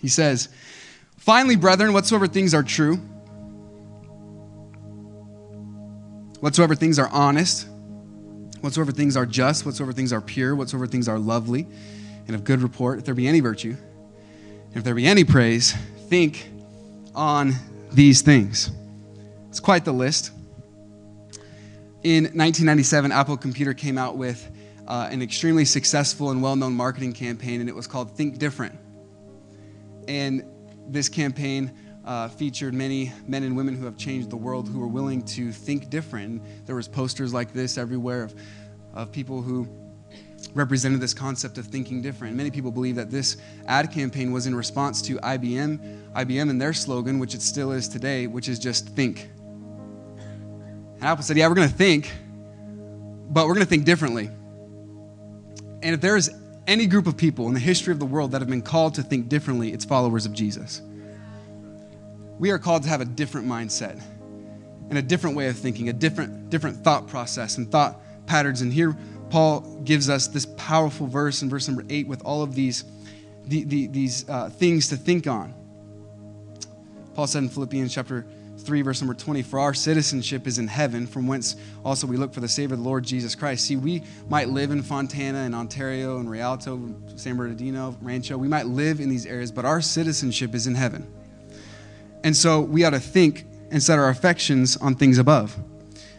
He 0.00 0.08
says, 0.08 0.48
Finally, 1.16 1.56
brethren, 1.56 1.92
whatsoever 1.92 2.26
things 2.26 2.52
are 2.52 2.62
true, 2.62 2.96
whatsoever 6.40 6.74
things 6.74 6.98
are 6.98 7.08
honest, 7.08 7.66
whatsoever 8.60 8.92
things 8.92 9.16
are 9.16 9.24
just, 9.24 9.64
whatsoever 9.64 9.92
things 9.92 10.12
are 10.12 10.20
pure, 10.20 10.54
whatsoever 10.54 10.86
things 10.86 11.08
are 11.08 11.18
lovely, 11.18 11.66
and 12.26 12.36
of 12.36 12.44
good 12.44 12.60
report, 12.60 12.98
if 12.98 13.04
there 13.06 13.14
be 13.14 13.26
any 13.26 13.40
virtue, 13.40 13.76
if 14.74 14.84
there 14.84 14.94
be 14.94 15.06
any 15.06 15.24
praise, 15.24 15.72
think 16.08 16.50
on 17.14 17.54
these 17.92 18.22
things. 18.22 18.70
It's 19.48 19.60
quite 19.60 19.84
the 19.84 19.92
list. 19.92 20.30
In 22.02 22.24
1997, 22.24 23.12
Apple 23.12 23.36
Computer 23.36 23.72
came 23.72 23.96
out 23.96 24.16
with 24.16 24.50
uh, 24.86 25.08
an 25.10 25.22
extremely 25.22 25.64
successful 25.64 26.30
and 26.30 26.42
well 26.42 26.56
known 26.56 26.74
marketing 26.74 27.12
campaign, 27.12 27.60
and 27.60 27.68
it 27.68 27.74
was 27.74 27.86
called 27.86 28.16
Think 28.16 28.38
Different. 28.38 28.78
And 30.06 30.44
this 30.86 31.08
campaign 31.08 31.72
uh, 32.04 32.28
featured 32.28 32.74
many 32.74 33.12
men 33.26 33.42
and 33.42 33.56
women 33.56 33.74
who 33.74 33.86
have 33.86 33.96
changed 33.96 34.28
the 34.28 34.36
world 34.36 34.68
who 34.68 34.78
were 34.78 34.88
willing 34.88 35.22
to 35.22 35.50
think 35.52 35.88
different. 35.88 36.42
There 36.66 36.76
was 36.76 36.88
posters 36.88 37.32
like 37.32 37.52
this 37.52 37.78
everywhere 37.78 38.24
of, 38.24 38.34
of 38.92 39.10
people 39.10 39.40
who 39.40 39.66
represented 40.54 41.00
this 41.00 41.14
concept 41.14 41.58
of 41.58 41.66
thinking 41.66 42.02
different. 42.02 42.36
Many 42.36 42.50
people 42.50 42.70
believe 42.70 42.96
that 42.96 43.10
this 43.10 43.36
ad 43.66 43.90
campaign 43.90 44.32
was 44.32 44.46
in 44.46 44.54
response 44.54 45.00
to 45.02 45.16
IBM, 45.16 46.12
IBM 46.12 46.50
and 46.50 46.60
their 46.60 46.72
slogan, 46.72 47.18
which 47.18 47.34
it 47.34 47.42
still 47.42 47.72
is 47.72 47.88
today, 47.88 48.26
which 48.26 48.48
is 48.48 48.58
just 48.58 48.88
think. 48.90 49.28
And 50.96 51.04
Apple 51.04 51.24
said, 51.24 51.36
Yeah, 51.36 51.48
we're 51.48 51.54
going 51.54 51.68
to 51.68 51.74
think, 51.74 52.10
but 53.30 53.46
we're 53.46 53.54
going 53.54 53.66
to 53.66 53.70
think 53.70 53.84
differently. 53.84 54.30
And 55.82 55.94
if 55.94 56.00
there 56.00 56.16
is 56.16 56.30
any 56.66 56.86
group 56.86 57.06
of 57.06 57.16
people 57.16 57.46
in 57.48 57.54
the 57.54 57.60
history 57.60 57.92
of 57.92 57.98
the 57.98 58.06
world 58.06 58.32
that 58.32 58.40
have 58.40 58.48
been 58.48 58.62
called 58.62 58.94
to 58.94 59.02
think 59.02 59.28
differently, 59.28 59.72
it's 59.72 59.84
followers 59.84 60.26
of 60.26 60.32
Jesus. 60.32 60.80
We 62.38 62.50
are 62.50 62.58
called 62.58 62.82
to 62.84 62.88
have 62.88 63.00
a 63.00 63.04
different 63.04 63.46
mindset 63.46 64.02
and 64.88 64.98
a 64.98 65.02
different 65.02 65.36
way 65.36 65.48
of 65.48 65.56
thinking, 65.56 65.88
a 65.88 65.92
different, 65.92 66.50
different 66.50 66.82
thought 66.82 67.06
process 67.06 67.58
and 67.58 67.70
thought 67.70 68.00
patterns. 68.26 68.60
And 68.60 68.72
here, 68.72 68.96
Paul 69.34 69.62
gives 69.82 70.08
us 70.08 70.28
this 70.28 70.46
powerful 70.46 71.08
verse 71.08 71.42
in 71.42 71.50
verse 71.50 71.66
number 71.66 71.82
eight 71.90 72.06
with 72.06 72.22
all 72.24 72.42
of 72.42 72.54
these, 72.54 72.84
the, 73.46 73.64
the, 73.64 73.88
these 73.88 74.28
uh, 74.28 74.48
things 74.48 74.90
to 74.90 74.96
think 74.96 75.26
on. 75.26 75.52
Paul 77.14 77.26
said 77.26 77.42
in 77.42 77.48
Philippians 77.48 77.92
chapter 77.92 78.24
3, 78.58 78.82
verse 78.82 79.00
number 79.00 79.12
20, 79.12 79.42
For 79.42 79.58
our 79.58 79.74
citizenship 79.74 80.46
is 80.46 80.58
in 80.58 80.68
heaven, 80.68 81.04
from 81.04 81.26
whence 81.26 81.56
also 81.84 82.06
we 82.06 82.16
look 82.16 82.32
for 82.32 82.38
the 82.38 82.46
Savior, 82.46 82.76
the 82.76 82.82
Lord 82.82 83.02
Jesus 83.02 83.34
Christ. 83.34 83.66
See, 83.66 83.74
we 83.74 84.04
might 84.28 84.50
live 84.50 84.70
in 84.70 84.84
Fontana 84.84 85.38
and 85.38 85.52
Ontario 85.52 86.18
and 86.18 86.30
Rialto, 86.30 86.94
San 87.16 87.36
Bernardino, 87.36 87.96
Rancho. 88.02 88.38
We 88.38 88.46
might 88.46 88.66
live 88.66 89.00
in 89.00 89.08
these 89.08 89.26
areas, 89.26 89.50
but 89.50 89.64
our 89.64 89.80
citizenship 89.80 90.54
is 90.54 90.68
in 90.68 90.76
heaven. 90.76 91.12
And 92.22 92.36
so 92.36 92.60
we 92.60 92.84
ought 92.84 92.90
to 92.90 93.00
think 93.00 93.46
and 93.72 93.82
set 93.82 93.98
our 93.98 94.10
affections 94.10 94.76
on 94.76 94.94
things 94.94 95.18
above. 95.18 95.58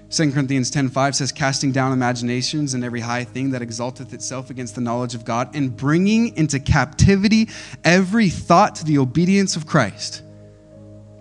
2 0.09 0.31
Corinthians 0.31 0.69
10:5 0.69 1.15
says 1.15 1.31
casting 1.31 1.71
down 1.71 1.91
imaginations 1.91 2.73
and 2.73 2.83
every 2.83 3.01
high 3.01 3.23
thing 3.23 3.49
that 3.51 3.61
exalteth 3.61 4.13
itself 4.13 4.49
against 4.49 4.75
the 4.75 4.81
knowledge 4.81 5.15
of 5.15 5.25
God 5.25 5.55
and 5.55 5.75
bringing 5.75 6.35
into 6.37 6.59
captivity 6.59 7.49
every 7.83 8.29
thought 8.29 8.75
to 8.75 8.85
the 8.85 8.97
obedience 8.99 9.55
of 9.55 9.65
Christ. 9.65 10.21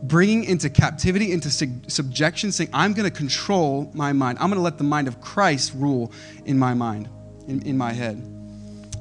Bringing 0.03 0.45
into 0.45 0.69
captivity 0.69 1.33
into 1.33 1.51
subjection 1.89 2.53
saying 2.53 2.69
I'm 2.75 2.93
going 2.93 3.11
to 3.11 3.17
control 3.17 3.91
my 3.95 4.13
mind. 4.13 4.39
I'm 4.39 4.49
going 4.49 4.59
to 4.59 4.63
let 4.63 4.77
the 4.77 4.85
mind 4.85 5.09
of 5.09 5.21
Christ 5.21 5.73
rule 5.75 6.13
in 6.45 6.59
my 6.59 6.75
mind, 6.75 7.09
in, 7.49 7.63
in 7.63 7.79
my 7.79 7.93
head. 7.93 8.17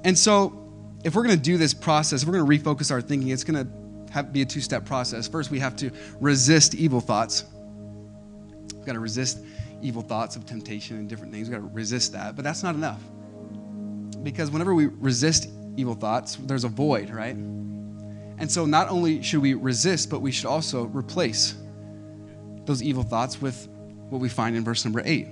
And 0.06 0.18
so 0.18 0.64
if 1.04 1.14
we're 1.14 1.24
going 1.24 1.36
to 1.36 1.42
do 1.42 1.58
this 1.58 1.74
process, 1.74 2.26
we're 2.26 2.40
going 2.40 2.60
to 2.60 2.64
refocus 2.64 2.90
our 2.90 3.02
thinking, 3.02 3.30
it's 3.30 3.44
going 3.44 3.66
to 3.66 4.14
have, 4.14 4.32
be 4.32 4.44
a 4.44 4.46
two-step 4.46 4.86
process. 4.86 5.28
First, 5.28 5.52
we 5.52 5.60
have 5.60 5.76
to 5.78 5.92
resist 6.22 6.74
evil 6.76 7.02
thoughts. 7.02 7.44
We've 8.74 8.86
got 8.86 8.94
to 8.94 9.00
resist 9.00 9.40
evil 9.84 10.02
thoughts 10.02 10.36
of 10.36 10.46
temptation 10.46 10.98
and 10.98 11.10
different 11.10 11.32
things. 11.32 11.50
We've 11.50 11.60
got 11.60 11.68
to 11.68 11.74
resist 11.74 12.14
that. 12.14 12.36
But 12.36 12.44
that's 12.44 12.64
not 12.64 12.76
enough. 12.76 13.02
Because 14.24 14.50
whenever 14.50 14.74
we 14.74 14.88
resist 14.88 15.50
evil 15.76 15.96
thoughts, 15.96 16.38
there's 16.38 16.64
a 16.64 16.70
void, 16.70 17.10
right? 17.10 17.36
And 17.36 18.52
so 18.52 18.66
not 18.66 18.90
only 18.90 19.22
should 19.22 19.42
we 19.42 19.54
resist, 19.54 20.10
but 20.10 20.22
we 20.22 20.32
should 20.32 20.46
also 20.46 20.86
replace 20.86 21.56
those 22.66 22.82
evil 22.82 23.04
thoughts 23.04 23.42
with 23.42 23.68
what 24.10 24.20
we 24.20 24.30
find 24.30 24.56
in 24.56 24.64
verse 24.64 24.86
number 24.86 25.02
eight. 25.06 25.28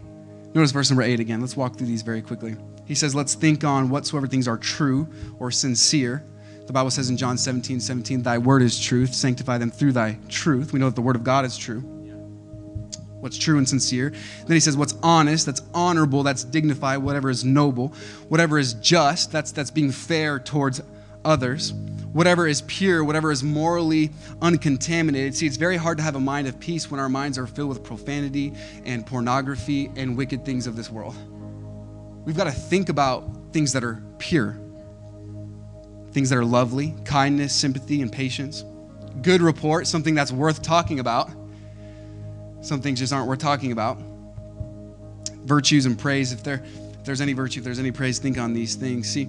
Notice 0.53 0.71
verse 0.71 0.89
number 0.89 1.03
eight 1.03 1.19
again. 1.19 1.39
Let's 1.39 1.55
walk 1.55 1.77
through 1.77 1.87
these 1.87 2.01
very 2.01 2.21
quickly. 2.21 2.57
He 2.85 2.95
says, 2.95 3.15
Let's 3.15 3.35
think 3.35 3.63
on 3.63 3.89
whatsoever 3.89 4.27
things 4.27 4.47
are 4.47 4.57
true 4.57 5.07
or 5.39 5.49
sincere. 5.49 6.25
The 6.67 6.73
Bible 6.73 6.91
says 6.91 7.09
in 7.09 7.17
John 7.17 7.37
17, 7.37 7.79
17, 7.79 8.21
Thy 8.21 8.37
word 8.37 8.61
is 8.61 8.79
truth. 8.79 9.13
Sanctify 9.13 9.57
them 9.57 9.71
through 9.71 9.93
thy 9.93 10.17
truth. 10.27 10.73
We 10.73 10.79
know 10.79 10.87
that 10.87 10.95
the 10.95 11.01
word 11.01 11.15
of 11.15 11.23
God 11.23 11.45
is 11.45 11.57
true 11.57 12.00
what's 13.21 13.37
true 13.37 13.57
and 13.57 13.67
sincere. 13.67 14.09
Then 14.09 14.55
he 14.55 14.59
says 14.59 14.75
what's 14.75 14.95
honest, 15.01 15.45
that's 15.45 15.61
honorable, 15.73 16.23
that's 16.23 16.43
dignified, 16.43 16.97
whatever 16.97 17.29
is 17.29 17.45
noble, 17.45 17.93
whatever 18.27 18.59
is 18.59 18.73
just, 18.73 19.31
that's 19.31 19.51
that's 19.51 19.71
being 19.71 19.91
fair 19.91 20.39
towards 20.39 20.81
others. 21.23 21.73
Whatever 22.13 22.45
is 22.45 22.61
pure, 22.63 23.05
whatever 23.05 23.31
is 23.31 23.41
morally 23.41 24.11
uncontaminated. 24.41 25.33
See, 25.33 25.47
it's 25.47 25.55
very 25.55 25.77
hard 25.77 25.97
to 25.97 26.03
have 26.03 26.15
a 26.15 26.19
mind 26.19 26.47
of 26.47 26.59
peace 26.59 26.91
when 26.91 26.99
our 26.99 27.07
minds 27.07 27.37
are 27.37 27.47
filled 27.47 27.69
with 27.69 27.83
profanity 27.85 28.53
and 28.83 29.05
pornography 29.05 29.89
and 29.95 30.17
wicked 30.17 30.43
things 30.43 30.67
of 30.67 30.75
this 30.75 30.89
world. 30.89 31.15
We've 32.25 32.35
got 32.35 32.43
to 32.45 32.51
think 32.51 32.89
about 32.89 33.53
things 33.53 33.71
that 33.73 33.83
are 33.85 34.03
pure, 34.17 34.59
things 36.11 36.29
that 36.29 36.37
are 36.37 36.43
lovely, 36.43 36.95
kindness, 37.05 37.53
sympathy, 37.55 38.01
and 38.01 38.11
patience. 38.11 38.65
Good 39.21 39.41
report, 39.41 39.87
something 39.87 40.13
that's 40.13 40.33
worth 40.33 40.61
talking 40.61 40.99
about 40.99 41.29
some 42.61 42.79
things 42.79 42.99
just 42.99 43.11
aren't 43.11 43.27
worth 43.27 43.39
talking 43.39 43.71
about. 43.71 43.99
Virtues 45.43 45.85
and 45.87 45.97
praise, 45.97 46.31
if, 46.31 46.43
there, 46.43 46.63
if 46.63 47.03
there's 47.03 47.21
any 47.21 47.33
virtue, 47.33 47.59
if 47.59 47.63
there's 47.63 47.79
any 47.79 47.91
praise, 47.91 48.19
think 48.19 48.37
on 48.37 48.53
these 48.53 48.75
things. 48.75 49.09
See, 49.09 49.27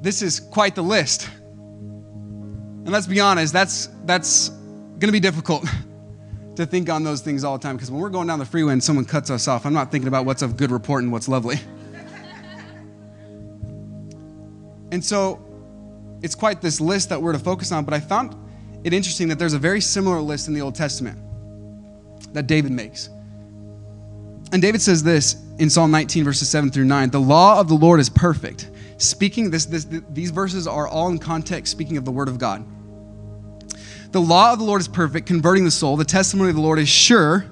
this 0.00 0.22
is 0.22 0.40
quite 0.40 0.74
the 0.74 0.82
list. 0.82 1.28
And 1.52 2.90
let's 2.90 3.06
be 3.06 3.20
honest, 3.20 3.52
that's, 3.52 3.90
that's 4.04 4.48
going 4.48 5.00
to 5.00 5.12
be 5.12 5.20
difficult 5.20 5.66
to 6.56 6.64
think 6.64 6.88
on 6.88 7.04
those 7.04 7.20
things 7.20 7.44
all 7.44 7.58
the 7.58 7.62
time 7.62 7.76
because 7.76 7.90
when 7.90 8.00
we're 8.00 8.08
going 8.08 8.26
down 8.26 8.38
the 8.38 8.46
freeway 8.46 8.72
and 8.72 8.82
someone 8.82 9.04
cuts 9.04 9.30
us 9.30 9.46
off, 9.46 9.66
I'm 9.66 9.74
not 9.74 9.92
thinking 9.92 10.08
about 10.08 10.24
what's 10.24 10.40
of 10.40 10.56
good 10.56 10.70
report 10.70 11.02
and 11.02 11.12
what's 11.12 11.28
lovely. 11.28 11.56
and 14.90 15.04
so 15.04 15.38
it's 16.22 16.34
quite 16.34 16.62
this 16.62 16.80
list 16.80 17.10
that 17.10 17.20
we're 17.20 17.32
to 17.32 17.38
focus 17.38 17.70
on, 17.72 17.84
but 17.84 17.92
I 17.92 18.00
found 18.00 18.34
it 18.82 18.94
interesting 18.94 19.28
that 19.28 19.38
there's 19.38 19.52
a 19.52 19.58
very 19.58 19.82
similar 19.82 20.22
list 20.22 20.48
in 20.48 20.54
the 20.54 20.62
Old 20.62 20.74
Testament 20.74 21.18
that 22.32 22.46
David 22.46 22.72
makes. 22.72 23.10
And 24.52 24.60
David 24.60 24.82
says 24.82 25.02
this 25.02 25.36
in 25.58 25.70
Psalm 25.70 25.90
19, 25.90 26.24
verses 26.24 26.48
7 26.48 26.70
through 26.70 26.84
9 26.84 27.10
The 27.10 27.20
law 27.20 27.60
of 27.60 27.68
the 27.68 27.74
Lord 27.74 28.00
is 28.00 28.08
perfect. 28.08 28.70
Speaking, 28.98 29.50
this, 29.50 29.64
this, 29.64 29.86
these 30.10 30.30
verses 30.30 30.66
are 30.66 30.86
all 30.86 31.08
in 31.08 31.18
context, 31.18 31.72
speaking 31.72 31.96
of 31.96 32.04
the 32.04 32.10
word 32.10 32.28
of 32.28 32.38
God. 32.38 32.66
The 34.12 34.20
law 34.20 34.52
of 34.52 34.58
the 34.58 34.64
Lord 34.64 34.80
is 34.80 34.88
perfect, 34.88 35.26
converting 35.26 35.64
the 35.64 35.70
soul. 35.70 35.96
The 35.96 36.04
testimony 36.04 36.50
of 36.50 36.56
the 36.56 36.62
Lord 36.62 36.78
is 36.78 36.88
sure, 36.88 37.46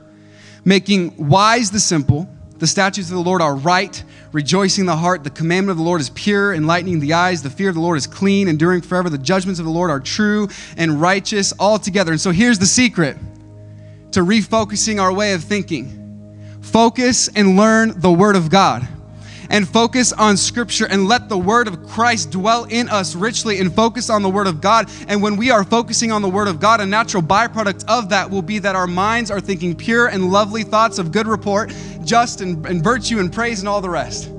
making 0.65 1.29
wise 1.29 1.71
the 1.71 1.81
simple. 1.81 2.29
The 2.59 2.67
statutes 2.67 3.09
of 3.09 3.15
the 3.15 3.23
Lord 3.23 3.41
are 3.41 3.55
right, 3.55 4.03
rejoicing 4.33 4.85
the 4.85 4.97
heart. 4.97 5.23
The 5.23 5.31
commandment 5.31 5.71
of 5.71 5.77
the 5.77 5.85
Lord 5.85 6.01
is 6.01 6.11
pure, 6.11 6.53
enlightening 6.53 6.99
the 6.99 7.13
eyes. 7.13 7.43
The 7.43 7.51
fear 7.51 7.69
of 7.69 7.77
the 7.77 7.81
Lord 7.81 7.97
is 7.97 8.09
clean, 8.09 8.49
enduring 8.49 8.83
forever. 8.83 9.09
The 9.09 9.19
judgments 9.19 9.61
of 9.61 9.67
the 9.67 9.71
Lord 9.71 9.91
are 9.91 10.01
true 10.01 10.49
and 10.77 11.01
righteous 11.01 11.55
altogether. 11.61 12.11
And 12.11 12.21
so 12.21 12.33
here's 12.33 12.59
the 12.59 12.67
secret 12.67 13.17
to 14.13 14.21
refocusing 14.21 15.01
our 15.01 15.13
way 15.13 15.33
of 15.33 15.43
thinking. 15.45 16.59
Focus 16.61 17.29
and 17.29 17.57
learn 17.57 17.99
the 18.01 18.13
Word 18.13 18.37
of 18.37 18.51
God. 18.51 18.87
And 19.51 19.67
focus 19.67 20.13
on 20.13 20.37
Scripture 20.37 20.87
and 20.87 21.09
let 21.09 21.31
the 21.31 21.39
Word 21.39 21.69
of 21.69 21.89
Christ 21.89 22.31
dwell 22.31 22.65
in 22.65 22.89
us 22.91 23.15
richly 23.15 23.61
and 23.61 23.75
focus 23.75 24.11
on 24.11 24.23
the 24.23 24.29
Word 24.29 24.47
of 24.47 24.61
God. 24.61 24.91
And 25.09 25.23
when 25.23 25.37
we 25.37 25.51
are 25.51 25.65
focusing 25.65 26.13
on 26.13 26.21
the 26.21 26.29
Word 26.29 26.49
of 26.49 26.61
God, 26.61 26.81
a 26.81 26.87
natural 26.87 27.23
byproduct 27.23 27.85
of 27.89 28.11
that 28.11 28.31
will 28.31 28.43
be 28.43 28.59
that 28.59 28.77
our 28.77 28.87
minds 28.87 29.31
are 29.31 29.41
thinking 29.41 29.75
pure 29.75 30.09
and 30.09 30.31
lovely 30.31 30.65
thoughts 30.65 30.99
of 30.99 31.13
good 31.13 31.27
report, 31.27 31.73
just 32.05 32.43
and, 32.43 32.65
and 32.67 32.85
virtue 32.85 33.21
and 33.21 33.33
praise 33.33 33.61
and 33.61 33.69
all 33.69 33.81
the 33.81 33.89
rest. 33.89 34.31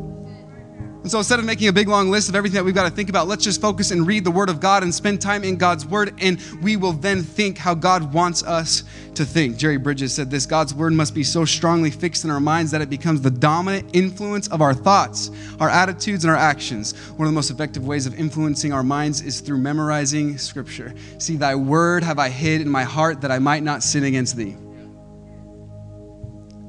And 1.10 1.12
so 1.12 1.18
instead 1.18 1.40
of 1.40 1.46
making 1.46 1.68
a 1.68 1.74
big 1.74 1.88
long 1.88 2.12
list 2.12 2.30
of 2.30 2.36
everything 2.36 2.54
that 2.58 2.64
we've 2.64 2.76
got 2.76 2.88
to 2.88 2.96
think 2.96 3.10
about, 3.10 3.28
let's 3.28 3.44
just 3.44 3.60
focus 3.60 3.90
and 3.90 4.06
read 4.06 4.24
the 4.24 4.30
Word 4.30 4.48
of 4.48 4.60
God 4.60 4.84
and 4.84 4.94
spend 4.94 5.20
time 5.20 5.44
in 5.44 5.58
God's 5.58 5.84
Word, 5.84 6.14
and 6.20 6.40
we 6.62 6.78
will 6.78 6.92
then 6.92 7.24
think 7.24 7.58
how 7.58 7.74
God 7.74 8.14
wants 8.14 8.44
us 8.44 8.84
to 9.16 9.26
think. 9.26 9.58
Jerry 9.58 9.78
Bridges 9.78 10.14
said 10.14 10.30
this 10.30 10.46
God's 10.46 10.72
Word 10.72 10.94
must 10.94 11.16
be 11.16 11.24
so 11.24 11.46
strongly 11.46 11.90
fixed 11.90 12.26
in 12.26 12.30
our 12.30 12.40
minds 12.40 12.70
that 12.70 12.82
it 12.84 12.92
becomes 12.92 13.22
the 13.22 13.32
dominant 13.32 13.90
influence 13.94 14.50
of 14.50 14.62
our 14.62 14.76
thoughts, 14.76 15.32
our 15.60 15.68
attitudes, 15.68 16.26
and 16.26 16.30
our 16.30 16.38
actions. 16.38 16.96
One 17.18 17.28
of 17.28 17.34
the 17.34 17.36
most 17.36 17.50
effective 17.50 17.88
ways 17.88 18.06
of 18.06 18.14
influencing 18.14 18.72
our 18.72 18.84
minds 18.84 19.22
is 19.22 19.40
through 19.40 19.58
memorizing 19.58 20.38
Scripture. 20.38 20.94
See, 21.18 21.38
thy 21.38 21.56
Word 21.56 22.04
have 22.04 22.20
I 22.20 22.30
hid 22.30 22.62
in 22.62 22.70
my 22.70 22.84
heart 22.84 23.22
that 23.22 23.32
I 23.32 23.40
might 23.40 23.64
not 23.64 23.82
sin 23.82 24.04
against 24.04 24.36
thee. 24.36 24.56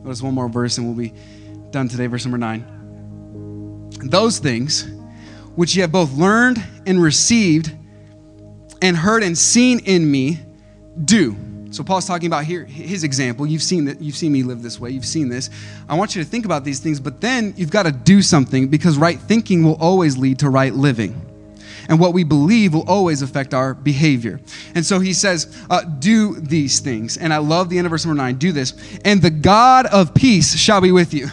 Notice 0.02 0.22
one 0.22 0.32
more 0.32 0.48
verse, 0.48 0.78
and 0.78 0.86
we'll 0.86 0.96
be 0.96 1.12
done 1.72 1.88
today, 1.88 2.06
verse 2.06 2.24
number 2.24 2.38
nine 2.38 2.79
those 4.02 4.38
things 4.38 4.88
which 5.56 5.74
you 5.74 5.82
have 5.82 5.92
both 5.92 6.12
learned 6.12 6.62
and 6.86 7.02
received 7.02 7.72
and 8.82 8.96
heard 8.96 9.22
and 9.22 9.36
seen 9.36 9.80
in 9.80 10.10
me, 10.10 10.38
do. 11.04 11.36
So 11.70 11.84
Paul's 11.84 12.06
talking 12.06 12.26
about 12.26 12.44
here 12.44 12.64
his 12.64 13.04
example. 13.04 13.46
You've 13.46 13.62
seen 13.62 13.84
that 13.84 14.00
you've 14.00 14.16
seen 14.16 14.32
me 14.32 14.42
live 14.42 14.62
this 14.62 14.80
way. 14.80 14.90
You've 14.90 15.06
seen 15.06 15.28
this. 15.28 15.50
I 15.88 15.96
want 15.96 16.16
you 16.16 16.22
to 16.22 16.28
think 16.28 16.44
about 16.44 16.64
these 16.64 16.80
things, 16.80 16.98
but 16.98 17.20
then 17.20 17.54
you've 17.56 17.70
got 17.70 17.84
to 17.84 17.92
do 17.92 18.22
something 18.22 18.68
because 18.68 18.98
right 18.98 19.18
thinking 19.18 19.62
will 19.62 19.76
always 19.76 20.16
lead 20.16 20.40
to 20.40 20.50
right 20.50 20.74
living. 20.74 21.26
And 21.88 21.98
what 21.98 22.12
we 22.12 22.24
believe 22.24 22.74
will 22.74 22.88
always 22.88 23.22
affect 23.22 23.54
our 23.54 23.74
behavior. 23.74 24.40
And 24.74 24.84
so 24.84 24.98
he 24.98 25.12
says, 25.12 25.56
uh, 25.70 25.82
Do 25.82 26.34
these 26.36 26.80
things. 26.80 27.16
And 27.16 27.32
I 27.32 27.38
love 27.38 27.68
the 27.68 27.78
end 27.78 27.86
of 27.86 27.90
verse 27.90 28.04
number 28.04 28.20
nine 28.20 28.36
do 28.36 28.52
this. 28.52 28.74
And 29.04 29.22
the 29.22 29.30
God 29.30 29.86
of 29.86 30.14
peace 30.14 30.56
shall 30.56 30.80
be 30.80 30.92
with 30.92 31.14
you. 31.14 31.28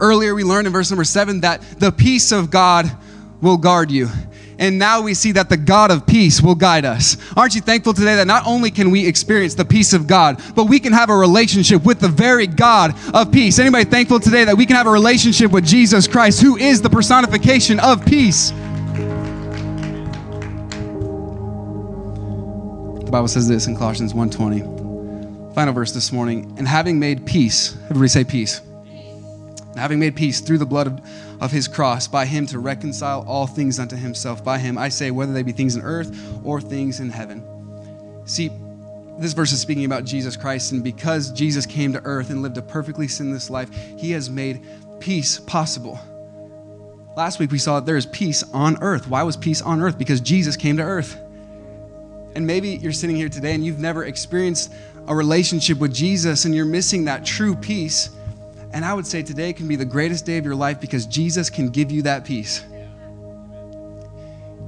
Earlier, 0.00 0.34
we 0.34 0.44
learned 0.44 0.66
in 0.66 0.72
verse 0.72 0.90
number 0.90 1.04
seven 1.04 1.40
that 1.40 1.60
the 1.78 1.90
peace 1.90 2.30
of 2.30 2.50
God 2.50 2.90
will 3.40 3.56
guard 3.56 3.90
you. 3.90 4.08
And 4.58 4.78
now 4.78 5.02
we 5.02 5.14
see 5.14 5.32
that 5.32 5.48
the 5.48 5.56
God 5.56 5.90
of 5.92 6.06
peace 6.06 6.42
will 6.42 6.56
guide 6.56 6.84
us. 6.84 7.16
Aren't 7.36 7.54
you 7.54 7.60
thankful 7.60 7.94
today 7.94 8.16
that 8.16 8.26
not 8.26 8.44
only 8.44 8.72
can 8.72 8.90
we 8.90 9.06
experience 9.06 9.54
the 9.54 9.64
peace 9.64 9.92
of 9.92 10.08
God, 10.08 10.42
but 10.56 10.64
we 10.64 10.80
can 10.80 10.92
have 10.92 11.10
a 11.10 11.16
relationship 11.16 11.84
with 11.84 12.00
the 12.00 12.08
very 12.08 12.48
God 12.48 12.96
of 13.14 13.30
peace? 13.30 13.60
Anybody 13.60 13.84
thankful 13.84 14.18
today 14.18 14.44
that 14.44 14.56
we 14.56 14.66
can 14.66 14.74
have 14.74 14.88
a 14.88 14.90
relationship 14.90 15.52
with 15.52 15.64
Jesus 15.64 16.08
Christ, 16.08 16.40
who 16.42 16.56
is 16.56 16.82
the 16.82 16.90
personification 16.90 17.78
of 17.78 18.04
peace? 18.04 18.50
The 23.04 23.12
Bible 23.12 23.28
says 23.28 23.48
this 23.48 23.68
in 23.68 23.76
Colossians 23.76 24.12
1:20. 24.12 25.54
Final 25.54 25.72
verse 25.72 25.92
this 25.92 26.12
morning. 26.12 26.52
And 26.58 26.66
having 26.66 26.98
made 26.98 27.24
peace, 27.24 27.76
everybody 27.90 28.08
say 28.08 28.24
peace 28.24 28.60
having 29.78 29.98
made 29.98 30.16
peace 30.16 30.40
through 30.40 30.58
the 30.58 30.66
blood 30.66 30.86
of, 30.86 31.00
of 31.40 31.50
his 31.50 31.68
cross, 31.68 32.08
by 32.08 32.26
him 32.26 32.46
to 32.46 32.58
reconcile 32.58 33.24
all 33.26 33.46
things 33.46 33.78
unto 33.78 33.96
himself. 33.96 34.44
By 34.44 34.58
him, 34.58 34.76
I 34.76 34.88
say, 34.88 35.10
whether 35.10 35.32
they 35.32 35.42
be 35.42 35.52
things 35.52 35.76
in 35.76 35.82
earth 35.82 36.16
or 36.44 36.60
things 36.60 37.00
in 37.00 37.10
heaven. 37.10 37.42
See, 38.24 38.50
this 39.18 39.32
verse 39.32 39.52
is 39.52 39.60
speaking 39.60 39.84
about 39.84 40.04
Jesus 40.04 40.36
Christ, 40.36 40.72
and 40.72 40.84
because 40.84 41.32
Jesus 41.32 41.66
came 41.66 41.92
to 41.92 42.02
earth 42.04 42.30
and 42.30 42.42
lived 42.42 42.56
a 42.56 42.62
perfectly 42.62 43.08
sinless 43.08 43.50
life, 43.50 43.68
he 43.96 44.12
has 44.12 44.30
made 44.30 44.64
peace 45.00 45.40
possible. 45.40 45.98
Last 47.16 47.40
week 47.40 47.50
we 47.50 47.58
saw 47.58 47.80
that 47.80 47.86
there 47.86 47.96
is 47.96 48.06
peace 48.06 48.44
on 48.52 48.80
earth. 48.80 49.08
Why 49.08 49.24
was 49.24 49.36
peace 49.36 49.60
on 49.60 49.82
earth? 49.82 49.98
Because 49.98 50.20
Jesus 50.20 50.56
came 50.56 50.76
to 50.76 50.84
earth. 50.84 51.18
And 52.36 52.46
maybe 52.46 52.76
you're 52.76 52.92
sitting 52.92 53.16
here 53.16 53.28
today 53.28 53.54
and 53.54 53.66
you've 53.66 53.80
never 53.80 54.04
experienced 54.04 54.72
a 55.08 55.14
relationship 55.16 55.78
with 55.78 55.92
Jesus 55.92 56.44
and 56.44 56.54
you're 56.54 56.64
missing 56.64 57.06
that 57.06 57.24
true 57.24 57.56
peace. 57.56 58.10
And 58.72 58.84
I 58.84 58.94
would 58.94 59.06
say 59.06 59.22
today 59.22 59.52
can 59.52 59.66
be 59.66 59.76
the 59.76 59.84
greatest 59.84 60.26
day 60.26 60.38
of 60.38 60.44
your 60.44 60.54
life 60.54 60.80
because 60.80 61.06
Jesus 61.06 61.48
can 61.48 61.70
give 61.70 61.90
you 61.90 62.02
that 62.02 62.24
peace. 62.24 62.64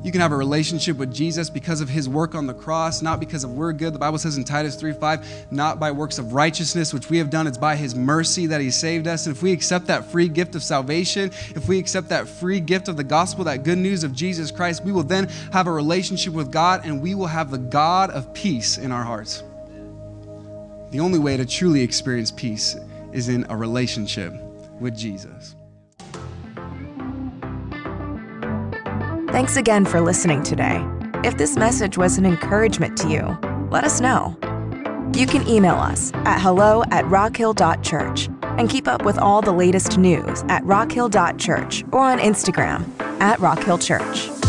You 0.03 0.11
can 0.11 0.23
have 0.23 0.33
a 0.33 0.37
relationship 0.37 0.97
with 0.97 1.13
Jesus 1.13 1.51
because 1.51 1.83
of 1.83 1.89
his 1.91 2.09
work 2.09 2.35
on 2.35 2.47
the 2.47 2.55
cross, 2.55 3.03
not 3.03 3.21
because 3.21 3.45
of 3.45 3.51
we're 3.51 3.75
good. 3.75 3.93
The 3.93 3.99
Bible 3.99 4.17
says 4.17 4.39
in 4.39 4.45
Titus 4.45 4.75
3 4.75 4.95
5, 4.95 5.53
not 5.53 5.79
by 5.79 5.91
works 5.91 6.19
of 6.19 6.33
righteousness, 6.33 6.95
which 6.95 7.11
we 7.11 7.19
have 7.19 7.29
done, 7.29 7.47
it's 7.47 7.59
by 7.59 7.77
his 7.77 7.95
mercy 7.95 8.47
that 8.47 8.63
he 8.63 8.71
saved 8.71 9.07
us. 9.07 9.27
And 9.27 9.37
if 9.37 9.43
we 9.43 9.53
accept 9.53 9.87
that 9.89 10.07
free 10.07 10.29
gift 10.29 10.55
of 10.55 10.63
salvation, 10.63 11.31
if 11.55 11.69
we 11.69 11.79
accept 11.79 12.09
that 12.09 12.27
free 12.27 12.61
gift 12.61 12.89
of 12.89 12.97
the 12.97 13.05
gospel, 13.05 13.45
that 13.45 13.63
good 13.63 13.77
news 13.77 14.03
of 14.03 14.15
Jesus 14.15 14.51
Christ, 14.51 14.83
we 14.85 14.93
will 14.93 15.03
then 15.03 15.29
have 15.53 15.67
a 15.67 15.73
relationship 15.73 16.33
with 16.33 16.51
God 16.51 16.87
and 16.87 17.03
we 17.03 17.15
will 17.15 17.27
have 17.27 17.51
the 17.51 17.59
God 17.59 18.11
of 18.11 18.33
peace 18.33 18.79
in 18.79 18.93
our 18.93 19.05
hearts. 19.05 19.43
The 20.93 21.01
only 21.01 21.19
way 21.19 21.37
to 21.37 21.45
truly 21.45 21.83
experience 21.83 22.31
peace 22.31 22.75
is 23.13 23.29
in 23.29 23.47
a 23.49 23.57
relationship 23.57 24.33
with 24.81 24.97
Jesus. 24.97 25.55
Thanks 29.31 29.57
again 29.57 29.85
for 29.85 30.01
listening 30.01 30.43
today. 30.43 30.85
If 31.23 31.37
this 31.37 31.57
message 31.57 31.97
was 31.97 32.19
an 32.19 32.27
encouragement 32.27 32.97
to 32.99 33.09
you, 33.09 33.39
let 33.71 33.85
us 33.85 34.01
know. 34.01 34.37
You 35.15 35.27
can 35.27 35.47
email 35.47 35.75
us 35.75 36.13
at 36.15 36.41
hello 36.41 36.83
at 36.91 37.05
rockhill.church 37.07 38.29
and 38.43 38.69
keep 38.69 38.89
up 38.89 39.05
with 39.05 39.19
all 39.19 39.43
the 39.43 39.53
latest 39.53 39.99
news 39.99 40.43
at 40.49 40.65
rockhill.church 40.65 41.85
or 41.93 42.01
on 42.01 42.19
Instagram 42.19 42.89
at 43.21 43.39
rockhillchurch. 43.39 44.40